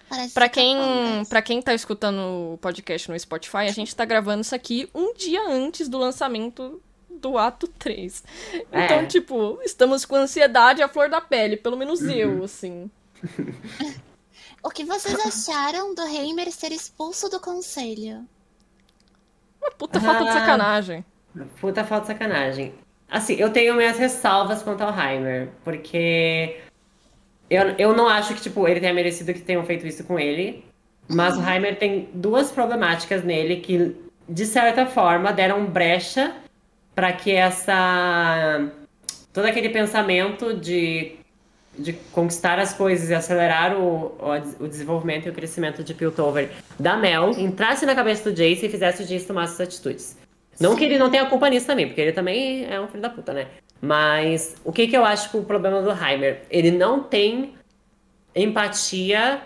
parece 0.08 0.32
Pra 0.34 0.48
que 0.48 0.60
quem, 0.60 1.24
pra 1.28 1.42
quem 1.42 1.60
tá 1.62 1.74
escutando 1.74 2.52
o 2.54 2.58
podcast 2.58 3.10
no 3.10 3.18
Spotify, 3.18 3.58
a 3.68 3.72
gente 3.72 3.94
tá 3.96 4.04
gravando 4.04 4.42
isso 4.42 4.54
aqui 4.54 4.88
um 4.94 5.12
dia 5.14 5.42
antes 5.48 5.88
do 5.88 5.98
lançamento 5.98 6.80
do 7.10 7.36
ato 7.36 7.66
3. 7.68 8.22
É. 8.72 8.84
Então, 8.84 9.06
tipo, 9.06 9.58
estamos 9.62 10.04
com 10.04 10.16
ansiedade 10.16 10.82
à 10.82 10.88
flor 10.88 11.08
da 11.10 11.20
pele, 11.20 11.56
pelo 11.56 11.76
menos 11.76 12.00
Uhum. 12.00 12.10
eu, 12.10 12.44
assim. 12.44 12.90
O 14.62 14.68
que 14.68 14.84
vocês 14.84 15.18
acharam 15.24 15.94
do 15.94 16.02
Heimer 16.02 16.52
ser 16.52 16.70
expulso 16.70 17.30
do 17.30 17.40
conselho? 17.40 18.26
Uma 19.58 19.70
puta 19.70 19.98
falta 19.98 20.22
de 20.22 20.28
Ah. 20.28 20.32
sacanagem. 20.34 21.04
Puta 21.60 21.82
falta 21.82 22.02
de 22.02 22.06
sacanagem. 22.12 22.74
Assim, 23.10 23.34
eu 23.34 23.50
tenho 23.50 23.74
minhas 23.74 23.98
ressalvas 23.98 24.62
quanto 24.62 24.82
ao 24.82 24.96
Heimer, 24.96 25.48
porque 25.64 26.60
eu, 27.50 27.74
eu 27.76 27.96
não 27.96 28.08
acho 28.08 28.34
que, 28.34 28.40
tipo, 28.40 28.68
ele 28.68 28.78
tenha 28.78 28.94
merecido 28.94 29.34
que 29.34 29.40
tenham 29.40 29.64
feito 29.64 29.86
isso 29.86 30.04
com 30.04 30.18
ele. 30.18 30.64
Mas 31.08 31.36
o 31.36 31.42
Heimer 31.42 31.76
tem 31.76 32.08
duas 32.14 32.52
problemáticas 32.52 33.24
nele 33.24 33.56
que, 33.56 33.96
de 34.28 34.46
certa 34.46 34.86
forma, 34.86 35.32
deram 35.32 35.66
brecha 35.66 36.32
para 36.94 37.12
que 37.12 37.32
essa. 37.32 38.70
todo 39.32 39.44
aquele 39.46 39.70
pensamento 39.70 40.54
de, 40.54 41.16
de 41.76 41.94
conquistar 42.12 42.60
as 42.60 42.72
coisas 42.72 43.10
e 43.10 43.14
acelerar 43.14 43.76
o, 43.76 44.14
o, 44.20 44.64
o 44.64 44.68
desenvolvimento 44.68 45.26
e 45.26 45.30
o 45.30 45.32
crescimento 45.32 45.82
de 45.82 45.94
Piltover 45.94 46.48
da 46.78 46.96
Mel 46.96 47.30
entrasse 47.30 47.84
na 47.84 47.94
cabeça 47.96 48.30
do 48.30 48.36
Jace 48.36 48.66
e 48.66 48.68
fizesse 48.68 49.02
o 49.02 49.06
Jace 49.06 49.26
tomar 49.26 49.44
essas 49.44 49.60
atitudes. 49.60 50.19
Não 50.60 50.76
que 50.76 50.84
ele 50.84 50.98
não 50.98 51.10
tenha 51.10 51.24
culpa 51.26 51.48
nisso 51.48 51.66
também, 51.66 51.86
porque 51.86 52.00
ele 52.00 52.12
também 52.12 52.66
é 52.70 52.78
um 52.80 52.86
filho 52.86 53.00
da 53.02 53.08
puta, 53.08 53.32
né? 53.32 53.46
Mas 53.80 54.56
o 54.62 54.70
que, 54.72 54.86
que 54.86 54.96
eu 54.96 55.04
acho 55.04 55.30
que 55.30 55.36
o 55.38 55.42
problema 55.42 55.80
do 55.80 55.90
Heimer? 55.90 56.42
Ele 56.50 56.70
não 56.70 57.02
tem 57.02 57.54
empatia 58.34 59.40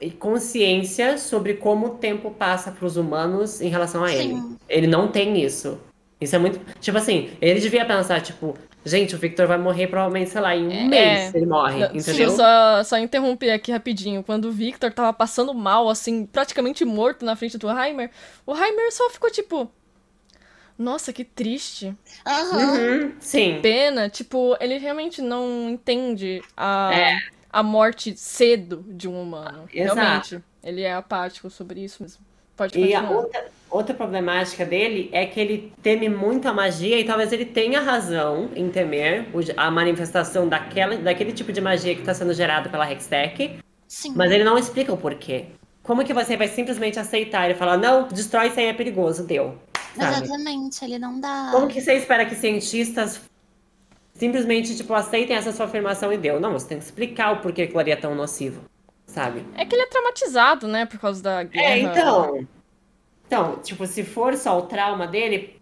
e 0.00 0.10
consciência 0.10 1.16
sobre 1.16 1.54
como 1.54 1.86
o 1.86 1.90
tempo 1.90 2.30
passa 2.30 2.70
para 2.70 2.84
os 2.84 2.96
humanos 2.96 3.60
em 3.60 3.68
relação 3.68 4.04
a 4.04 4.12
ele. 4.12 4.34
Sim. 4.34 4.58
Ele 4.68 4.86
não 4.86 5.08
tem 5.08 5.42
isso. 5.42 5.78
Isso 6.20 6.36
é 6.36 6.38
muito. 6.38 6.60
Tipo 6.80 6.98
assim, 6.98 7.30
ele 7.40 7.58
devia 7.58 7.84
pensar, 7.84 8.20
tipo, 8.20 8.54
gente, 8.84 9.14
o 9.14 9.18
Victor 9.18 9.46
vai 9.46 9.58
morrer 9.58 9.86
provavelmente, 9.88 10.30
sei 10.30 10.40
lá, 10.40 10.54
em 10.54 10.68
um 10.68 10.70
É, 10.70 10.84
mês 10.84 11.34
ele 11.34 11.46
morre, 11.46 11.80
Não, 11.80 11.86
entendeu? 11.86 12.04
Deixa 12.04 12.22
eu 12.22 12.30
só, 12.30 12.84
só 12.84 12.98
interromper 12.98 13.50
aqui 13.50 13.72
rapidinho. 13.72 14.22
Quando 14.22 14.46
o 14.46 14.52
Victor 14.52 14.92
tava 14.92 15.12
passando 15.12 15.52
mal, 15.54 15.88
assim, 15.88 16.26
praticamente 16.26 16.84
morto 16.84 17.24
na 17.24 17.34
frente 17.34 17.58
do 17.58 17.68
Heimer, 17.68 18.10
o 18.46 18.54
Heimer 18.54 18.92
só 18.92 19.08
ficou 19.10 19.30
tipo. 19.30 19.70
Nossa, 20.78 21.12
que 21.12 21.24
triste. 21.24 21.94
Aham. 22.26 22.58
Uhum, 23.02 23.12
sim. 23.20 23.58
Pena. 23.62 24.08
Tipo, 24.08 24.56
ele 24.60 24.78
realmente 24.78 25.20
não 25.22 25.68
entende 25.70 26.42
a, 26.56 26.90
É. 26.92 27.18
a 27.52 27.62
morte 27.62 28.16
cedo 28.16 28.84
de 28.88 29.08
um 29.08 29.20
humano. 29.22 29.68
Exato. 29.72 29.94
Realmente. 29.94 30.38
Ele 30.64 30.82
é 30.82 30.92
apático 30.94 31.50
sobre 31.50 31.80
isso 31.82 32.02
mesmo. 32.02 32.24
Pode 32.56 32.78
E 32.78 32.94
a 32.94 33.00
continuar. 33.00 33.20
outra, 33.22 33.44
outra 33.70 33.94
problemática 33.94 34.64
dele 34.64 35.08
é 35.12 35.24
que 35.26 35.40
ele 35.40 35.72
teme 35.82 36.08
muito 36.08 36.46
a 36.48 36.52
magia 36.52 36.98
e 37.00 37.04
talvez 37.04 37.32
ele 37.32 37.44
tenha 37.46 37.80
razão 37.80 38.50
em 38.54 38.68
temer 38.68 39.26
a 39.56 39.70
manifestação 39.70 40.46
daquela, 40.48 40.96
daquele 40.96 41.32
tipo 41.32 41.50
de 41.52 41.60
magia 41.60 41.94
que 41.94 42.00
está 42.00 42.12
sendo 42.14 42.32
gerado 42.34 42.68
pela 42.70 42.90
Hextech, 42.90 43.58
Sim. 43.88 44.12
mas 44.14 44.30
ele 44.30 44.44
não 44.44 44.56
explica 44.58 44.92
o 44.92 44.96
porquê. 44.96 45.46
Como 45.82 46.04
que 46.04 46.12
você 46.14 46.36
vai 46.36 46.46
simplesmente 46.46 46.98
aceitar 47.00 47.50
e 47.50 47.54
falar, 47.54 47.76
não, 47.78 48.06
destrói 48.06 48.48
isso 48.48 48.60
aí 48.60 48.66
é 48.66 48.72
perigoso, 48.72 49.26
deu. 49.26 49.58
Sabe? 49.96 50.24
Exatamente, 50.24 50.84
ele 50.84 50.98
não 50.98 51.20
dá. 51.20 51.50
Como 51.52 51.68
que 51.68 51.80
você 51.80 51.94
espera 51.94 52.24
que 52.24 52.34
cientistas 52.34 53.20
simplesmente, 54.14 54.76
tipo, 54.76 54.94
aceitem 54.94 55.36
essa 55.36 55.52
sua 55.52 55.66
afirmação 55.66 56.12
e 56.12 56.16
deu? 56.16 56.40
Não, 56.40 56.52
você 56.52 56.68
tem 56.68 56.78
que 56.78 56.84
explicar 56.84 57.32
o 57.32 57.40
porquê 57.40 57.66
que 57.66 57.76
ali 57.78 57.90
é 57.90 57.96
tão 57.96 58.14
nocivo, 58.14 58.62
sabe? 59.06 59.44
É 59.54 59.64
que 59.64 59.74
ele 59.74 59.82
é 59.82 59.86
traumatizado, 59.86 60.68
né? 60.68 60.86
Por 60.86 60.98
causa 60.98 61.22
da 61.22 61.42
guerra. 61.42 61.64
É, 61.64 61.78
então. 61.80 62.46
Então, 63.26 63.56
tipo, 63.62 63.86
se 63.86 64.02
for 64.02 64.36
só 64.36 64.58
o 64.58 64.62
trauma 64.62 65.06
dele, 65.06 65.56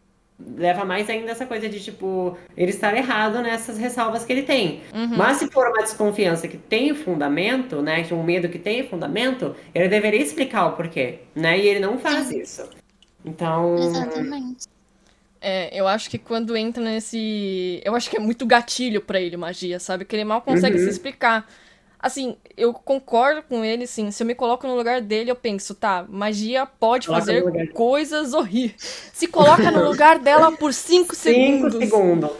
leva 0.56 0.84
mais 0.84 1.08
ainda 1.08 1.30
essa 1.30 1.46
coisa 1.46 1.68
de, 1.68 1.80
tipo, 1.80 2.36
ele 2.56 2.70
estar 2.70 2.96
errado 2.96 3.40
nessas 3.42 3.78
ressalvas 3.78 4.24
que 4.24 4.32
ele 4.32 4.42
tem. 4.42 4.80
Uhum. 4.92 5.16
Mas 5.16 5.36
se 5.36 5.48
for 5.50 5.68
uma 5.68 5.82
desconfiança 5.82 6.48
que 6.48 6.56
tem 6.56 6.94
fundamento, 6.94 7.80
né? 7.80 8.02
que 8.02 8.12
Um 8.12 8.22
medo 8.22 8.48
que 8.48 8.58
tem 8.58 8.88
fundamento, 8.88 9.54
ele 9.74 9.88
deveria 9.88 10.20
explicar 10.20 10.66
o 10.66 10.72
porquê, 10.72 11.20
né? 11.34 11.58
E 11.58 11.68
ele 11.68 11.80
não 11.80 11.98
faz 11.98 12.30
isso. 12.30 12.68
Então. 13.24 13.76
Exatamente. 13.78 14.66
É, 15.40 15.70
eu 15.78 15.88
acho 15.88 16.10
que 16.10 16.18
quando 16.18 16.56
entra 16.56 16.82
nesse. 16.82 17.80
Eu 17.84 17.94
acho 17.94 18.10
que 18.10 18.16
é 18.16 18.20
muito 18.20 18.44
gatilho 18.46 19.00
pra 19.00 19.20
ele 19.20 19.36
magia, 19.36 19.80
sabe? 19.80 20.04
Que 20.04 20.16
ele 20.16 20.24
mal 20.24 20.42
consegue 20.42 20.76
Uhum. 20.78 20.84
se 20.84 20.90
explicar. 20.90 21.48
Assim, 21.98 22.36
eu 22.56 22.72
concordo 22.72 23.42
com 23.42 23.62
ele, 23.64 23.86
sim. 23.86 24.10
Se 24.10 24.22
eu 24.22 24.26
me 24.26 24.34
coloco 24.34 24.66
no 24.66 24.74
lugar 24.74 25.02
dele, 25.02 25.30
eu 25.30 25.36
penso, 25.36 25.74
tá, 25.74 26.04
magia 26.08 26.64
pode 26.64 27.06
Coloca 27.06 27.26
fazer 27.26 27.72
coisas 27.72 28.32
horríveis. 28.32 29.10
Se 29.12 29.26
coloca 29.26 29.70
no 29.70 29.84
lugar 29.84 30.18
dela 30.18 30.50
por 30.52 30.72
cinco 30.72 31.14
Cinco 31.14 31.70
segundos. 31.70 31.78
segundos. 31.78 32.30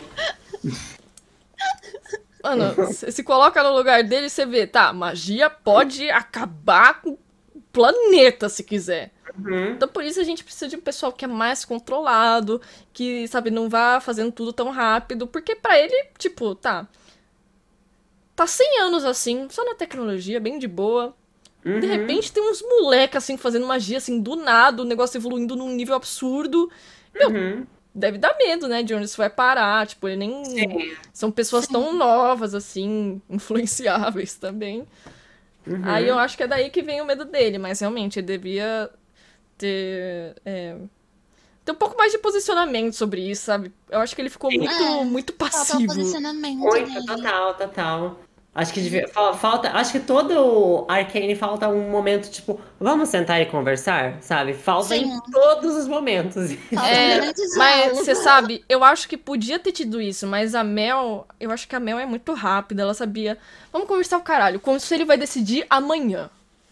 Mano, 2.42 2.92
se, 2.92 3.12
se 3.12 3.22
coloca 3.22 3.62
no 3.62 3.74
lugar 3.74 4.02
dele, 4.02 4.30
você 4.30 4.46
vê, 4.46 4.66
tá, 4.66 4.92
magia 4.94 5.50
pode 5.50 6.08
acabar 6.10 7.02
com 7.02 7.10
o 7.54 7.60
planeta 7.70 8.48
se 8.48 8.62
quiser. 8.64 9.10
Uhum. 9.44 9.72
Então 9.72 9.88
por 9.88 10.04
isso 10.04 10.20
a 10.20 10.24
gente 10.24 10.44
precisa 10.44 10.68
de 10.68 10.76
um 10.76 10.80
pessoal 10.80 11.12
que 11.12 11.24
é 11.24 11.28
mais 11.28 11.64
controlado, 11.64 12.60
que, 12.92 13.26
sabe, 13.28 13.50
não 13.50 13.68
vá 13.68 14.00
fazendo 14.00 14.32
tudo 14.32 14.52
tão 14.52 14.70
rápido, 14.70 15.26
porque 15.26 15.54
pra 15.54 15.78
ele, 15.78 16.06
tipo, 16.18 16.54
tá. 16.54 16.86
Tá 18.36 18.46
100 18.46 18.80
anos 18.80 19.04
assim, 19.04 19.48
só 19.50 19.64
na 19.64 19.74
tecnologia, 19.74 20.40
bem 20.40 20.58
de 20.58 20.66
boa. 20.68 21.14
De 21.62 21.70
Uhum. 21.70 21.80
repente 21.80 22.32
tem 22.32 22.42
uns 22.42 22.62
moleques 22.62 23.16
assim 23.18 23.36
fazendo 23.36 23.66
magia 23.66 23.98
assim 23.98 24.18
do 24.18 24.34
nada, 24.34 24.80
o 24.80 24.84
negócio 24.84 25.18
evoluindo 25.18 25.54
num 25.54 25.68
nível 25.70 25.94
absurdo. 25.94 26.70
Uhum. 27.14 27.66
Deve 27.94 28.16
dar 28.18 28.34
medo, 28.38 28.66
né, 28.68 28.82
de 28.82 28.94
onde 28.94 29.04
isso 29.04 29.16
vai 29.18 29.28
parar, 29.28 29.86
tipo, 29.86 30.08
ele 30.08 30.16
nem 30.16 30.44
Sim. 30.44 30.96
são 31.12 31.30
pessoas 31.30 31.66
tão 31.66 31.92
novas 31.92 32.54
assim, 32.54 33.20
influenciáveis 33.28 34.36
também. 34.36 34.86
Uhum. 35.66 35.82
Aí 35.84 36.08
eu 36.08 36.18
acho 36.18 36.34
que 36.36 36.42
é 36.44 36.46
daí 36.46 36.70
que 36.70 36.80
vem 36.82 37.02
o 37.02 37.04
medo 37.04 37.26
dele, 37.26 37.58
mas 37.58 37.80
realmente 37.80 38.18
ele 38.20 38.26
devia 38.26 38.88
ter. 39.60 40.36
é, 40.44 40.76
ter 41.64 41.72
um 41.72 41.76
pouco 41.76 41.96
mais 41.96 42.12
de 42.12 42.18
posicionamento 42.18 42.94
sobre 42.94 43.20
isso, 43.30 43.44
sabe? 43.44 43.72
Eu 43.90 44.00
acho 44.00 44.14
que 44.14 44.22
ele 44.22 44.30
ficou 44.30 44.50
muito, 44.52 44.72
É, 44.72 45.04
muito 45.04 45.32
passivo. 45.34 45.86
posicionamento 45.86 46.58
Muito, 46.58 46.92
dele. 46.92 47.06
total, 47.06 47.54
total. 47.56 48.20
Acho 48.52 48.72
que 48.74 48.80
devia, 48.82 49.06
fa- 49.08 49.32
falta, 49.34 49.70
acho 49.70 49.92
que 49.92 50.00
todo 50.00 50.84
Arcane 50.88 51.36
falta 51.36 51.68
um 51.68 51.88
momento 51.88 52.28
tipo, 52.30 52.60
vamos 52.80 53.08
sentar 53.08 53.40
e 53.40 53.46
conversar, 53.46 54.20
sabe? 54.22 54.54
Falta 54.54 54.96
em 54.96 55.04
Sim. 55.04 55.20
todos 55.30 55.76
os 55.76 55.86
momentos. 55.86 56.50
É, 56.82 57.32
Mas 57.56 57.92
você 57.96 58.14
sabe, 58.14 58.64
eu 58.68 58.82
acho 58.82 59.08
que 59.08 59.16
podia 59.16 59.58
ter 59.58 59.72
tido 59.72 60.00
isso, 60.00 60.26
mas 60.26 60.54
a 60.54 60.64
Mel, 60.64 61.26
eu 61.38 61.50
acho 61.52 61.68
que 61.68 61.76
a 61.76 61.80
Mel 61.80 61.98
é 61.98 62.06
muito 62.06 62.32
rápida, 62.34 62.82
ela 62.82 62.94
sabia. 62.94 63.38
Vamos 63.72 63.86
conversar 63.88 64.18
o 64.18 64.22
caralho, 64.22 64.58
como 64.60 64.80
se 64.80 64.92
ele 64.94 65.04
vai 65.04 65.16
decidir 65.16 65.64
amanhã. 65.70 66.28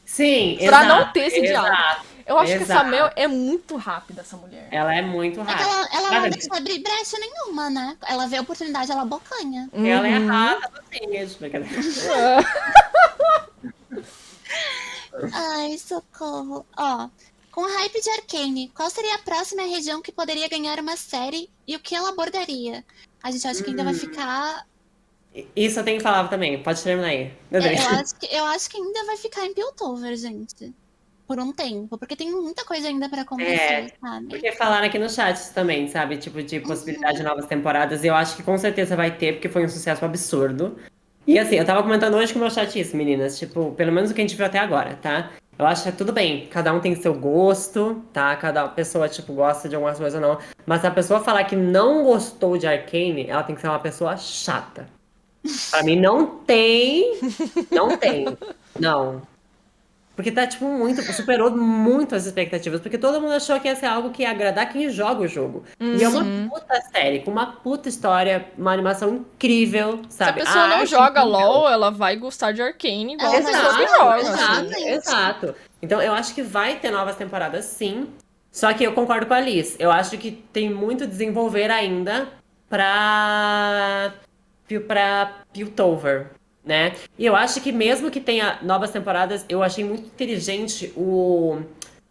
Sim, 0.08 0.56
Pra 0.56 0.66
exato, 0.82 0.86
não 0.86 1.12
ter 1.12 1.26
esse 1.26 1.38
exato. 1.40 1.66
diálogo. 1.70 2.06
Eu 2.26 2.38
acho 2.38 2.52
que 2.56 2.62
essa 2.62 2.72
Exato. 2.74 2.90
Mel 2.90 3.10
é 3.14 3.26
muito 3.28 3.76
rápida, 3.76 4.22
essa 4.22 4.36
mulher. 4.36 4.68
Ela 4.70 4.94
é 4.94 5.02
muito 5.02 5.40
É 5.40 5.42
rápida. 5.42 5.62
ela, 5.62 5.88
ela 5.92 6.10
Nada 6.10 6.20
não 6.22 6.30
disso. 6.30 6.48
deixa 6.48 6.56
abrir 6.62 6.78
brecha 6.82 7.18
nenhuma, 7.18 7.70
né? 7.70 7.96
Ela 8.06 8.26
vê 8.26 8.36
a 8.36 8.40
oportunidade, 8.40 8.90
ela 8.90 9.04
bocanha. 9.04 9.68
Ela 9.72 10.08
é 10.08 10.18
Uhum. 10.18 10.26
rata 10.28 10.70
do 10.70 10.82
brincadeira. 11.38 11.68
Ai, 15.32 15.76
socorro. 15.78 16.66
Ó, 16.76 17.08
com 17.50 17.62
o 17.62 17.76
hype 17.78 18.00
de 18.00 18.10
Arcane, 18.10 18.70
qual 18.74 18.90
seria 18.90 19.14
a 19.14 19.18
próxima 19.18 19.62
região 19.62 20.02
que 20.02 20.12
poderia 20.12 20.48
ganhar 20.48 20.78
uma 20.80 20.96
série 20.96 21.50
e 21.66 21.76
o 21.76 21.80
que 21.80 21.94
ela 21.94 22.10
abordaria? 22.10 22.84
A 23.22 23.30
gente 23.30 23.46
acha 23.46 23.62
que 23.62 23.70
ainda 23.70 23.84
vai 23.84 23.94
Hum. 23.94 23.98
ficar. 23.98 24.66
Isso 25.54 25.78
eu 25.78 25.84
tenho 25.84 25.98
que 25.98 26.02
falar 26.02 26.26
também, 26.28 26.62
pode 26.62 26.82
terminar 26.82 27.08
aí. 27.08 27.32
é, 27.52 27.74
eu, 27.74 27.98
acho 27.98 28.14
que, 28.18 28.26
eu 28.34 28.44
acho 28.44 28.70
que 28.70 28.76
ainda 28.76 29.04
vai 29.04 29.16
ficar 29.16 29.44
em 29.44 29.54
Piltover, 29.54 30.16
gente. 30.16 30.74
Por 31.26 31.38
um 31.38 31.52
tempo. 31.52 31.98
Porque 31.98 32.16
tem 32.16 32.32
muita 32.32 32.64
coisa 32.64 32.88
ainda 32.88 33.08
pra 33.08 33.20
acontecer, 33.20 33.92
sabe? 34.00 34.28
Porque 34.28 34.50
falaram 34.52 34.86
aqui 34.86 34.98
no 34.98 35.10
chat 35.10 35.52
também, 35.52 35.86
sabe? 35.86 36.16
Tipo, 36.16 36.42
de 36.42 36.58
possibilidade 36.60 37.18
de 37.18 37.22
novas 37.22 37.44
temporadas. 37.44 38.02
E 38.02 38.06
eu 38.06 38.14
acho 38.14 38.34
que 38.34 38.42
com 38.42 38.56
certeza 38.56 38.96
vai 38.96 39.14
ter, 39.14 39.34
porque 39.34 39.48
foi 39.48 39.62
um 39.64 39.68
sucesso 39.68 40.04
absurdo. 40.04 40.78
E 41.26 41.38
assim, 41.38 41.56
eu 41.56 41.66
tava 41.66 41.82
comentando 41.82 42.14
hoje 42.14 42.32
com 42.32 42.38
o 42.38 42.42
meu 42.42 42.50
chat 42.50 42.80
isso, 42.80 42.96
meninas. 42.96 43.38
Tipo, 43.38 43.72
pelo 43.72 43.92
menos 43.92 44.10
o 44.10 44.14
que 44.14 44.22
a 44.22 44.24
gente 44.24 44.34
viu 44.34 44.46
até 44.46 44.58
agora, 44.58 44.96
tá? 44.96 45.30
Eu 45.58 45.66
acho 45.66 45.82
que 45.82 45.88
é 45.90 45.92
tudo 45.92 46.12
bem. 46.14 46.46
Cada 46.46 46.72
um 46.72 46.80
tem 46.80 46.94
seu 46.94 47.12
gosto, 47.12 48.02
tá? 48.10 48.34
Cada 48.36 48.66
pessoa, 48.68 49.06
tipo, 49.08 49.34
gosta 49.34 49.68
de 49.68 49.74
algumas 49.74 49.98
coisas 49.98 50.14
ou 50.22 50.26
não. 50.26 50.38
Mas 50.64 50.80
se 50.80 50.86
a 50.86 50.90
pessoa 50.90 51.20
falar 51.20 51.44
que 51.44 51.56
não 51.56 52.04
gostou 52.04 52.56
de 52.56 52.66
Arcane, 52.66 53.26
ela 53.28 53.42
tem 53.42 53.54
que 53.54 53.60
ser 53.60 53.68
uma 53.68 53.78
pessoa 53.80 54.16
chata. 54.16 54.88
Pra 55.70 55.82
mim, 55.82 55.96
não 55.96 56.26
tem. 56.26 57.18
Não 57.70 57.96
tem. 57.96 58.26
Não. 58.78 59.22
Porque 60.16 60.32
tá, 60.32 60.46
tipo, 60.48 60.64
muito. 60.64 61.00
Superou 61.12 61.50
muito 61.56 62.14
as 62.16 62.26
expectativas. 62.26 62.80
Porque 62.80 62.98
todo 62.98 63.20
mundo 63.20 63.34
achou 63.34 63.60
que 63.60 63.68
ia 63.68 63.76
ser 63.76 63.86
algo 63.86 64.10
que 64.10 64.22
ia 64.22 64.30
agradar 64.30 64.68
quem 64.68 64.90
joga 64.90 65.20
o 65.22 65.28
jogo. 65.28 65.62
E 65.78 66.02
é 66.02 66.08
uma 66.08 66.24
puta 66.50 66.80
série, 66.92 67.20
com 67.20 67.30
uma 67.30 67.46
puta 67.52 67.88
história, 67.88 68.48
uma 68.58 68.72
animação 68.72 69.14
incrível, 69.14 70.00
sabe? 70.08 70.40
Se 70.42 70.42
a 70.42 70.46
pessoa 70.46 70.64
A 70.64 70.68
não 70.68 70.76
arte 70.78 70.90
joga 70.90 71.20
incrível. 71.20 71.28
LOL, 71.48 71.68
ela 71.70 71.90
vai 71.92 72.16
gostar 72.16 72.50
de 72.50 72.60
Arcane 72.60 73.14
igual 73.14 73.32
É, 73.32 73.42
que 73.42 73.48
exato, 73.48 73.78
jogam. 73.96 74.18
Exato, 74.18 74.50
assim. 74.70 74.88
exato. 74.88 75.54
Então 75.80 76.02
eu 76.02 76.12
acho 76.12 76.34
que 76.34 76.42
vai 76.42 76.80
ter 76.80 76.90
novas 76.90 77.14
temporadas 77.14 77.64
sim. 77.66 78.08
Só 78.50 78.72
que 78.72 78.82
eu 78.82 78.92
concordo 78.92 79.26
com 79.26 79.34
a 79.34 79.40
Liz. 79.40 79.76
Eu 79.78 79.92
acho 79.92 80.18
que 80.18 80.32
tem 80.32 80.68
muito 80.68 81.04
a 81.04 81.06
desenvolver 81.06 81.70
ainda 81.70 82.26
pra. 82.68 84.12
Pra 84.86 85.42
Piltover, 85.52 86.30
né? 86.64 86.92
E 87.18 87.24
eu 87.24 87.34
acho 87.36 87.60
que 87.60 87.72
mesmo 87.72 88.10
que 88.10 88.20
tenha 88.20 88.58
novas 88.62 88.90
temporadas, 88.90 89.44
eu 89.48 89.62
achei 89.62 89.84
muito 89.84 90.06
inteligente 90.06 90.92
o, 90.96 91.60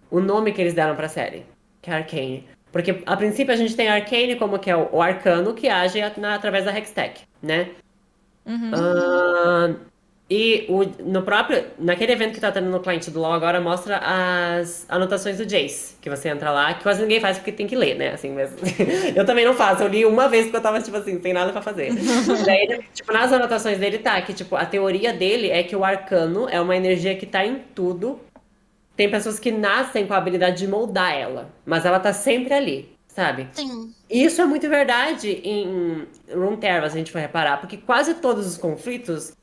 o 0.10 0.20
nome 0.20 0.52
que 0.52 0.62
eles 0.62 0.74
deram 0.74 0.96
pra 0.96 1.10
série, 1.10 1.46
que 1.82 1.90
é 1.90 1.94
Arcane. 1.94 2.48
Porque 2.72 3.02
a 3.06 3.16
princípio 3.18 3.54
a 3.54 3.58
gente 3.58 3.76
tem 3.76 3.88
Arcane 3.88 4.36
como 4.36 4.60
que 4.60 4.70
é 4.70 4.76
o, 4.76 4.90
o 4.96 5.02
arcano 5.02 5.54
que 5.54 5.68
age 5.70 6.00
na- 6.18 6.36
através 6.36 6.66
da 6.66 6.78
Hextech, 6.78 7.22
né? 7.42 7.70
Uhum. 8.46 8.72
Ah, 8.74 9.76
e 10.30 10.66
o, 10.68 10.84
no 11.10 11.22
próprio, 11.22 11.64
naquele 11.80 12.12
evento 12.12 12.34
que 12.34 12.42
tá 12.42 12.52
tendo 12.52 12.70
no 12.70 12.82
cliente 12.82 13.10
do 13.10 13.18
LoL 13.18 13.32
agora, 13.32 13.62
mostra 13.62 13.98
as 14.04 14.86
anotações 14.90 15.38
do 15.38 15.46
Jace, 15.46 15.96
que 16.02 16.10
você 16.10 16.28
entra 16.28 16.52
lá, 16.52 16.74
que 16.74 16.84
quase 16.84 17.02
ninguém 17.02 17.22
faz 17.22 17.38
porque 17.38 17.52
tem 17.52 17.66
que 17.66 17.78
ler, 17.78 17.96
né? 17.96 18.10
Assim, 18.10 18.32
mas 18.32 18.52
eu 19.16 19.26
também 19.26 19.46
não 19.46 19.54
faço, 19.54 19.84
eu 19.84 19.88
li 19.88 20.06
uma 20.06 20.28
vez 20.28 20.46
porque 20.46 20.58
eu 20.58 20.62
tava, 20.62 20.82
tipo 20.82 20.98
assim, 20.98 21.22
sem 21.22 21.32
nada 21.32 21.54
pra 21.54 21.62
fazer. 21.62 21.94
Daí, 22.46 22.84
tipo, 22.94 23.14
nas 23.14 23.32
anotações 23.32 23.78
dele 23.78 24.00
tá 24.00 24.22
que, 24.22 24.34
tipo, 24.34 24.58
a 24.58 24.66
teoria 24.66 25.14
dele 25.14 25.50
é 25.50 25.64
que 25.64 25.76
o 25.78 25.86
arcano 25.86 26.50
é 26.50 26.60
uma 26.60 26.76
energia 26.76 27.16
que 27.16 27.26
tá 27.26 27.46
em 27.46 27.60
tudo. 27.74 28.20
Tem 28.98 29.10
pessoas 29.10 29.40
que 29.40 29.52
nascem 29.52 30.06
com 30.06 30.14
a 30.14 30.18
habilidade 30.18 30.58
de 30.58 30.68
moldar 30.68 31.14
ela, 31.14 31.50
mas 31.66 31.86
ela 31.86 32.00
tá 32.00 32.12
sempre 32.12 32.54
ali, 32.54 32.92
sabe? 33.08 33.48
Sim. 33.54 33.94
Isso 34.10 34.42
é 34.42 34.46
muito 34.46 34.68
verdade 34.68 35.40
em 35.44 36.06
Runeterra, 36.34 36.90
se 36.90 36.96
a 36.96 37.00
gente 37.00 37.12
for 37.12 37.20
reparar, 37.20 37.62
porque 37.62 37.78
quase 37.78 38.16
todos 38.16 38.46
os 38.48 38.58
conflitos 38.58 39.37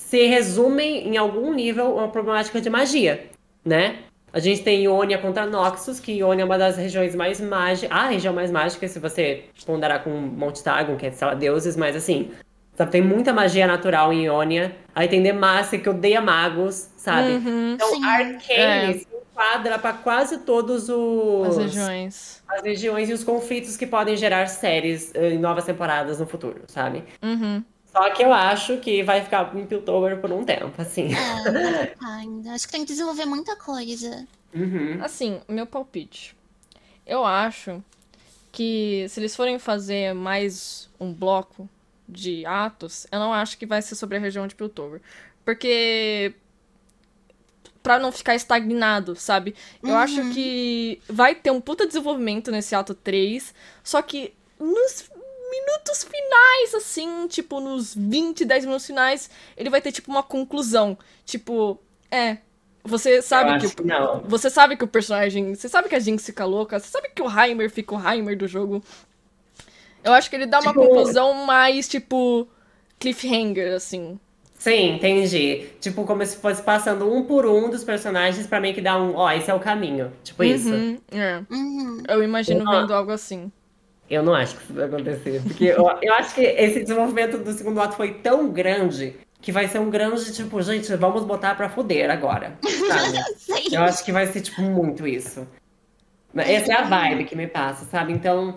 se 0.00 0.26
resumem 0.26 1.06
em 1.08 1.16
algum 1.16 1.52
nível 1.52 1.86
a 1.98 2.02
uma 2.02 2.08
problemática 2.08 2.60
de 2.60 2.68
magia, 2.70 3.26
né? 3.64 3.98
A 4.32 4.40
gente 4.40 4.62
tem 4.62 4.82
Ionia 4.84 5.18
contra 5.18 5.44
Noxus, 5.46 6.00
que 6.00 6.12
Ionia 6.12 6.42
é 6.42 6.44
uma 6.44 6.56
das 6.58 6.76
regiões 6.76 7.14
mais 7.14 7.40
mágicas, 7.40 7.90
a 7.96 8.06
região 8.08 8.32
mais 8.32 8.50
mágica, 8.50 8.88
se 8.88 8.98
você 8.98 9.44
ponderar 9.66 10.02
com 10.02 10.10
Monte 10.10 10.64
Targon, 10.64 10.96
que 10.96 11.06
é, 11.06 11.10
sei 11.12 11.26
lá, 11.26 11.34
deuses, 11.34 11.76
mas 11.76 11.94
assim, 11.94 12.30
sabe, 12.74 12.90
tem 12.90 13.02
muita 13.02 13.32
magia 13.32 13.66
natural 13.66 14.12
em 14.12 14.24
Ionia. 14.24 14.74
Aí 14.94 15.06
tem 15.06 15.22
Demacia, 15.22 15.78
que 15.78 15.88
odeia 15.88 16.20
magos, 16.20 16.88
sabe? 16.96 17.32
Uhum. 17.32 17.72
Então, 17.74 17.88
Sim. 17.94 18.04
Arcane 18.04 18.40
É. 18.48 18.92
se 18.94 19.06
enquadra 19.32 19.78
para 19.78 19.92
quase 19.94 20.38
todos 20.38 20.88
os 20.88 21.48
As 21.48 21.56
regiões. 21.58 22.42
as 22.48 22.62
regiões 22.62 23.10
e 23.10 23.12
os 23.12 23.22
conflitos 23.24 23.76
que 23.76 23.86
podem 23.86 24.16
gerar 24.16 24.46
séries 24.46 25.12
eh, 25.14 25.30
em 25.34 25.38
novas 25.38 25.64
temporadas 25.64 26.18
no 26.18 26.26
futuro, 26.26 26.62
sabe? 26.68 27.04
Uhum. 27.22 27.62
Só 27.92 28.10
que 28.10 28.22
eu 28.22 28.32
acho 28.32 28.78
que 28.78 29.02
vai 29.02 29.22
ficar 29.22 29.54
em 29.56 29.66
Piltover 29.66 30.20
por 30.20 30.30
um 30.30 30.44
tempo, 30.44 30.80
assim. 30.80 31.12
É, 31.12 31.50
vai 31.50 31.86
ficar 31.88 32.14
ainda. 32.14 32.52
Acho 32.52 32.66
que 32.66 32.72
tem 32.72 32.82
que 32.82 32.92
desenvolver 32.92 33.24
muita 33.24 33.56
coisa. 33.56 34.26
Uhum. 34.54 34.98
Assim, 35.02 35.40
meu 35.48 35.66
palpite. 35.66 36.36
Eu 37.04 37.24
acho 37.24 37.82
que 38.52 39.06
se 39.08 39.18
eles 39.18 39.34
forem 39.34 39.58
fazer 39.58 40.14
mais 40.14 40.88
um 41.00 41.12
bloco 41.12 41.68
de 42.08 42.46
atos, 42.46 43.06
eu 43.10 43.18
não 43.18 43.32
acho 43.32 43.58
que 43.58 43.66
vai 43.66 43.82
ser 43.82 43.96
sobre 43.96 44.16
a 44.16 44.20
região 44.20 44.46
de 44.46 44.54
Piltover. 44.54 45.00
Porque. 45.44 46.34
Pra 47.82 47.98
não 47.98 48.12
ficar 48.12 48.34
estagnado, 48.34 49.16
sabe? 49.16 49.54
Eu 49.82 49.96
acho 49.96 50.30
que 50.34 51.00
vai 51.08 51.34
ter 51.34 51.50
um 51.50 51.62
puta 51.62 51.86
desenvolvimento 51.86 52.50
nesse 52.50 52.74
ato 52.74 52.92
3, 52.92 53.54
só 53.82 54.02
que 54.02 54.34
nos 54.58 55.10
minutos 55.50 56.04
finais, 56.04 56.74
assim, 56.74 57.26
tipo, 57.28 57.60
nos 57.60 57.94
20, 57.94 58.44
10 58.44 58.64
minutos 58.64 58.86
finais, 58.86 59.28
ele 59.56 59.68
vai 59.70 59.80
ter, 59.80 59.92
tipo, 59.92 60.10
uma 60.10 60.22
conclusão. 60.22 60.96
Tipo, 61.24 61.78
é. 62.10 62.38
Você 62.82 63.20
sabe 63.20 63.58
que 63.58 63.66
acho 63.66 63.76
que 63.76 63.84
não. 63.84 64.20
você 64.26 64.48
sabe 64.48 64.74
que 64.76 64.84
o 64.84 64.88
personagem. 64.88 65.54
Você 65.54 65.68
sabe 65.68 65.88
que 65.88 65.94
a 65.94 65.98
Jinx 65.98 66.24
fica 66.24 66.46
louca. 66.46 66.78
Você 66.80 66.88
sabe 66.88 67.10
que 67.14 67.20
o 67.20 67.28
Heimer 67.28 67.70
fica 67.70 67.94
o 67.94 67.98
Heimer 68.08 68.36
do 68.38 68.48
jogo. 68.48 68.82
Eu 70.02 70.12
acho 70.14 70.30
que 70.30 70.36
ele 70.36 70.46
dá 70.46 70.60
uma 70.60 70.72
Tipo- 70.72 70.86
conclusão 70.86 71.34
mais, 71.44 71.86
tipo. 71.88 72.48
Cliffhanger, 72.98 73.74
assim. 73.74 74.18
Sim, 74.58 74.94
entendi. 74.96 75.68
Tipo, 75.80 76.04
como 76.04 76.24
se 76.24 76.36
fosse 76.36 76.62
passando 76.62 77.10
um 77.10 77.22
por 77.24 77.46
um 77.46 77.70
dos 77.70 77.82
personagens 77.82 78.46
pra 78.46 78.60
meio 78.60 78.74
que 78.74 78.80
dar 78.82 79.00
um, 79.00 79.14
ó, 79.14 79.30
esse 79.32 79.50
é 79.50 79.54
o 79.54 79.60
caminho. 79.60 80.12
Tipo 80.22 80.44
isso. 80.44 80.68
Uhum, 80.70 80.98
é. 81.10 81.42
Uhum. 81.50 82.02
Eu 82.08 82.22
imagino 82.22 82.68
Ah. 82.68 82.80
vendo 82.80 82.92
algo 82.94 83.10
assim. 83.10 83.50
Eu 84.10 84.24
não 84.24 84.34
acho 84.34 84.56
que 84.56 84.64
isso 84.64 84.74
vai 84.74 84.86
acontecer. 84.86 85.40
Porque 85.42 85.64
eu, 85.66 85.88
eu 86.02 86.14
acho 86.14 86.34
que 86.34 86.40
esse 86.42 86.80
desenvolvimento 86.80 87.38
do 87.38 87.52
segundo 87.52 87.80
ato 87.80 87.94
foi 87.94 88.14
tão 88.14 88.50
grande 88.50 89.16
que 89.40 89.52
vai 89.52 89.68
ser 89.68 89.78
um 89.78 89.88
grande, 89.88 90.32
tipo, 90.34 90.60
gente, 90.60 90.94
vamos 90.96 91.24
botar 91.24 91.54
pra 91.54 91.68
fuder 91.68 92.10
agora. 92.10 92.58
Sabe? 92.62 93.70
Eu 93.72 93.82
acho 93.82 94.04
que 94.04 94.12
vai 94.12 94.26
ser, 94.26 94.40
tipo, 94.40 94.60
muito 94.60 95.06
isso. 95.06 95.46
Essa 96.34 96.72
é 96.72 96.76
a 96.76 96.82
vibe 96.82 97.24
que 97.24 97.36
me 97.36 97.46
passa, 97.46 97.84
sabe? 97.86 98.12
Então. 98.12 98.56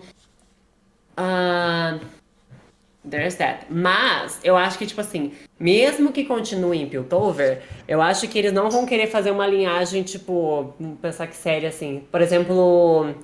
ah, 1.16 1.98
there's 3.08 3.34
that. 3.36 3.66
Mas, 3.68 4.40
eu 4.44 4.56
acho 4.56 4.78
que, 4.78 4.86
tipo 4.86 5.00
assim, 5.00 5.32
mesmo 5.58 6.12
que 6.12 6.24
continue 6.24 6.78
em 6.80 6.88
Piltover, 6.88 7.62
eu 7.88 8.00
acho 8.00 8.28
que 8.28 8.38
eles 8.38 8.52
não 8.52 8.70
vão 8.70 8.86
querer 8.86 9.08
fazer 9.08 9.30
uma 9.30 9.46
linhagem, 9.46 10.02
tipo, 10.02 10.74
pensar 11.02 11.26
que 11.26 11.36
série 11.36 11.66
assim. 11.66 12.04
Por 12.12 12.20
exemplo, 12.20 13.14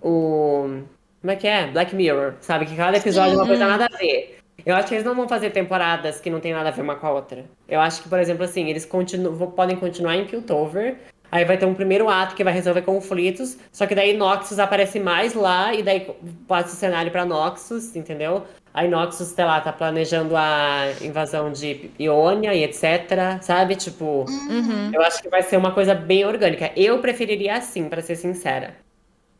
o. 0.00 0.82
Como 1.22 1.30
é 1.30 1.36
que 1.36 1.46
é? 1.46 1.68
Black 1.68 1.94
Mirror, 1.94 2.34
sabe? 2.40 2.66
Que 2.66 2.76
cada 2.76 2.98
episódio 2.98 3.32
é 3.32 3.36
uma 3.36 3.46
coisa 3.46 3.66
nada 3.66 3.86
a 3.90 3.96
ver. 3.96 4.38
Eu 4.66 4.74
acho 4.76 4.88
que 4.88 4.94
eles 4.94 5.04
não 5.06 5.14
vão 5.14 5.28
fazer 5.28 5.50
temporadas 5.50 6.20
que 6.20 6.28
não 6.28 6.40
tem 6.40 6.52
nada 6.52 6.68
a 6.68 6.72
ver 6.72 6.82
uma 6.82 6.96
com 6.96 7.06
a 7.06 7.12
outra. 7.12 7.44
Eu 7.68 7.80
acho 7.80 8.02
que, 8.02 8.08
por 8.08 8.18
exemplo, 8.18 8.44
assim, 8.44 8.68
eles 8.68 8.84
continuam, 8.84 9.34
vão- 9.34 9.50
podem 9.50 9.76
continuar 9.76 10.16
em 10.16 10.24
Piltover. 10.26 10.96
Aí 11.30 11.44
vai 11.46 11.56
ter 11.56 11.64
um 11.64 11.72
primeiro 11.74 12.08
ato 12.10 12.34
que 12.34 12.44
vai 12.44 12.52
resolver 12.52 12.82
conflitos. 12.82 13.56
Só 13.72 13.86
que 13.86 13.94
daí 13.94 14.14
Noxus 14.16 14.58
aparece 14.58 15.00
mais 15.00 15.32
lá 15.32 15.72
e 15.72 15.82
daí 15.82 16.06
passa 16.46 16.68
o 16.74 16.76
cenário 16.76 17.10
pra 17.10 17.24
Noxus, 17.24 17.96
entendeu? 17.96 18.44
Aí 18.74 18.86
Noxus, 18.88 19.28
sei 19.28 19.44
lá, 19.44 19.60
tá 19.60 19.72
planejando 19.72 20.36
a 20.36 20.88
invasão 21.00 21.50
de 21.50 21.90
Ionia 21.98 22.52
e 22.54 22.62
etc, 22.64 23.40
sabe? 23.40 23.76
Tipo, 23.76 24.26
Uhum. 24.28 24.90
eu 24.92 25.00
acho 25.02 25.22
que 25.22 25.28
vai 25.28 25.42
ser 25.42 25.56
uma 25.56 25.70
coisa 25.72 25.94
bem 25.94 26.24
orgânica. 26.26 26.70
Eu 26.76 26.98
preferiria 26.98 27.54
assim, 27.56 27.88
pra 27.88 28.02
ser 28.02 28.16
sincera. 28.16 28.74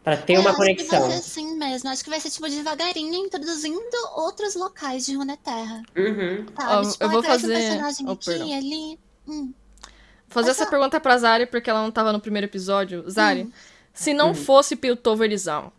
Pra 0.03 0.17
ter 0.17 0.35
Eu 0.35 0.41
uma 0.41 0.51
acho 0.51 0.59
que 0.59 0.65
conexão. 0.65 1.01
vai 1.01 1.11
ser 1.13 1.17
assim 1.19 1.57
mesmo. 1.57 1.89
Acho 1.89 2.03
que 2.03 2.11
vai 2.11 2.19
ser, 2.19 2.31
tipo, 2.31 2.49
devagarinho, 2.49 3.15
introduzindo 3.27 3.79
outros 4.17 4.55
locais 4.57 5.07
de 5.07 5.15
Runeterra. 5.15 5.83
Uhum. 5.97 6.47
Sabe? 6.59 6.91
Tipo, 6.93 7.05
eu 7.05 7.11
vou 7.11 7.23
fazer- 7.23 7.47
um 7.55 7.59
personagem 7.61 8.07
oh, 8.09 8.13
aqui, 8.13 8.25
perdão. 8.25 8.53
ali. 8.57 8.99
Hum. 9.29 9.53
Vou 9.83 9.95
fazer 10.29 10.51
essa 10.51 10.65
só- 10.65 10.71
pergunta 10.71 10.99
pra 10.99 11.17
Zari, 11.19 11.47
porque 11.47 11.71
ela 11.71 11.83
não 11.83 11.91
tava 11.93 12.13
no 12.13 12.19
primeiro 12.21 12.47
episódio. 12.47 13.09
Zari, 13.09 13.49
se 13.95 14.13
não 14.13 14.35
fosse 14.35 14.75
Piltoverizão, 14.75 15.71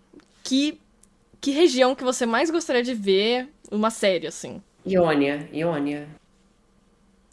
que, 0.41 0.79
que 1.41 1.51
região 1.51 1.93
que 1.93 2.03
você 2.03 2.25
mais 2.25 2.49
gostaria 2.49 2.83
de 2.83 2.93
ver 2.93 3.49
uma 3.69 3.89
série, 3.89 4.27
assim? 4.27 4.61
Ionia, 4.85 5.49
Ionia. 5.51 6.07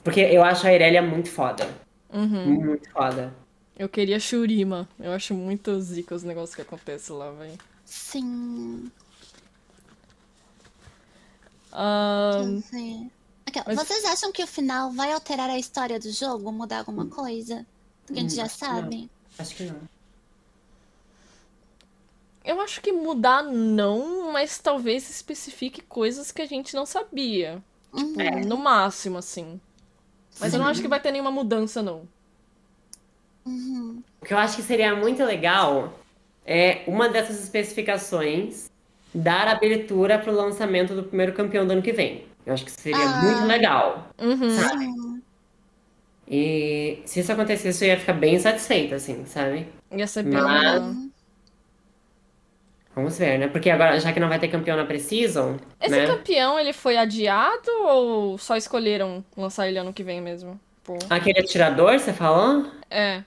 Porque 0.03 0.21
eu 0.21 0.43
acho 0.43 0.67
a 0.67 0.73
Irelia 0.73 1.03
muito 1.03 1.29
foda. 1.31 1.69
Uhum. 2.13 2.47
Muito 2.47 2.91
foda. 2.91 3.33
Eu 3.81 3.89
queria 3.89 4.21
Shurima. 4.21 4.87
Eu 4.99 5.11
acho 5.13 5.33
muito 5.33 5.81
zica 5.81 6.15
os 6.15 6.23
negócios 6.23 6.55
que 6.55 6.61
acontecem 6.61 7.17
lá, 7.17 7.31
velho. 7.31 7.59
Sim. 7.87 8.91
Aqui, 13.47 13.59
ó, 13.59 13.63
mas- 13.67 13.77
Vocês 13.79 14.05
acham 14.05 14.31
que 14.33 14.43
o 14.45 14.47
final 14.47 14.93
vai 14.93 15.11
alterar 15.13 15.49
a 15.49 15.59
história 15.59 15.99
do 15.99 16.13
jogo? 16.13 16.53
Mudar 16.53 16.81
alguma 16.81 17.05
Hum. 17.05 17.09
coisa? 17.09 17.65
Que 18.07 18.13
a 18.13 18.17
gente 18.17 18.35
já 18.35 18.49
sabe? 18.51 19.11
Acho 19.39 19.55
que 19.57 19.65
não. 19.65 19.81
eu 22.45 22.61
acho 22.61 22.81
que 22.83 22.93
mudar 22.93 23.43
não, 23.45 24.31
mas 24.33 24.59
talvez 24.59 25.09
especifique 25.09 25.81
coisas 25.81 26.31
que 26.33 26.43
a 26.43 26.47
gente 26.47 26.75
não 26.75 26.85
sabia. 26.85 27.63
Uhum. 27.95 28.15
No 28.47 28.57
máximo, 28.59 29.17
assim. 29.19 29.59
Mas 30.39 30.53
eu 30.53 30.59
não 30.59 30.67
acho 30.67 30.83
que 30.83 30.89
vai 30.89 31.01
ter 31.01 31.13
nenhuma 31.13 31.31
mudança, 31.31 31.81
não. 31.83 32.07
Uhum. 33.47 34.03
O 34.21 34.27
que 34.27 34.35
eu 34.35 34.39
acho 34.39 34.57
que 34.57 34.63
seria 34.63 34.95
muito 34.95 35.25
legal 35.25 35.93
é 36.47 36.83
uma 36.87 37.09
dessas 37.09 37.43
especificações 37.43 38.71
dar 39.15 39.49
abertura 39.49 40.19
pro 40.19 40.33
lançamento 40.33 40.95
do 40.95 41.03
primeiro 41.05 41.33
campeão 41.33 41.67
do 41.67 41.73
ano 41.73 41.83
que 41.83 41.93
vem. 41.93 42.25
Eu 42.47 42.55
acho 42.55 42.65
que 42.65 42.71
seria 42.71 42.99
Ah. 43.05 43.23
muito 43.23 43.47
legal. 43.47 44.09
Uhum. 44.21 44.51
Sabe? 44.51 44.89
E 46.29 47.03
se 47.07 47.21
isso 47.21 47.33
acontecesse, 47.33 47.85
eu 47.85 47.89
ia 47.89 47.99
ficar 47.99 48.13
bem 48.13 48.39
satisfeita, 48.39 48.95
assim, 48.97 49.25
sabe? 49.27 49.67
Ia 49.91 50.07
ser 50.07 50.23
bem 50.23 50.35
Mas- 50.41 50.73
legal. 50.75 50.95
Vamos 52.95 53.19
ver, 53.19 53.39
né? 53.39 53.49
Porque 53.49 53.71
agora, 53.71 53.99
já 54.01 54.13
que 54.13 54.21
não 54.21 54.29
vai 54.29 54.39
ter 54.39 54.49
campeão 54.49 54.77
na 54.77 54.85
Precision, 54.85 55.57
Esse 55.81 55.91
né? 55.97 56.07
campeão, 56.07 56.59
ele 56.59 56.73
foi 56.73 56.97
adiado 56.97 57.71
ou 57.85 58.37
só 58.37 58.57
escolheram 58.57 59.25
lançar 59.37 59.69
ele 59.69 59.79
ano 59.79 59.93
que 59.93 60.03
vem 60.03 60.21
mesmo? 60.21 60.61
Tipo, 60.83 60.99
Aquele 61.09 61.39
atirador, 61.41 61.99
você 61.99 62.13
falou? 62.13 62.67
é. 62.91 63.23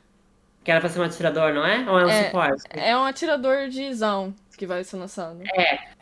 Que 0.63 0.71
era 0.71 0.79
pra 0.79 0.89
ser 0.89 0.99
um 0.99 1.03
atirador, 1.03 1.53
não 1.53 1.65
é? 1.65 1.85
Ou 1.89 1.99
é 1.99 2.05
um 2.05 2.09
É. 2.09 2.23
suporte? 2.25 2.61
É 2.69 2.95
um 2.97 3.03
atirador 3.03 3.67
de 3.67 3.93
Zaun 3.93 4.33
que 4.57 4.65
vai 4.65 4.83
ser 4.83 4.97
lançado. 4.97 5.39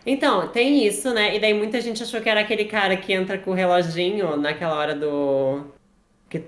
Então, 0.06 0.48
tem 0.50 0.86
isso, 0.86 1.12
né? 1.14 1.36
E 1.36 1.40
daí 1.40 1.54
muita 1.54 1.80
gente 1.82 2.04
achou 2.04 2.22
que 2.22 2.30
era 2.30 2.42
aquele 2.42 2.66
cara 2.66 2.96
que 2.98 3.12
entra 3.14 3.38
com 3.38 3.52
o 3.52 3.54
reloginho 3.54 4.38
naquela 4.38 4.76
hora 4.76 4.94
do. 4.94 5.64
Que 6.30 6.44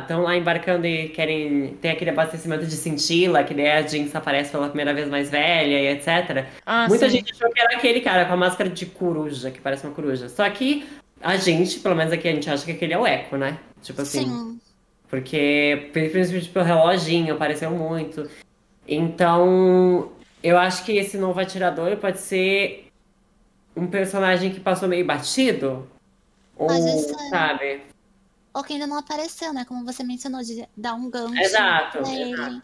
estão 0.00 0.22
lá 0.22 0.36
embarcando 0.36 0.86
e 0.86 1.08
querem. 1.10 1.76
Tem 1.80 1.90
aquele 1.92 2.10
abastecimento 2.10 2.66
de 2.66 2.74
cintila, 2.76 3.44
que 3.44 3.54
daí 3.54 3.70
a 3.70 3.82
Jinx 3.82 4.14
aparece 4.14 4.50
pela 4.50 4.66
primeira 4.68 4.92
vez 4.92 5.08
mais 5.08 5.30
velha 5.30 5.80
e 5.80 5.86
etc. 5.88 6.46
Ah, 6.66 6.86
Muita 6.88 7.08
sim. 7.08 7.18
gente 7.18 7.32
achou 7.32 7.50
que 7.50 7.60
era 7.60 7.76
aquele 7.76 8.00
cara 8.00 8.24
com 8.24 8.34
a 8.34 8.36
máscara 8.36 8.68
de 8.68 8.86
coruja, 8.86 9.50
que 9.50 9.60
parece 9.60 9.86
uma 9.86 9.94
coruja. 9.94 10.28
Só 10.28 10.48
que 10.50 10.84
a 11.20 11.36
gente, 11.36 11.78
pelo 11.80 11.94
menos 11.94 12.12
aqui, 12.12 12.28
a 12.28 12.32
gente 12.32 12.50
acha 12.50 12.64
que 12.64 12.72
aquele 12.72 12.92
é 12.92 12.98
o 12.98 13.06
Echo, 13.06 13.36
né? 13.36 13.56
Tipo 13.82 14.02
assim. 14.02 14.24
Sim. 14.26 14.60
Porque, 15.12 15.90
principalmente 15.92 16.48
pelo 16.48 16.64
reloginho, 16.64 17.34
apareceu 17.34 17.70
muito. 17.70 18.30
Então, 18.88 20.10
eu 20.42 20.56
acho 20.56 20.86
que 20.86 20.92
esse 20.92 21.18
novo 21.18 21.38
atirador 21.38 21.98
pode 21.98 22.18
ser 22.18 22.88
um 23.76 23.86
personagem 23.86 24.54
que 24.54 24.58
passou 24.58 24.88
meio 24.88 25.04
batido. 25.04 25.86
Ou, 26.56 26.70
esse 26.70 27.14
é- 27.14 27.28
sabe? 27.28 27.82
Ou 28.54 28.64
que 28.64 28.72
ainda 28.72 28.86
não 28.86 28.96
apareceu, 28.96 29.52
né? 29.52 29.66
Como 29.66 29.84
você 29.84 30.02
mencionou, 30.02 30.40
de 30.42 30.66
dar 30.74 30.94
um 30.94 31.10
gancho 31.10 31.42
Exato, 31.42 31.98
pra 31.98 32.10
exato. 32.10 32.62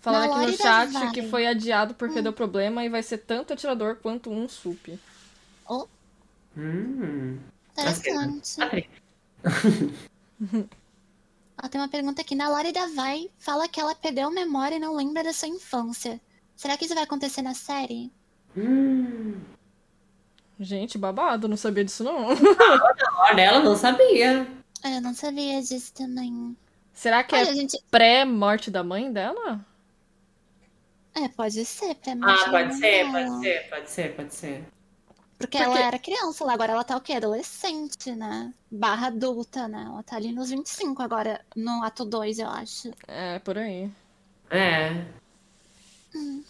Falando 0.00 0.32
aqui 0.32 0.46
no 0.46 0.52
chat 0.52 0.92
Vale. 0.92 1.12
que 1.12 1.22
foi 1.22 1.46
adiado 1.46 1.94
porque 1.94 2.20
deu 2.20 2.32
problema 2.32 2.84
e 2.84 2.88
vai 2.88 3.04
ser 3.04 3.18
tanto 3.18 3.52
atirador 3.52 3.98
quanto 4.02 4.32
um 4.32 4.48
sup. 4.48 4.98
Hum. 6.56 7.38
Interessante. 7.70 8.60
Ok. 8.60 8.88
Ó, 11.62 11.68
tem 11.68 11.80
uma 11.80 11.88
pergunta 11.88 12.20
aqui. 12.22 12.34
Na 12.34 12.48
Lore 12.48 12.72
da 12.72 12.86
Vai, 12.88 13.30
fala 13.38 13.68
que 13.68 13.80
ela 13.80 13.94
perdeu 13.94 14.28
a 14.28 14.30
memória 14.30 14.76
e 14.76 14.80
não 14.80 14.94
lembra 14.94 15.22
da 15.24 15.32
sua 15.32 15.48
infância. 15.48 16.20
Será 16.56 16.76
que 16.76 16.84
isso 16.84 16.94
vai 16.94 17.04
acontecer 17.04 17.42
na 17.42 17.54
série? 17.54 18.12
Hum. 18.56 19.40
Gente, 20.60 20.98
babado, 20.98 21.46
não 21.48 21.56
sabia 21.56 21.84
disso 21.84 22.02
não. 22.02 22.26
Olha, 23.30 23.40
ela 23.42 23.60
não 23.60 23.76
sabia. 23.76 24.46
É, 24.82 24.96
Eu 24.96 25.00
não 25.00 25.14
sabia 25.14 25.60
disso 25.62 25.92
também. 25.94 26.56
Será 26.92 27.22
que 27.22 27.34
Olha, 27.34 27.50
é 27.50 27.54
gente. 27.54 27.80
pré-morte 27.90 28.70
da 28.70 28.82
mãe 28.82 29.12
dela? 29.12 29.64
É, 31.14 31.28
pode 31.28 31.64
ser. 31.64 31.96
Mim, 32.06 32.20
Ah, 32.24 32.50
pode 32.50 32.74
ser, 32.74 32.80
dela. 32.80 33.12
pode 33.12 33.40
ser, 33.40 33.68
pode 33.70 33.90
ser, 33.90 34.16
pode 34.16 34.34
ser. 34.34 34.64
Porque, 35.38 35.56
Porque- 35.56 35.70
ela 35.70 35.78
era 35.78 35.98
criança 36.00 36.44
lá, 36.44 36.52
agora 36.54 36.72
ela 36.72 36.82
tá 36.82 36.96
o 36.96 37.00
quê? 37.00 37.12
Adolescente, 37.12 38.12
né? 38.12 38.52
Barra 38.70 39.06
adulta, 39.06 39.68
né? 39.68 39.84
Ela 39.86 40.02
tá 40.02 40.16
ali 40.16 40.32
nos 40.32 40.50
25 40.50 41.00
agora, 41.00 41.40
no 41.54 41.82
ato 41.84 42.04
2, 42.04 42.40
eu 42.40 42.48
acho. 42.48 42.90
É, 43.06 43.38
por 43.38 43.56
aí. 43.56 43.90
É. 44.50 45.04
Hum... 46.14 46.42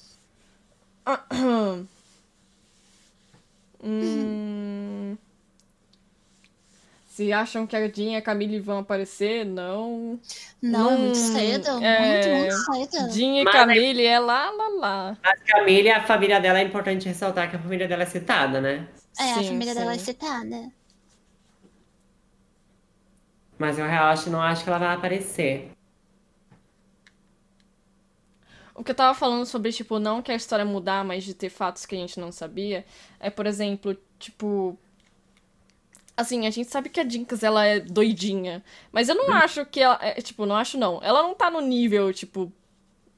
Se 7.19 7.33
acham 7.33 7.67
que 7.67 7.75
a 7.75 7.89
Jean 7.89 8.13
e 8.13 8.15
a 8.15 8.23
Camille 8.23 8.61
vão 8.61 8.79
aparecer, 8.79 9.45
não. 9.45 10.21
Não, 10.63 10.91
Não, 10.93 10.99
muito 11.01 11.17
cedo. 11.17 11.67
é, 11.85 12.49
Muito, 12.53 12.71
muito 12.77 12.93
cedo. 12.93 13.11
Jean 13.13 13.41
e 13.41 13.45
Mas- 13.45 13.55
Camille 13.57 14.07
é 14.07 14.21
lá, 14.21 14.49
lá, 14.53 14.69
lá. 14.69 15.19
Mas 15.25 15.41
Camille, 15.43 15.91
a 15.91 16.01
família 16.07 16.41
dela, 16.41 16.61
é 16.61 16.63
importante 16.63 17.09
ressaltar 17.09 17.51
que 17.51 17.57
a 17.57 17.59
família 17.59 17.89
dela 17.89 18.05
é 18.05 18.07
citada, 18.07 18.61
né? 18.61 18.87
É, 19.19 19.33
a 19.33 19.35
Sim, 19.43 19.49
família 19.49 19.75
dela 19.75 19.95
é 19.95 19.99
sim. 19.99 20.05
citada. 20.05 20.71
Mas 23.59 23.81
eu 23.81 23.87
realmente 23.89 24.31
não 24.31 24.41
acho 24.41 24.63
que 24.63 24.71
ela 24.71 24.79
vai 24.79 24.95
aparecer. 24.95 25.73
O 28.77 28.85
que 28.85 28.93
eu 28.93 28.95
tava 28.95 29.13
falando 29.13 29.45
sobre, 29.45 29.73
tipo, 29.73 29.99
não 29.99 30.23
que 30.23 30.31
a 30.31 30.37
história 30.37 30.65
mudar, 30.65 31.05
mas 31.05 31.25
de 31.25 31.35
ter 31.35 31.51
fatos 31.51 31.85
que 31.85 31.97
a 31.97 31.99
gente 31.99 32.21
não 32.21 32.31
sabia, 32.31 32.87
é, 33.19 33.29
por 33.29 33.45
exemplo, 33.45 33.97
tipo. 34.21 34.79
Assim, 36.19 36.49
a 36.49 36.51
gente 36.51 36.69
sabe 36.69 36.89
que 36.89 36.99
a 36.99 37.09
Jinx, 37.09 37.45
ela 37.45 37.65
é 37.65 37.79
doidinha. 37.79 38.61
Mas 38.91 39.09
eu 39.09 39.15
não 39.15 39.33
acho 39.33 39.65
que 39.65 39.79
ela. 39.79 39.97
é, 40.03 40.15
tipo, 40.15 40.45
não 40.47 40.57
acho 40.57 40.77
não. 40.77 41.01
Ela 41.01 41.23
não 41.23 41.33
tá 41.33 41.49
no 41.49 41.61
nível, 41.61 42.13
tipo, 42.13 42.53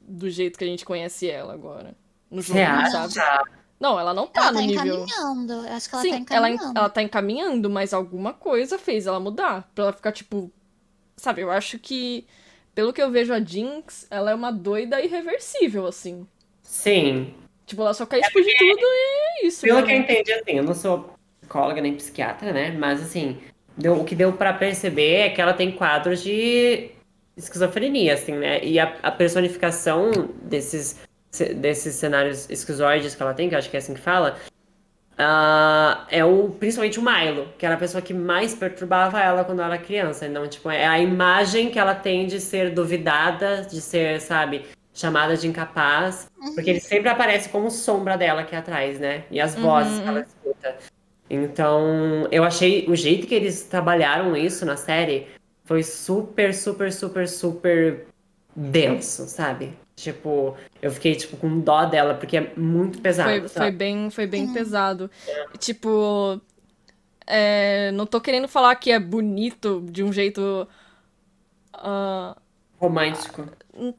do 0.03 0.29
jeito 0.29 0.59
que 0.59 0.65
a 0.65 0.67
gente 0.67 0.85
conhece 0.85 1.27
ela 1.27 1.55
agora. 1.55 1.97
No 2.31 2.43
jogo, 2.43 2.59
Você 2.59 2.63
acha? 2.63 3.09
sabe? 3.09 3.51
Não, 3.81 3.99
ela 3.99 4.13
não 4.13 4.27
tá 4.27 4.43
ela 4.43 4.53
no 4.53 4.59
tá 4.59 4.67
nível. 4.67 5.05
encaminhando. 5.07 5.53
Eu 5.67 5.73
acho 5.73 5.89
que 5.89 5.95
ela 5.95 6.03
Sim, 6.05 6.25
tá 6.25 6.35
ela, 6.37 6.51
encaminhando. 6.51 6.79
ela 6.79 6.89
tá 6.91 7.03
encaminhando, 7.03 7.71
mas 7.71 7.95
alguma 7.95 8.35
coisa 8.35 8.79
fez 8.79 9.07
ela 9.07 9.19
mudar. 9.19 9.71
Pra 9.75 9.85
ela 9.85 9.93
ficar, 9.95 10.13
tipo. 10.13 10.53
Sabe, 11.17 11.41
eu 11.41 11.51
acho 11.51 11.79
que. 11.79 12.27
Pelo 12.75 12.93
que 12.93 13.01
eu 13.01 13.11
vejo 13.11 13.33
a 13.33 13.41
Jinx, 13.41 14.07
ela 14.11 14.31
é 14.31 14.35
uma 14.35 14.53
doida 14.53 15.01
irreversível, 15.01 15.87
assim. 15.87 16.27
Sim. 16.63 17.33
Tipo, 17.65 17.81
ela 17.81 17.95
só 17.95 18.05
quer 18.05 18.19
explodir 18.19 18.59
tudo 18.59 18.79
e 18.83 19.45
é 19.45 19.47
isso. 19.47 19.63
Pelo 19.63 19.81
né? 19.81 19.87
que 19.87 19.93
eu 19.93 19.97
entendi, 19.97 20.33
assim, 20.35 20.53
eu 20.53 20.65
não 20.65 20.75
sou 20.75 21.15
psicóloga 21.51 21.81
nem 21.81 21.95
psiquiatra, 21.97 22.53
né? 22.53 22.71
Mas, 22.79 23.03
assim, 23.03 23.39
deu- 23.77 24.01
o 24.01 24.05
que 24.05 24.15
deu 24.15 24.33
pra 24.33 24.53
perceber 24.53 25.15
é 25.17 25.31
que 25.31 25.41
ela 25.41 25.53
tem 25.53 25.73
quadros 25.73 26.23
de 26.23 26.93
esquizofrenia, 27.37 28.15
assim, 28.15 28.33
né? 28.35 28.63
E 28.65 28.79
a, 28.79 28.97
a 29.03 29.11
personificação 29.11 30.11
desses, 30.43 31.01
desses 31.57 31.97
cenários 31.97 32.49
esquizoides 32.49 33.15
que 33.17 33.23
ela 33.23 33.35
tem, 33.35 33.49
que 33.49 33.55
eu 33.55 33.59
acho 33.59 33.69
que 33.69 33.77
é 33.77 33.81
assim 33.81 33.95
que 33.95 34.01
fala, 34.01 34.37
ah, 35.19 36.07
é 36.09 36.25
o, 36.25 36.51
principalmente 36.51 37.01
o 37.01 37.03
Milo, 37.03 37.49
que 37.59 37.67
era 37.67 37.75
a 37.75 37.79
pessoa 37.79 38.01
que 38.01 38.15
mais 38.15 38.55
perturbava 38.55 39.21
ela 39.21 39.45
quando 39.45 39.61
ela 39.61 39.75
era 39.75 39.83
criança. 39.83 40.27
Então, 40.27 40.47
tipo, 40.47 40.71
é 40.71 40.87
a 40.87 40.99
imagem 41.01 41.71
que 41.71 41.79
ela 41.79 41.95
tem 41.95 42.27
de 42.27 42.41
ser 42.41 42.71
duvidada, 42.71 43.63
de 43.63 43.81
ser, 43.81 44.21
sabe, 44.21 44.67
chamada 44.95 45.37
de 45.37 45.49
incapaz. 45.49 46.29
Porque 46.55 46.71
ele 46.71 46.81
sempre 46.81 47.09
aparece 47.09 47.49
como 47.49 47.71
sombra 47.71 48.17
dela 48.17 48.43
aqui 48.43 48.55
atrás, 48.55 48.99
né? 49.01 49.25
E 49.31 49.41
as 49.41 49.55
vozes 49.57 49.99
que 49.99 50.09
ela 50.09 50.21
escuta. 50.21 50.77
Então, 51.31 52.27
eu 52.33 52.43
achei 52.43 52.85
o 52.89 52.97
jeito 52.97 53.29
que 53.29 53.35
eles 53.35 53.63
trabalharam 53.63 54.37
isso 54.37 54.67
na 54.67 54.77
série 54.77 55.29
foi 55.65 55.85
super, 55.85 56.53
super, 56.53 56.93
super, 56.93 57.29
super 57.29 58.07
denso, 58.57 59.27
sabe? 59.27 59.79
Tipo, 59.95 60.57
eu 60.83 60.91
fiquei 60.91 61.15
tipo 61.15 61.37
com 61.37 61.61
dó 61.61 61.85
dela, 61.85 62.15
porque 62.15 62.37
é 62.37 62.53
muito 62.57 63.01
pesado. 63.01 63.31
Foi, 63.31 63.49
foi 63.49 63.71
bem, 63.71 64.11
foi 64.11 64.27
bem 64.27 64.53
pesado. 64.53 65.09
Tipo, 65.59 66.41
é, 67.25 67.93
não 67.93 68.07
tô 68.07 68.21
querendo 68.21 68.49
falar 68.49 68.75
que 68.75 68.91
é 68.91 68.99
bonito 68.99 69.87
de 69.89 70.03
um 70.03 70.13
jeito. 70.13 70.67
ah, 71.75 72.37
Romântico. 72.79 73.47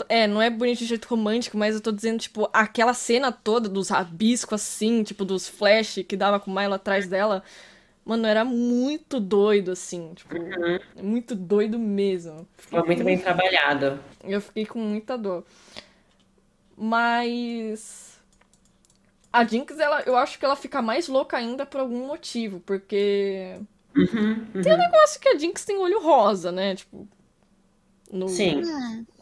É, 0.10 0.28
não 0.28 0.42
é 0.42 0.50
bonito 0.50 0.80
de 0.80 0.86
jeito 0.86 1.06
romântico, 1.08 1.58
mas 1.58 1.76
eu 1.76 1.82
tô 1.82 1.92
dizendo, 1.92 2.20
tipo, 2.20 2.50
aquela 2.54 2.94
cena 2.94 3.32
toda 3.32 3.68
dos 3.70 3.90
rabiscos 3.90 4.62
assim, 4.62 5.04
tipo, 5.04 5.26
dos 5.26 5.48
flash 5.48 6.00
que 6.08 6.16
dava 6.16 6.40
com 6.40 6.52
o 6.52 6.56
Milo 6.56 6.74
atrás 6.74 7.08
dela. 7.08 7.44
Mano, 8.04 8.26
era 8.26 8.44
muito 8.44 9.20
doido, 9.20 9.72
assim, 9.72 10.14
tipo, 10.16 10.34
muito 11.02 11.36
doido 11.36 11.78
mesmo. 11.78 12.48
Fiquei 12.58 12.80
Foi 12.80 12.88
muito 12.88 13.04
bem 13.04 13.18
trabalhado. 13.18 14.00
Eu 14.24 14.42
fiquei 14.42 14.66
com 14.66 14.80
muita 14.80 15.18
dor. 15.18 15.46
Mas. 16.78 18.20
A 19.32 19.46
Jinx, 19.46 19.80
ela, 19.80 20.02
eu 20.02 20.18
acho 20.18 20.38
que 20.38 20.44
ela 20.44 20.56
fica 20.56 20.82
mais 20.82 21.08
louca 21.08 21.38
ainda 21.38 21.66
por 21.66 21.80
algum 21.80 22.06
motivo, 22.08 22.60
porque. 22.62 23.60
Uhum, 23.96 24.46
Tem 24.64 24.74
um 24.74 24.78
negócio 24.78 25.20
que 25.20 25.30
a 25.30 25.38
Jinx 25.38 25.64
tem 25.64 25.78
olho 25.78 26.02
rosa, 26.02 26.52
né? 26.52 26.76
Tipo. 26.76 27.08
no- 28.12 28.28
Sim. 28.28 28.62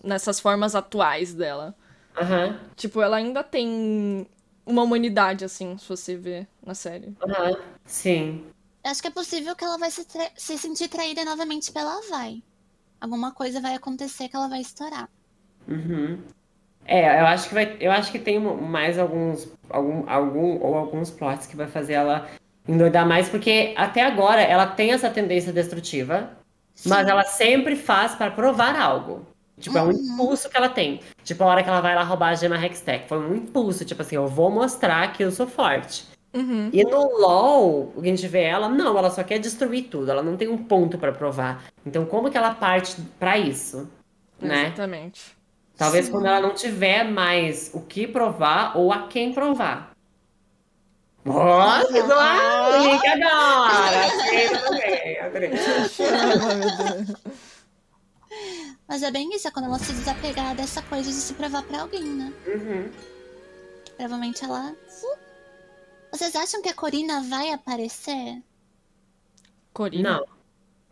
Nessas 0.04 0.40
formas 0.40 0.76
atuais 0.76 1.34
dela. 1.34 1.76
Aham, 2.18 2.60
Tipo, 2.76 3.02
ela 3.02 3.18
ainda 3.18 3.44
tem 3.44 4.28
uma 4.66 4.84
humanidade, 4.84 5.44
assim, 5.46 5.78
se 5.78 5.88
você 5.88 6.16
ver 6.16 6.48
na 6.66 6.74
série. 6.74 7.16
aham. 7.22 7.52
Sim. 7.86 8.46
acho 8.84 9.02
que 9.02 9.08
é 9.08 9.12
possível 9.12 9.56
que 9.56 9.64
ela 9.64 9.78
vai 9.78 9.92
se, 9.92 10.06
tra- 10.06 10.32
se 10.36 10.58
sentir 10.58 10.88
traída 10.90 11.24
novamente 11.26 11.72
pela 11.72 12.00
Vai. 12.10 12.44
Alguma 13.02 13.32
coisa 13.32 13.62
vai 13.62 13.76
acontecer 13.76 14.28
que 14.30 14.36
ela 14.36 14.48
vai 14.50 14.62
estourar. 14.62 15.10
Uhum. 15.68 16.22
É, 16.86 17.22
eu 17.22 17.26
acho 17.28 17.48
que 17.50 17.54
vai, 17.54 17.78
eu 17.80 17.92
acho 17.92 18.12
que 18.12 18.20
tem 18.20 18.40
mais 18.40 18.98
alguns, 18.98 19.48
algum, 19.70 20.10
algum 20.10 20.60
ou 20.62 20.76
alguns 20.76 21.12
plots 21.12 21.46
que 21.46 21.56
vai 21.56 21.68
fazer 21.68 21.94
ela 21.94 22.28
endoidar 22.68 23.08
mais, 23.08 23.30
porque 23.30 23.74
até 23.78 24.04
agora 24.04 24.42
ela 24.42 24.66
tem 24.68 24.92
essa 24.92 25.10
tendência 25.10 25.54
destrutiva, 25.54 26.32
mas 26.86 27.08
ela 27.08 27.24
sempre 27.24 27.76
faz 27.76 28.16
para 28.16 28.32
provar 28.32 28.76
algo. 28.76 29.26
Tipo, 29.60 29.78
é 29.78 29.84
um 29.84 29.92
impulso 29.92 30.50
que 30.50 30.56
ela 30.58 30.70
tem. 30.70 31.02
Tipo, 31.24 31.44
a 31.44 31.48
hora 31.48 31.64
que 31.64 31.70
ela 31.70 31.82
vai 31.82 31.94
lá 31.94 32.04
roubar 32.04 32.30
a 32.30 32.36
gema 32.36 32.58
Hextech. 32.64 33.08
Foi 33.08 33.20
um 33.20 33.36
impulso, 33.36 33.84
tipo 33.86 34.02
assim, 34.02 34.16
eu 34.16 34.28
vou 34.28 34.50
mostrar 34.50 35.12
que 35.14 35.24
eu 35.24 35.32
sou 35.32 35.46
forte. 35.48 36.08
Uhum. 36.34 36.70
E 36.72 36.84
no 36.84 37.20
LoL, 37.20 37.92
o 37.96 38.02
que 38.02 38.08
a 38.08 38.16
gente 38.16 38.28
vê 38.28 38.44
ela, 38.44 38.70
não, 38.70 38.98
ela 38.98 39.10
só 39.10 39.24
quer 39.24 39.40
destruir 39.40 39.86
tudo, 39.90 40.12
ela 40.12 40.22
não 40.24 40.38
tem 40.38 40.48
um 40.48 40.58
ponto 40.58 40.98
pra 40.98 41.12
provar. 41.12 41.64
Então, 41.86 42.06
como 42.06 42.30
que 42.30 42.38
ela 42.38 42.54
parte 42.54 42.96
pra 43.20 43.38
isso? 43.38 43.90
Né? 44.40 44.68
Exatamente. 44.68 45.38
Talvez 45.76 46.06
Sim. 46.06 46.12
quando 46.12 46.28
ela 46.28 46.40
não 46.40 46.54
tiver 46.54 47.04
mais 47.04 47.72
o 47.74 47.82
que 47.82 48.06
provar 48.08 48.78
ou 48.78 48.92
a 48.94 49.08
quem 49.08 49.34
provar. 49.34 49.92
Nossa, 51.26 51.88
Ah. 52.00 52.04
claro! 52.04 52.84
Link 52.84 53.08
agora! 53.08 54.06
Adorei, 54.68 55.20
adorei, 55.20 55.52
Mas 58.90 59.04
é 59.04 59.12
bem 59.12 59.36
isso, 59.36 59.48
é 59.48 59.52
quando 59.52 59.66
ela 59.66 59.78
se 59.78 59.94
desapegar 59.94 60.56
dessa 60.56 60.82
coisa 60.82 61.08
de 61.08 61.16
se 61.16 61.36
provar 61.36 61.62
pra 61.62 61.82
alguém, 61.82 62.04
né? 62.04 62.34
Uhum. 62.48 62.92
Provavelmente 63.96 64.44
ela. 64.44 64.76
Vocês 66.12 66.36
acham 66.36 66.60
que 66.60 66.70
a 66.70 66.74
Corina 66.74 67.22
vai 67.22 67.54
aparecer? 67.54 68.42
Corina? 69.72 70.18
Não. 70.18 70.26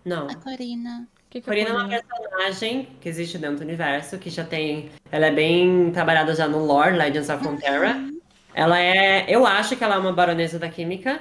Não. 0.05 0.29
A 0.29 0.35
Corina. 0.35 1.07
Que 1.27 1.41
que 1.41 1.47
Corina 1.47 1.69
é 1.69 1.73
uma 1.73 1.89
personagem 1.89 2.87
que 3.01 3.09
existe 3.09 3.39
dentro 3.39 3.57
do 3.57 3.63
universo, 3.63 4.19
que 4.19 4.29
já 4.29 4.45
tem. 4.45 4.91
Ela 5.11 5.25
é 5.25 5.31
bem 5.31 5.91
trabalhada 5.91 6.35
já 6.35 6.47
no 6.47 6.63
lore 6.63 6.95
Legends 6.95 7.29
of 7.29 7.43
Runeterra. 7.43 7.95
Ela 8.53 8.79
é. 8.79 9.25
Eu 9.27 9.45
acho 9.47 9.75
que 9.75 9.83
ela 9.83 9.95
é 9.95 9.97
uma 9.97 10.13
baronesa 10.13 10.59
da 10.59 10.69
química. 10.69 11.19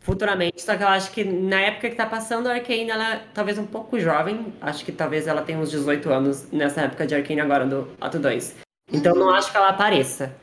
Futuramente, 0.00 0.62
só 0.62 0.76
que 0.76 0.82
eu 0.82 0.88
acho 0.88 1.12
que 1.12 1.22
na 1.22 1.60
época 1.60 1.90
que 1.90 1.94
tá 1.94 2.06
passando 2.06 2.48
a 2.48 2.54
Arcane, 2.54 2.90
ela 2.90 3.14
é 3.14 3.22
talvez 3.34 3.58
um 3.58 3.66
pouco 3.66 4.00
jovem. 4.00 4.52
Acho 4.60 4.84
que 4.84 4.92
talvez 4.92 5.26
ela 5.26 5.42
tenha 5.42 5.58
uns 5.58 5.70
18 5.70 6.10
anos 6.10 6.50
nessa 6.50 6.82
época 6.82 7.06
de 7.06 7.14
Arcane 7.14 7.40
agora, 7.40 7.66
do 7.66 7.86
Ato 8.00 8.18
2. 8.18 8.56
Então 8.90 9.14
não 9.14 9.30
acho 9.30 9.50
que 9.50 9.56
ela 9.56 9.68
apareça. 9.68 10.34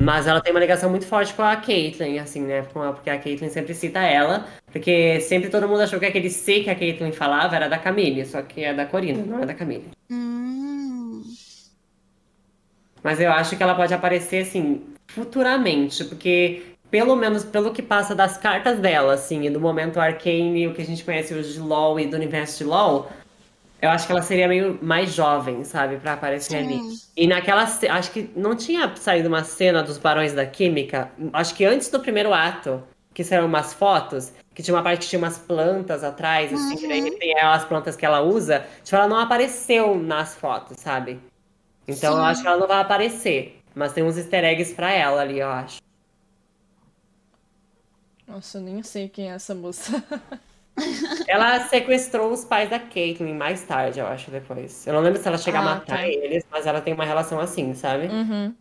Mas 0.00 0.26
ela 0.26 0.40
tem 0.40 0.52
uma 0.52 0.60
ligação 0.60 0.88
muito 0.88 1.06
forte 1.06 1.34
com 1.34 1.42
a 1.42 1.56
Caitlyn, 1.56 2.18
assim, 2.18 2.42
né? 2.42 2.62
Porque 2.62 3.10
a 3.10 3.18
Caitlyn 3.18 3.50
sempre 3.50 3.74
cita 3.74 3.98
ela. 3.98 4.46
Porque 4.72 5.20
sempre 5.20 5.50
todo 5.50 5.68
mundo 5.68 5.82
achou 5.82 5.98
que 5.98 6.06
aquele 6.06 6.30
C 6.30 6.60
que 6.60 6.70
a 6.70 6.74
Caitlyn 6.74 7.12
falava 7.12 7.56
era 7.56 7.68
da 7.68 7.78
Camille, 7.78 8.24
só 8.24 8.40
que 8.42 8.62
é 8.62 8.72
da 8.72 8.86
Corina, 8.86 9.24
não 9.24 9.42
é 9.42 9.46
da 9.46 9.54
Camille. 9.54 9.88
Hum. 10.08 11.22
Mas 13.02 13.20
eu 13.20 13.30
acho 13.32 13.56
que 13.56 13.62
ela 13.62 13.74
pode 13.74 13.92
aparecer, 13.92 14.42
assim, 14.42 14.84
futuramente, 15.08 16.04
porque 16.04 16.62
pelo 16.90 17.14
menos 17.16 17.44
pelo 17.44 17.72
que 17.72 17.82
passa 17.82 18.14
das 18.14 18.36
cartas 18.36 18.78
dela, 18.78 19.14
assim, 19.14 19.44
e 19.46 19.50
do 19.50 19.60
momento 19.60 20.00
Arcane, 20.00 20.66
o 20.66 20.74
que 20.74 20.82
a 20.82 20.84
gente 20.84 21.04
conhece 21.04 21.34
hoje 21.34 21.52
de 21.52 21.60
LoL 21.60 22.00
e 22.00 22.06
do 22.06 22.16
universo 22.16 22.58
de 22.58 22.64
LoL, 22.64 23.08
eu 23.80 23.90
acho 23.90 24.06
que 24.06 24.12
ela 24.12 24.22
seria 24.22 24.48
meio 24.48 24.78
mais 24.82 25.14
jovem, 25.14 25.62
sabe, 25.64 25.98
pra 25.98 26.14
aparecer 26.14 26.56
ali. 26.56 26.78
Sim. 26.78 27.08
E 27.16 27.26
naquela, 27.26 27.62
acho 27.62 28.10
que 28.10 28.30
não 28.34 28.56
tinha 28.56 28.92
saído 28.96 29.28
uma 29.28 29.44
cena 29.44 29.82
dos 29.82 29.98
Barões 29.98 30.32
da 30.32 30.44
Química, 30.44 31.10
acho 31.32 31.54
que 31.54 31.64
antes 31.64 31.88
do 31.88 32.00
primeiro 32.00 32.32
ato, 32.34 32.82
que 33.14 33.22
saíram 33.22 33.46
umas 33.46 33.74
fotos, 33.74 34.32
que 34.54 34.62
tinha 34.62 34.74
uma 34.74 34.82
parte 34.82 35.02
que 35.02 35.08
tinha 35.08 35.18
umas 35.18 35.38
plantas 35.38 36.02
atrás, 36.02 36.52
assim, 36.52 36.76
que 36.76 36.88
daí 36.88 37.10
tem 37.18 37.38
as 37.38 37.64
plantas 37.64 37.94
que 37.94 38.04
ela 38.04 38.20
usa, 38.20 38.64
tipo, 38.82 38.96
ela 38.96 39.06
não 39.06 39.18
apareceu 39.18 39.94
nas 39.96 40.34
fotos, 40.34 40.76
sabe? 40.80 41.20
Então 41.86 42.14
eu 42.14 42.20
Sim. 42.22 42.28
acho 42.28 42.42
que 42.42 42.48
ela 42.48 42.58
não 42.58 42.66
vai 42.66 42.80
aparecer. 42.80 43.60
Mas 43.74 43.92
tem 43.92 44.02
uns 44.02 44.16
easter 44.16 44.44
eggs 44.44 44.74
pra 44.74 44.92
ela 44.92 45.20
ali, 45.20 45.38
eu 45.38 45.48
acho. 45.48 45.78
Nossa, 48.28 48.58
eu 48.58 48.62
nem 48.62 48.80
sei 48.84 49.08
quem 49.08 49.30
é 49.30 49.34
essa 49.34 49.54
moça. 49.56 49.92
Ela 51.26 51.68
sequestrou 51.68 52.32
os 52.32 52.44
pais 52.44 52.70
da 52.70 52.78
Caitlyn 52.80 53.34
mais 53.34 53.62
tarde, 53.64 54.00
eu 54.00 54.06
acho, 54.06 54.30
depois. 54.30 54.86
Eu 54.86 54.94
não 54.94 55.00
lembro 55.00 55.20
se 55.20 55.28
ela 55.28 55.38
chega 55.38 55.58
a 55.58 55.60
Ah, 55.60 55.62
matar 55.62 55.98
tá. 55.98 56.08
eles, 56.08 56.44
mas 56.50 56.66
ela 56.66 56.80
tem 56.80 56.94
uma 56.94 57.04
relação 57.04 57.38
assim, 57.40 57.74
sabe? 57.74 58.06
Uhum. 58.08 58.56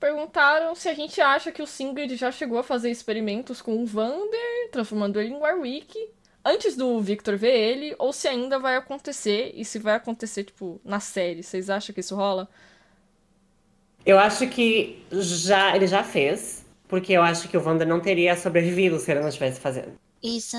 Perguntaram 0.00 0.74
se 0.74 0.88
a 0.88 0.94
gente 0.94 1.20
acha 1.20 1.52
que 1.52 1.62
o 1.62 1.66
Singed 1.66 2.16
já 2.16 2.32
chegou 2.32 2.58
a 2.58 2.62
fazer 2.64 2.90
experimentos 2.90 3.62
com 3.62 3.80
o 3.82 3.86
Vander, 3.86 4.70
transformando 4.72 5.20
ele 5.20 5.30
em 5.32 5.36
Warwick, 5.38 5.96
antes 6.44 6.76
do 6.76 7.00
Victor 7.00 7.36
ver 7.36 7.54
ele, 7.56 7.94
ou 7.98 8.12
se 8.12 8.26
ainda 8.26 8.58
vai 8.58 8.76
acontecer, 8.76 9.52
e 9.54 9.64
se 9.64 9.78
vai 9.78 9.94
acontecer, 9.94 10.44
tipo, 10.44 10.80
na 10.84 10.98
série. 10.98 11.42
Vocês 11.42 11.70
acham 11.70 11.94
que 11.94 12.00
isso 12.00 12.16
rola? 12.16 12.48
Eu 14.04 14.18
acho 14.18 14.48
que 14.48 15.04
já 15.12 15.74
ele 15.76 15.86
já 15.86 16.02
fez, 16.02 16.61
porque 16.92 17.14
eu 17.14 17.22
acho 17.22 17.48
que 17.48 17.56
o 17.56 17.64
Wander 17.64 17.88
não 17.88 18.00
teria 18.00 18.36
sobrevivido 18.36 18.98
se 18.98 19.10
ele 19.10 19.20
não 19.20 19.28
estivesse 19.28 19.58
fazendo. 19.58 19.94
Isso. 20.22 20.58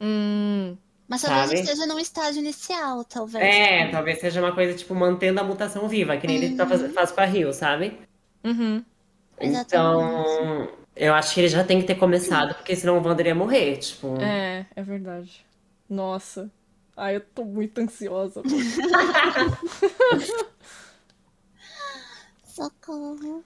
Hum. 0.00 0.76
Mas 1.06 1.22
talvez 1.22 1.50
Sabe? 1.50 1.60
esteja 1.60 1.86
num 1.86 2.00
estágio 2.00 2.40
inicial, 2.40 3.04
talvez. 3.04 3.44
É, 3.44 3.92
talvez 3.92 4.18
seja 4.18 4.40
uma 4.40 4.52
coisa, 4.52 4.76
tipo, 4.76 4.92
mantendo 4.92 5.38
a 5.38 5.44
mutação 5.44 5.86
viva, 5.86 6.16
que 6.16 6.26
nem 6.26 6.38
ele 6.38 6.56
tá 6.56 6.66
faz, 6.66 6.92
faz 6.92 7.12
com 7.12 7.20
a 7.20 7.24
Rio, 7.26 7.52
sabe? 7.52 7.96
Uhum. 8.42 8.84
Exatamente. 9.38 9.66
Então, 9.66 10.68
eu 10.96 11.14
acho 11.14 11.32
que 11.32 11.42
ele 11.42 11.48
já 11.48 11.62
tem 11.62 11.80
que 11.80 11.86
ter 11.86 11.94
começado, 11.94 12.52
porque 12.56 12.74
senão 12.74 12.98
o 12.98 13.00
Wander 13.00 13.28
ia 13.28 13.36
morrer, 13.36 13.76
tipo. 13.76 14.20
É, 14.20 14.66
é 14.74 14.82
verdade. 14.82 15.46
Nossa. 15.88 16.50
Ai, 16.96 17.14
eu 17.14 17.20
tô 17.20 17.44
muito 17.44 17.78
ansiosa. 17.80 18.42
Socorro. 22.42 23.44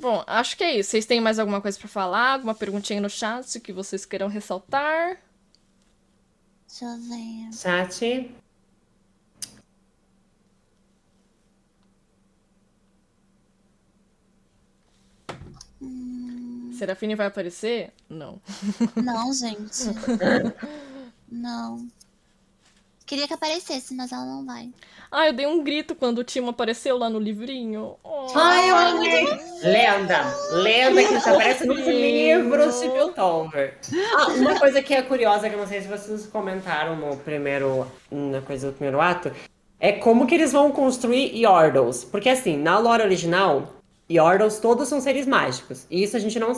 Bom, 0.00 0.24
acho 0.26 0.56
que 0.56 0.64
é 0.64 0.78
isso. 0.78 0.90
Vocês 0.90 1.06
têm 1.06 1.20
mais 1.20 1.38
alguma 1.38 1.60
coisa 1.60 1.78
pra 1.78 1.88
falar? 1.88 2.32
Alguma 2.32 2.54
perguntinha 2.54 3.00
no 3.00 3.10
chat 3.10 3.60
que 3.60 3.72
vocês 3.72 4.04
queiram 4.04 4.28
ressaltar? 4.28 5.18
Deixa 6.66 6.84
eu 6.84 6.98
ver. 6.98 7.52
Chat. 7.52 8.34
Serafine 16.78 17.14
vai 17.14 17.26
aparecer? 17.26 17.92
Não. 18.08 18.40
Não, 18.96 19.32
gente. 19.32 19.84
não. 21.30 21.88
Queria 23.12 23.28
que 23.28 23.34
aparecesse, 23.34 23.94
mas 23.94 24.10
ela 24.10 24.24
não 24.24 24.42
vai. 24.42 24.70
Ah, 25.10 25.26
eu 25.26 25.34
dei 25.34 25.46
um 25.46 25.62
grito 25.62 25.94
quando 25.94 26.20
o 26.20 26.24
Timo 26.24 26.48
apareceu 26.48 26.96
lá 26.96 27.10
no 27.10 27.18
livrinho. 27.18 27.96
Oh. 28.02 28.26
Ai, 28.34 28.70
eu 28.70 28.74
amei! 28.74 29.26
Lenda! 29.62 30.34
Lenda 30.52 31.04
que 31.04 31.14
aparece 31.16 31.66
nos 31.66 31.86
livros 31.86 32.80
de 32.80 32.88
Piltover. 32.88 33.76
Ah, 34.16 34.28
uma 34.28 34.58
coisa 34.58 34.80
que 34.80 34.94
é 34.94 35.02
curiosa, 35.02 35.46
que 35.50 35.54
eu 35.54 35.58
não 35.58 35.66
sei 35.66 35.82
se 35.82 35.88
vocês 35.88 36.24
comentaram 36.24 36.96
no 36.96 37.14
primeiro, 37.18 37.86
na 38.10 38.40
coisa 38.40 38.68
do 38.68 38.72
primeiro 38.72 38.98
ato, 38.98 39.30
é 39.78 39.92
como 39.92 40.26
que 40.26 40.34
eles 40.34 40.50
vão 40.50 40.70
construir 40.70 41.36
Yordles. 41.36 42.04
Porque 42.04 42.30
assim, 42.30 42.56
na 42.56 42.78
lore 42.78 43.02
original, 43.02 43.74
Yordles 44.10 44.58
todos 44.58 44.88
são 44.88 45.02
seres 45.02 45.26
mágicos. 45.26 45.86
E 45.90 46.02
isso 46.02 46.16
a 46.16 46.20
gente 46.20 46.38
não, 46.40 46.52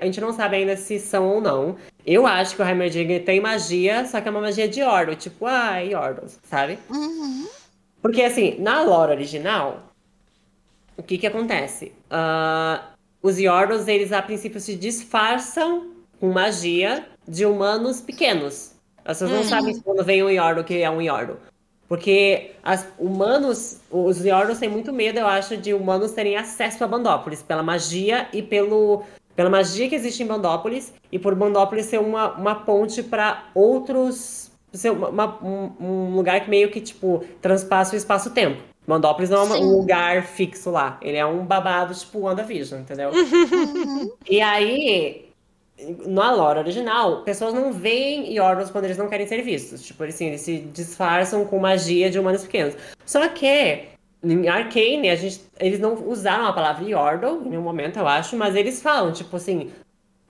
a 0.00 0.04
gente 0.04 0.20
não 0.20 0.32
sabe 0.32 0.54
ainda 0.54 0.76
se 0.76 1.00
são 1.00 1.28
ou 1.28 1.40
não. 1.40 1.76
Eu 2.10 2.26
acho 2.26 2.56
que 2.56 2.62
o 2.62 2.66
Heimerdinger 2.66 3.24
tem 3.24 3.40
magia, 3.40 4.04
só 4.04 4.20
que 4.20 4.26
é 4.26 4.32
uma 4.32 4.40
magia 4.40 4.66
de 4.66 4.80
Yordle. 4.80 5.14
Tipo, 5.14 5.46
ah, 5.46 5.78
Yordles, 5.78 6.40
sabe? 6.42 6.76
Uhum. 6.90 7.46
Porque, 8.02 8.20
assim, 8.22 8.56
na 8.58 8.82
lore 8.82 9.12
original, 9.12 9.80
o 10.96 11.04
que 11.04 11.16
que 11.16 11.26
acontece? 11.28 11.92
Ah, 12.10 12.82
os 13.22 13.38
Yordles, 13.38 13.86
eles 13.86 14.10
a 14.10 14.20
princípio 14.20 14.58
se 14.58 14.74
disfarçam 14.74 15.92
com 16.18 16.32
magia 16.32 17.06
de 17.28 17.46
humanos 17.46 18.00
pequenos. 18.00 18.72
As 19.04 19.20
pessoas 19.20 19.30
não 19.30 19.44
sabem 19.44 19.80
quando 19.80 20.04
vem 20.04 20.24
um 20.24 20.30
Yordle 20.30 20.64
que 20.64 20.82
é 20.82 20.90
um 20.90 21.00
Yordle. 21.00 21.36
Porque 21.86 22.56
as 22.60 22.88
humanos, 22.98 23.78
os 23.88 24.24
Yordles 24.24 24.58
têm 24.58 24.68
muito 24.68 24.92
medo, 24.92 25.20
eu 25.20 25.28
acho, 25.28 25.56
de 25.56 25.72
humanos 25.72 26.10
terem 26.10 26.36
acesso 26.36 26.82
a 26.82 26.88
Bandópolis 26.88 27.40
pela 27.40 27.62
magia 27.62 28.28
e 28.32 28.42
pelo, 28.42 29.04
pela 29.36 29.48
magia 29.50 29.88
que 29.88 29.94
existe 29.94 30.22
em 30.22 30.26
Bandópolis 30.26 30.92
e 31.10 31.18
por 31.18 31.34
Bandópolis 31.34 31.86
ser 31.86 31.98
uma, 32.00 32.32
uma 32.32 32.54
ponte 32.54 33.02
para 33.02 33.44
outros. 33.54 34.50
Ser 34.72 34.90
uma- 34.90 35.08
uma- 35.08 35.38
um, 35.44 35.72
um 35.80 36.14
lugar 36.14 36.40
que 36.44 36.50
meio 36.50 36.70
que, 36.70 36.80
tipo, 36.80 37.24
transpassa 37.42 37.94
o 37.94 37.98
espaço-tempo. 37.98 38.62
Bandópolis 38.86 39.28
não 39.30 39.42
é 39.42 39.46
Sim. 39.58 39.64
um 39.64 39.76
lugar 39.78 40.22
fixo 40.24 40.70
lá. 40.70 40.98
Ele 41.02 41.16
é 41.16 41.26
um 41.26 41.44
babado, 41.44 41.94
tipo, 41.94 42.20
WandaVision, 42.20 42.80
entendeu? 42.80 43.10
E 44.28 44.40
aí, 44.40 45.28
na 46.06 46.32
lore 46.32 46.58
original, 46.60 47.22
pessoas 47.22 47.52
não 47.54 47.72
veem 47.72 48.32
Yordles 48.36 48.70
quando 48.70 48.84
eles 48.84 48.96
não 48.98 49.08
querem 49.08 49.26
ser 49.26 49.42
vistos. 49.42 49.82
Tipo, 49.82 50.04
assim, 50.04 50.26
eles 50.26 50.40
se 50.42 50.58
disfarçam 50.58 51.44
com 51.44 51.58
magia 51.58 52.10
de 52.10 52.18
humanos 52.18 52.42
pequenos. 52.42 52.74
Só 53.04 53.26
que, 53.28 53.84
em 54.22 54.48
Arcane, 54.48 55.08
a 55.08 55.16
gente, 55.16 55.40
eles 55.58 55.78
não 55.80 55.94
usaram 56.08 56.46
a 56.46 56.52
palavra 56.52 56.84
Yordle 56.84 57.42
em 57.46 57.50
nenhum 57.50 57.62
momento, 57.62 57.98
eu 57.98 58.06
acho, 58.06 58.36
mas 58.36 58.54
eles 58.54 58.82
falam, 58.82 59.12
tipo 59.12 59.34
assim, 59.36 59.70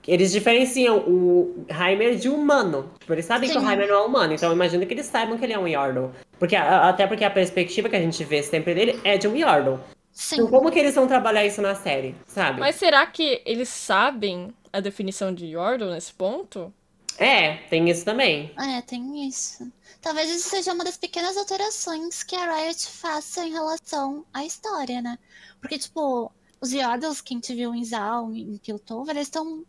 eles 0.07 0.31
diferenciam 0.31 0.97
o 0.99 1.65
Heimer 1.69 2.15
de 2.15 2.29
humano. 2.29 2.89
Tipo, 2.99 3.13
eles 3.13 3.25
sabem 3.25 3.49
que 3.49 3.57
o 3.57 3.61
Sim. 3.61 3.69
Heimer 3.69 3.87
não 3.87 3.95
é 3.95 4.05
humano, 4.05 4.33
então 4.33 4.49
eu 4.49 4.55
imagino 4.55 4.85
que 4.85 4.93
eles 4.93 5.05
saibam 5.05 5.37
que 5.37 5.43
ele 5.45 5.53
é 5.53 5.59
um 5.59 5.67
Yordle. 5.67 6.09
Porque, 6.39 6.55
a- 6.55 6.89
até 6.89 7.05
porque 7.05 7.23
a 7.23 7.29
perspectiva 7.29 7.87
que 7.89 7.95
a 7.95 8.01
gente 8.01 8.23
vê 8.23 8.41
sempre 8.41 8.73
dele 8.73 8.99
é 9.03 9.17
de 9.17 9.27
um 9.27 9.35
Yordle. 9.35 9.77
Sim. 10.11 10.35
Então, 10.35 10.47
como 10.47 10.71
que 10.71 10.79
eles 10.79 10.95
vão 10.95 11.07
trabalhar 11.07 11.45
isso 11.45 11.61
na 11.61 11.75
série, 11.75 12.15
sabe? 12.25 12.59
Mas 12.59 12.75
será 12.75 13.05
que 13.05 13.41
eles 13.45 13.69
sabem 13.69 14.53
a 14.73 14.79
definição 14.79 15.33
de 15.33 15.45
Yordle 15.47 15.91
nesse 15.91 16.11
ponto? 16.13 16.73
É, 17.17 17.57
tem 17.69 17.89
isso 17.89 18.03
também. 18.03 18.51
É, 18.57 18.81
tem 18.81 19.27
isso. 19.27 19.71
Talvez 20.01 20.29
isso 20.31 20.49
seja 20.49 20.73
uma 20.73 20.83
das 20.83 20.97
pequenas 20.97 21.37
alterações 21.37 22.23
que 22.23 22.35
a 22.35 22.51
Riot 22.55 22.87
faça 22.87 23.45
em 23.45 23.51
relação 23.51 24.25
à 24.33 24.43
história, 24.43 25.01
né? 25.01 25.17
Porque, 25.59 25.77
tipo, 25.77 26.31
os 26.59 26.71
Yordles 26.73 27.21
que 27.21 27.33
a 27.33 27.37
gente 27.37 27.53
viu 27.53 27.73
em 27.75 27.83
Zal, 27.85 28.33
em 28.33 28.57
Piltover, 28.57 29.15
eles 29.15 29.27
estão 29.27 29.63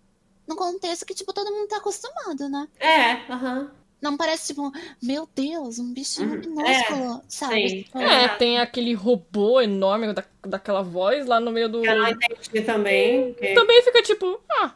num 0.49 0.57
contexto 0.57 1.05
que, 1.05 1.15
tipo, 1.15 1.33
todo 1.35 1.51
mundo 1.53 1.69
tá 1.69 1.77
acostumado, 1.77 2.49
né? 2.49 2.67
É, 2.81 3.31
aham. 3.31 3.71
Não 4.01 4.17
parece, 4.17 4.49
tipo, 4.49 4.73
meu 5.01 5.29
Deus, 5.33 5.79
um 5.79 5.93
bicho 5.93 6.23
Uhum. 6.23 6.31
minúsculo, 6.41 7.23
sabe? 7.29 7.69
sim. 7.69 7.83
Tipo, 7.85 7.99
É, 7.99 8.25
Exato. 8.25 8.39
tem 8.39 8.59
aquele 8.59 8.95
robô 8.95 9.61
enorme 9.61 10.13
da, 10.13 10.25
daquela 10.45 10.83
voz 10.83 11.25
lá 11.27 11.39
no 11.39 11.53
meio 11.53 11.69
do. 11.69 11.85
Eu 11.85 11.97
não 11.99 12.09
entendi 12.09 12.63
também. 12.63 13.33
que- 13.35 13.55
Também 13.55 13.81
fica 13.83 14.03
tipo, 14.03 14.41
ah, 14.51 14.75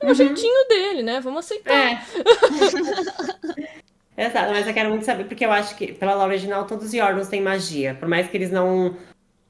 é 0.00 0.10
o 0.12 0.14
jeitinho 0.14 0.68
dele, 0.68 1.02
né? 1.02 1.18
Vamos 1.20 1.44
aceitar. 1.44 1.74
É. 1.74 2.02
Exato, 4.16 4.50
mas 4.50 4.66
eu 4.66 4.74
quero 4.74 4.90
muito 4.90 5.04
saber, 5.04 5.24
porque 5.24 5.44
eu 5.44 5.52
acho 5.52 5.74
que 5.76 5.92
pela 5.92 6.14
lore 6.14 6.30
original 6.30 6.66
todos 6.66 6.86
os 6.86 6.92
Yordles 6.94 7.28
têm 7.28 7.40
magia. 7.40 7.94
Por 7.98 8.08
mais 8.08 8.28
que 8.28 8.36
eles 8.36 8.50
não 8.50 8.96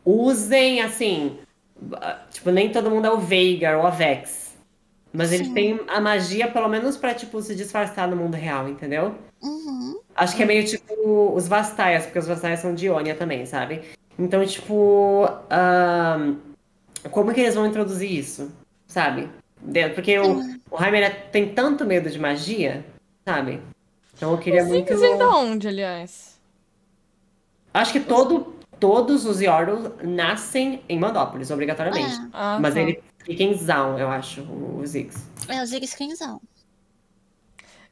usem, 0.04 0.80
assim. 0.80 1.38
Tipo, 2.30 2.50
nem 2.50 2.70
todo 2.70 2.90
mundo 2.90 3.06
é 3.06 3.10
o 3.10 3.18
Veigar 3.18 3.78
ou 3.78 3.86
a 3.86 3.90
Vex. 3.90 4.56
Mas 5.12 5.32
eles 5.32 5.48
Sim. 5.48 5.54
têm 5.54 5.80
a 5.88 6.00
magia, 6.00 6.48
pelo 6.48 6.68
menos, 6.68 6.96
pra, 6.96 7.12
tipo, 7.12 7.42
se 7.42 7.54
disfarçar 7.54 8.08
no 8.08 8.16
mundo 8.16 8.34
real, 8.34 8.68
entendeu? 8.68 9.14
Uhum. 9.42 10.00
Acho 10.14 10.36
que 10.36 10.42
é 10.42 10.46
meio 10.46 10.64
tipo 10.64 11.32
os 11.34 11.46
Vastaias, 11.48 12.04
porque 12.04 12.18
os 12.18 12.26
Vastaias 12.26 12.60
são 12.60 12.74
de 12.74 12.86
Ionia 12.86 13.14
também, 13.14 13.44
sabe? 13.44 13.82
Então, 14.18 14.44
tipo. 14.46 15.28
ahn, 15.50 16.36
como 17.10 17.32
que 17.34 17.40
eles 17.40 17.54
vão 17.54 17.66
introduzir 17.66 18.10
isso? 18.10 18.52
Sabe? 18.86 19.28
Porque 19.94 20.18
o, 20.18 20.38
o 20.70 20.82
Heimer 20.82 21.02
é- 21.04 21.10
tem 21.10 21.48
tanto 21.48 21.84
medo 21.84 22.08
de 22.08 22.18
magia, 22.18 22.84
sabe? 23.26 23.60
Então 24.22 24.30
eu 24.34 24.38
queria 24.38 24.62
Os 24.62 24.68
muito. 24.68 24.86
Ziggs 24.86 25.00
vem 25.00 25.18
da 25.18 25.28
onde, 25.36 25.66
aliás? 25.66 26.38
Acho 27.74 27.92
que 27.92 27.98
todo, 27.98 28.54
todos 28.78 29.26
os 29.26 29.40
Yordles 29.40 29.90
nascem 30.00 30.80
em 30.88 30.96
Mandópolis, 30.96 31.50
obrigatoriamente. 31.50 32.14
É, 32.14 32.28
Ah, 32.32 32.56
Mas 32.60 32.74
tá. 32.74 32.80
ele 32.80 33.02
fica 33.24 33.42
em 33.42 33.52
Zaun, 33.52 33.98
eu 33.98 34.08
acho, 34.08 34.42
os 34.80 34.90
Ziggs. 34.90 35.24
é 35.48 35.60
o 35.60 35.66
Ziggs 35.66 35.96
Quinzão. 35.96 36.40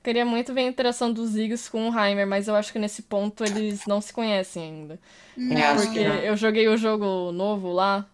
Queria 0.04 0.24
muito 0.24 0.54
ver 0.54 0.60
a 0.60 0.68
interação 0.68 1.12
dos 1.12 1.30
Ziggs 1.30 1.68
com 1.68 1.90
o 1.90 1.98
Heimer, 1.98 2.28
mas 2.28 2.46
eu 2.46 2.54
acho 2.54 2.72
que 2.72 2.78
nesse 2.78 3.02
ponto 3.02 3.42
eles 3.42 3.84
não 3.88 4.00
se 4.00 4.12
conhecem 4.12 4.62
ainda. 4.62 5.00
Eu 5.36 5.58
acho 5.66 5.86
Porque 5.86 5.98
que 5.98 6.08
não. 6.08 6.14
eu 6.14 6.36
joguei 6.36 6.68
o 6.68 6.76
jogo 6.76 7.32
novo 7.32 7.72
lá, 7.72 8.06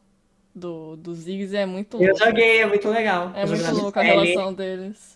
do, 0.54 0.96
dos 0.96 1.18
Ziggs, 1.18 1.52
e 1.54 1.58
é 1.58 1.66
muito 1.66 1.98
Eu 1.98 2.08
louco. 2.08 2.24
joguei, 2.24 2.62
é 2.62 2.66
muito 2.66 2.88
legal. 2.88 3.30
É 3.34 3.42
Eu 3.42 3.48
muito 3.48 3.62
na 3.62 3.72
louca 3.72 4.00
a 4.00 4.02
relação 4.02 4.54
deles. 4.54 5.15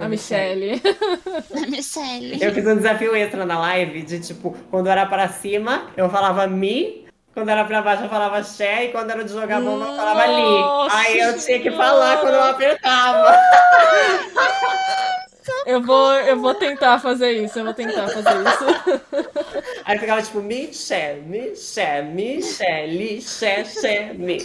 A 0.00 0.08
Michelle. 0.08 0.82
A 1.54 1.66
Michelle. 1.66 2.42
Eu 2.42 2.52
fiz 2.52 2.66
um 2.66 2.76
desafio 2.76 3.14
extra 3.14 3.44
na 3.44 3.58
live 3.58 4.02
de 4.02 4.20
tipo, 4.20 4.56
quando 4.70 4.88
era 4.88 5.06
pra 5.06 5.28
cima, 5.28 5.90
eu 5.96 6.08
falava 6.10 6.46
mi, 6.46 7.06
quando 7.34 7.48
era 7.50 7.64
pra 7.64 7.82
baixo 7.82 8.04
eu 8.04 8.08
falava 8.08 8.42
xé, 8.42 8.86
e 8.86 8.88
quando 8.88 9.10
era 9.10 9.22
de 9.22 9.32
jogar 9.32 9.60
bomba 9.60 9.86
eu 9.86 9.96
falava 9.96 10.26
li. 10.26 10.90
Aí 10.90 11.18
eu 11.20 11.38
tinha 11.38 11.60
que 11.60 11.70
falar 11.70 12.18
quando 12.20 12.34
eu 12.34 12.44
apertava. 12.44 13.36
Eu 15.64 15.82
vou, 15.82 16.12
eu 16.12 16.38
vou 16.38 16.54
tentar 16.54 16.98
fazer 17.00 17.32
isso, 17.32 17.58
eu 17.58 17.64
vou 17.64 17.74
tentar 17.74 18.08
fazer 18.08 18.30
isso. 18.30 18.64
Aí 19.84 19.98
ficava 19.98 20.22
tipo, 20.22 20.40
mi, 20.40 20.72
xé, 20.72 21.14
mi, 21.14 21.54
xé, 21.54 22.02
mi, 22.02 22.42
xé, 22.42 22.86
li, 22.86 23.20
xé, 23.20 23.64
xé, 23.64 24.12
mi. 24.14 24.38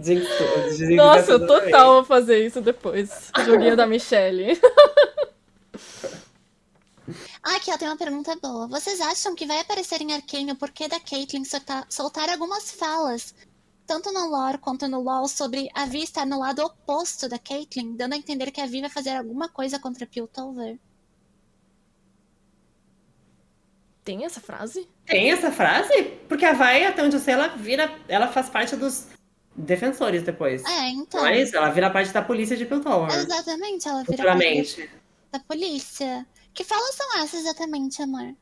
Jinx, 0.00 0.26
jinx 0.76 0.96
Nossa, 0.96 1.32
eu 1.32 1.46
total 1.46 1.94
vou 1.94 2.04
fazer 2.04 2.44
isso 2.44 2.60
depois. 2.60 3.30
Joguinho 3.44 3.76
da 3.76 3.86
Michelle. 3.86 4.60
Ah, 7.42 7.56
aqui, 7.56 7.70
ó, 7.70 7.78
tem 7.78 7.88
uma 7.88 7.96
pergunta 7.96 8.36
boa. 8.36 8.68
Vocês 8.68 9.00
acham 9.00 9.34
que 9.34 9.46
vai 9.46 9.60
aparecer 9.60 10.00
em 10.02 10.12
Arcane 10.12 10.52
o 10.52 10.56
porquê 10.56 10.88
da 10.88 11.00
Caitlyn 11.00 11.44
soltar, 11.44 11.86
soltar 11.88 12.28
algumas 12.28 12.70
falas, 12.70 13.34
tanto 13.92 14.10
no 14.10 14.26
lore 14.26 14.56
quanto 14.56 14.88
no 14.88 15.02
LoL, 15.02 15.28
sobre 15.28 15.68
a 15.74 15.84
Vi 15.84 16.02
estar 16.02 16.24
no 16.24 16.38
lado 16.38 16.64
oposto 16.64 17.28
da 17.28 17.38
Caitlyn, 17.38 17.94
dando 17.94 18.14
a 18.14 18.16
entender 18.16 18.50
que 18.50 18.60
a 18.60 18.66
Vi 18.66 18.80
vai 18.80 18.88
fazer 18.88 19.10
alguma 19.10 19.50
coisa 19.50 19.78
contra 19.78 20.06
Piltover? 20.06 20.78
Tem 24.02 24.24
essa 24.24 24.40
frase? 24.40 24.88
Tem 25.04 25.30
essa 25.30 25.52
frase? 25.52 26.04
Porque 26.26 26.46
a 26.46 26.54
Vai, 26.54 26.86
até 26.86 27.02
onde 27.02 27.16
eu 27.16 27.20
sei, 27.20 27.34
ela 27.34 27.48
vira. 27.48 27.94
Ela 28.08 28.28
faz 28.28 28.48
parte 28.48 28.74
dos 28.76 29.08
defensores 29.54 30.22
depois. 30.22 30.64
É, 30.64 30.88
então. 30.88 31.20
Não 31.20 31.28
é 31.28 31.42
isso? 31.42 31.54
Ela 31.54 31.68
vira 31.68 31.90
parte 31.90 32.12
da 32.12 32.22
polícia 32.22 32.56
de 32.56 32.64
Piltover. 32.64 33.14
Exatamente, 33.14 33.86
ela 33.86 34.02
vira 34.04 34.24
parte 34.24 34.90
da 35.30 35.38
polícia. 35.40 36.26
Que 36.54 36.64
falas 36.64 36.94
são 36.94 37.18
essas 37.18 37.40
exatamente, 37.40 38.00
amor? 38.00 38.34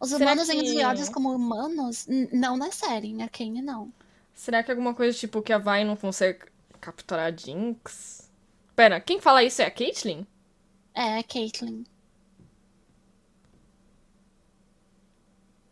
Os 0.00 0.10
Será 0.10 0.24
humanos 0.32 0.48
que- 0.48 0.56
em 0.56 0.86
Odios 0.86 1.08
como 1.08 1.34
humanos? 1.34 2.06
Não 2.32 2.56
na 2.56 2.70
série, 2.70 3.08
em 3.08 3.22
Arcane 3.22 3.60
não. 3.60 3.92
Será 4.34 4.62
que 4.62 4.70
é 4.70 4.74
alguma 4.74 4.94
coisa 4.94 5.16
tipo 5.18 5.42
que 5.42 5.52
a 5.52 5.58
Vai 5.58 5.84
não 5.84 5.96
consegue 5.96 6.40
capturar 6.80 7.32
a 7.32 7.36
Jinx? 7.36 8.30
Pera, 8.76 9.00
quem 9.00 9.20
fala 9.20 9.42
isso 9.42 9.60
é 9.60 9.66
a 9.66 9.70
Caitlyn? 9.70 10.24
É, 10.94 11.18
a 11.18 11.22
Caitlyn. 11.24 11.84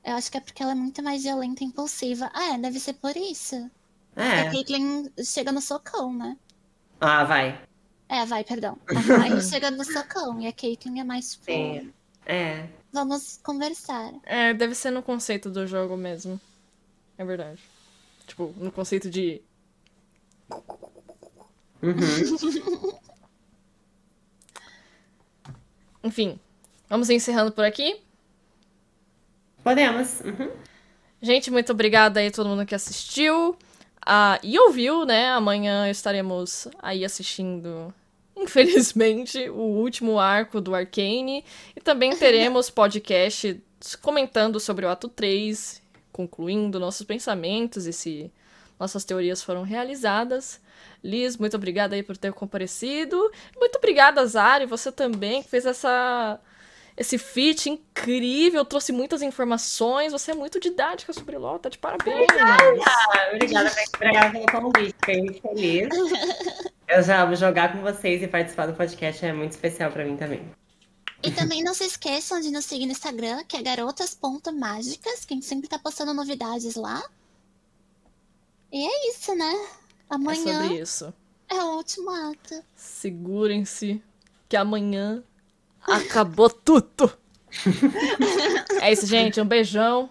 Eu 0.04 0.14
acho 0.14 0.30
que 0.30 0.36
é 0.38 0.40
porque 0.40 0.62
ela 0.62 0.72
é 0.72 0.74
muito 0.74 1.02
mais 1.02 1.22
violenta 1.24 1.64
e 1.64 1.66
impulsiva. 1.66 2.30
Ah, 2.32 2.54
é, 2.54 2.58
deve 2.58 2.78
ser 2.78 2.94
por 2.94 3.16
isso. 3.16 3.70
A 4.14 4.24
É. 4.24 4.50
Caitlyn 4.50 5.10
chega 5.24 5.50
no 5.52 5.60
socão, 5.60 6.12
né? 6.12 6.36
Ah, 7.00 7.24
vai. 7.24 7.60
É, 8.08 8.24
vai, 8.24 8.44
perdão. 8.44 8.78
A 8.88 8.94
Vai 9.18 9.40
chega 9.42 9.70
no 9.70 9.84
socão 9.84 10.40
e 10.40 10.46
a 10.46 10.52
Caitlyn 10.52 11.00
é 11.00 11.04
mais 11.04 11.32
tipo, 11.32 11.44
Sim. 11.46 11.92
É. 12.24 12.68
vamos 12.92 13.38
conversar. 13.42 14.12
É, 14.24 14.54
deve 14.54 14.74
ser 14.74 14.90
no 14.90 15.02
conceito 15.02 15.50
do 15.50 15.66
jogo 15.66 15.96
mesmo. 15.96 16.40
É 17.18 17.24
verdade. 17.24 17.60
Tipo, 18.26 18.52
no 18.56 18.70
conceito 18.72 19.08
de. 19.10 19.40
Uhum. 21.82 22.96
Enfim, 26.04 26.38
vamos 26.88 27.10
encerrando 27.10 27.52
por 27.52 27.64
aqui. 27.64 28.00
Podemos. 29.62 30.20
Uhum. 30.20 30.50
Gente, 31.20 31.50
muito 31.50 31.72
obrigada 31.72 32.20
aí 32.20 32.28
a 32.28 32.30
todo 32.30 32.48
mundo 32.48 32.64
que 32.64 32.74
assistiu 32.74 33.56
ah, 34.08 34.38
e 34.40 34.56
ouviu, 34.56 35.04
né? 35.04 35.30
Amanhã 35.30 35.90
estaremos 35.90 36.68
aí 36.80 37.04
assistindo, 37.04 37.92
infelizmente, 38.36 39.48
o 39.48 39.62
último 39.62 40.18
arco 40.18 40.60
do 40.60 40.74
Arcane. 40.74 41.44
E 41.74 41.80
também 41.80 42.14
teremos 42.16 42.70
podcast 42.70 43.60
comentando 44.02 44.60
sobre 44.60 44.84
o 44.84 44.88
ato 44.88 45.08
3, 45.08 45.82
concluindo 46.12 46.78
nossos 46.78 47.06
pensamentos 47.06 47.86
e 47.86 47.92
se 47.92 48.32
nossas 48.78 49.04
teorias 49.04 49.42
foram 49.42 49.62
realizadas. 49.62 50.60
Liz, 51.02 51.36
muito 51.36 51.56
obrigada 51.56 51.94
aí 51.94 52.02
por 52.02 52.16
ter 52.16 52.32
comparecido. 52.32 53.16
Muito 53.58 53.76
obrigada, 53.76 54.24
Zari, 54.26 54.66
você 54.66 54.92
também, 54.92 55.42
que 55.42 55.48
fez 55.48 55.64
essa 55.64 56.38
esse 56.96 57.18
feat 57.18 57.68
incrível, 57.68 58.64
trouxe 58.64 58.90
muitas 58.90 59.20
informações. 59.20 60.12
Você 60.12 60.30
é 60.30 60.34
muito 60.34 60.58
didática 60.58 61.12
sobre 61.12 61.36
LOL, 61.36 61.58
tá 61.58 61.68
de 61.68 61.76
parabéns. 61.76 62.26
Obrigada, 63.34 63.70
obrigada 63.94 64.30
pelo 64.30 64.46
convite. 64.46 64.94
Fiquei 64.98 65.40
feliz. 65.40 65.88
Eu 66.88 67.02
já 67.02 67.34
jogar 67.34 67.72
com 67.72 67.80
vocês 67.80 68.22
e 68.22 68.28
participar 68.28 68.66
do 68.66 68.74
podcast 68.74 69.24
é 69.24 69.32
muito 69.32 69.52
especial 69.52 69.90
pra 69.90 70.04
mim 70.04 70.16
também. 70.16 70.48
E 71.22 71.30
também 71.32 71.62
não 71.62 71.74
se 71.74 71.84
esqueçam 71.84 72.40
de 72.40 72.50
nos 72.50 72.64
seguir 72.64 72.86
no 72.86 72.92
Instagram, 72.92 73.42
que 73.44 73.56
é 73.56 73.62
garotas.mágicas, 73.62 75.24
que 75.24 75.34
a 75.34 75.36
gente 75.36 75.46
sempre 75.46 75.68
tá 75.68 75.78
postando 75.78 76.14
novidades 76.14 76.76
lá. 76.76 77.02
E 78.72 78.86
é 78.86 79.10
isso, 79.10 79.34
né? 79.34 79.52
É 80.10 80.14
Amanhã 80.14 80.62
sobre 80.62 80.80
isso. 80.80 81.14
é 81.48 81.54
o 81.56 81.76
último 81.76 82.10
ato. 82.10 82.62
Segurem-se, 82.74 84.02
que 84.48 84.56
amanhã 84.56 85.24
acabou 85.80 86.50
tudo. 86.50 87.12
é 88.80 88.92
isso, 88.92 89.06
gente. 89.06 89.40
Um 89.40 89.46
beijão. 89.46 90.10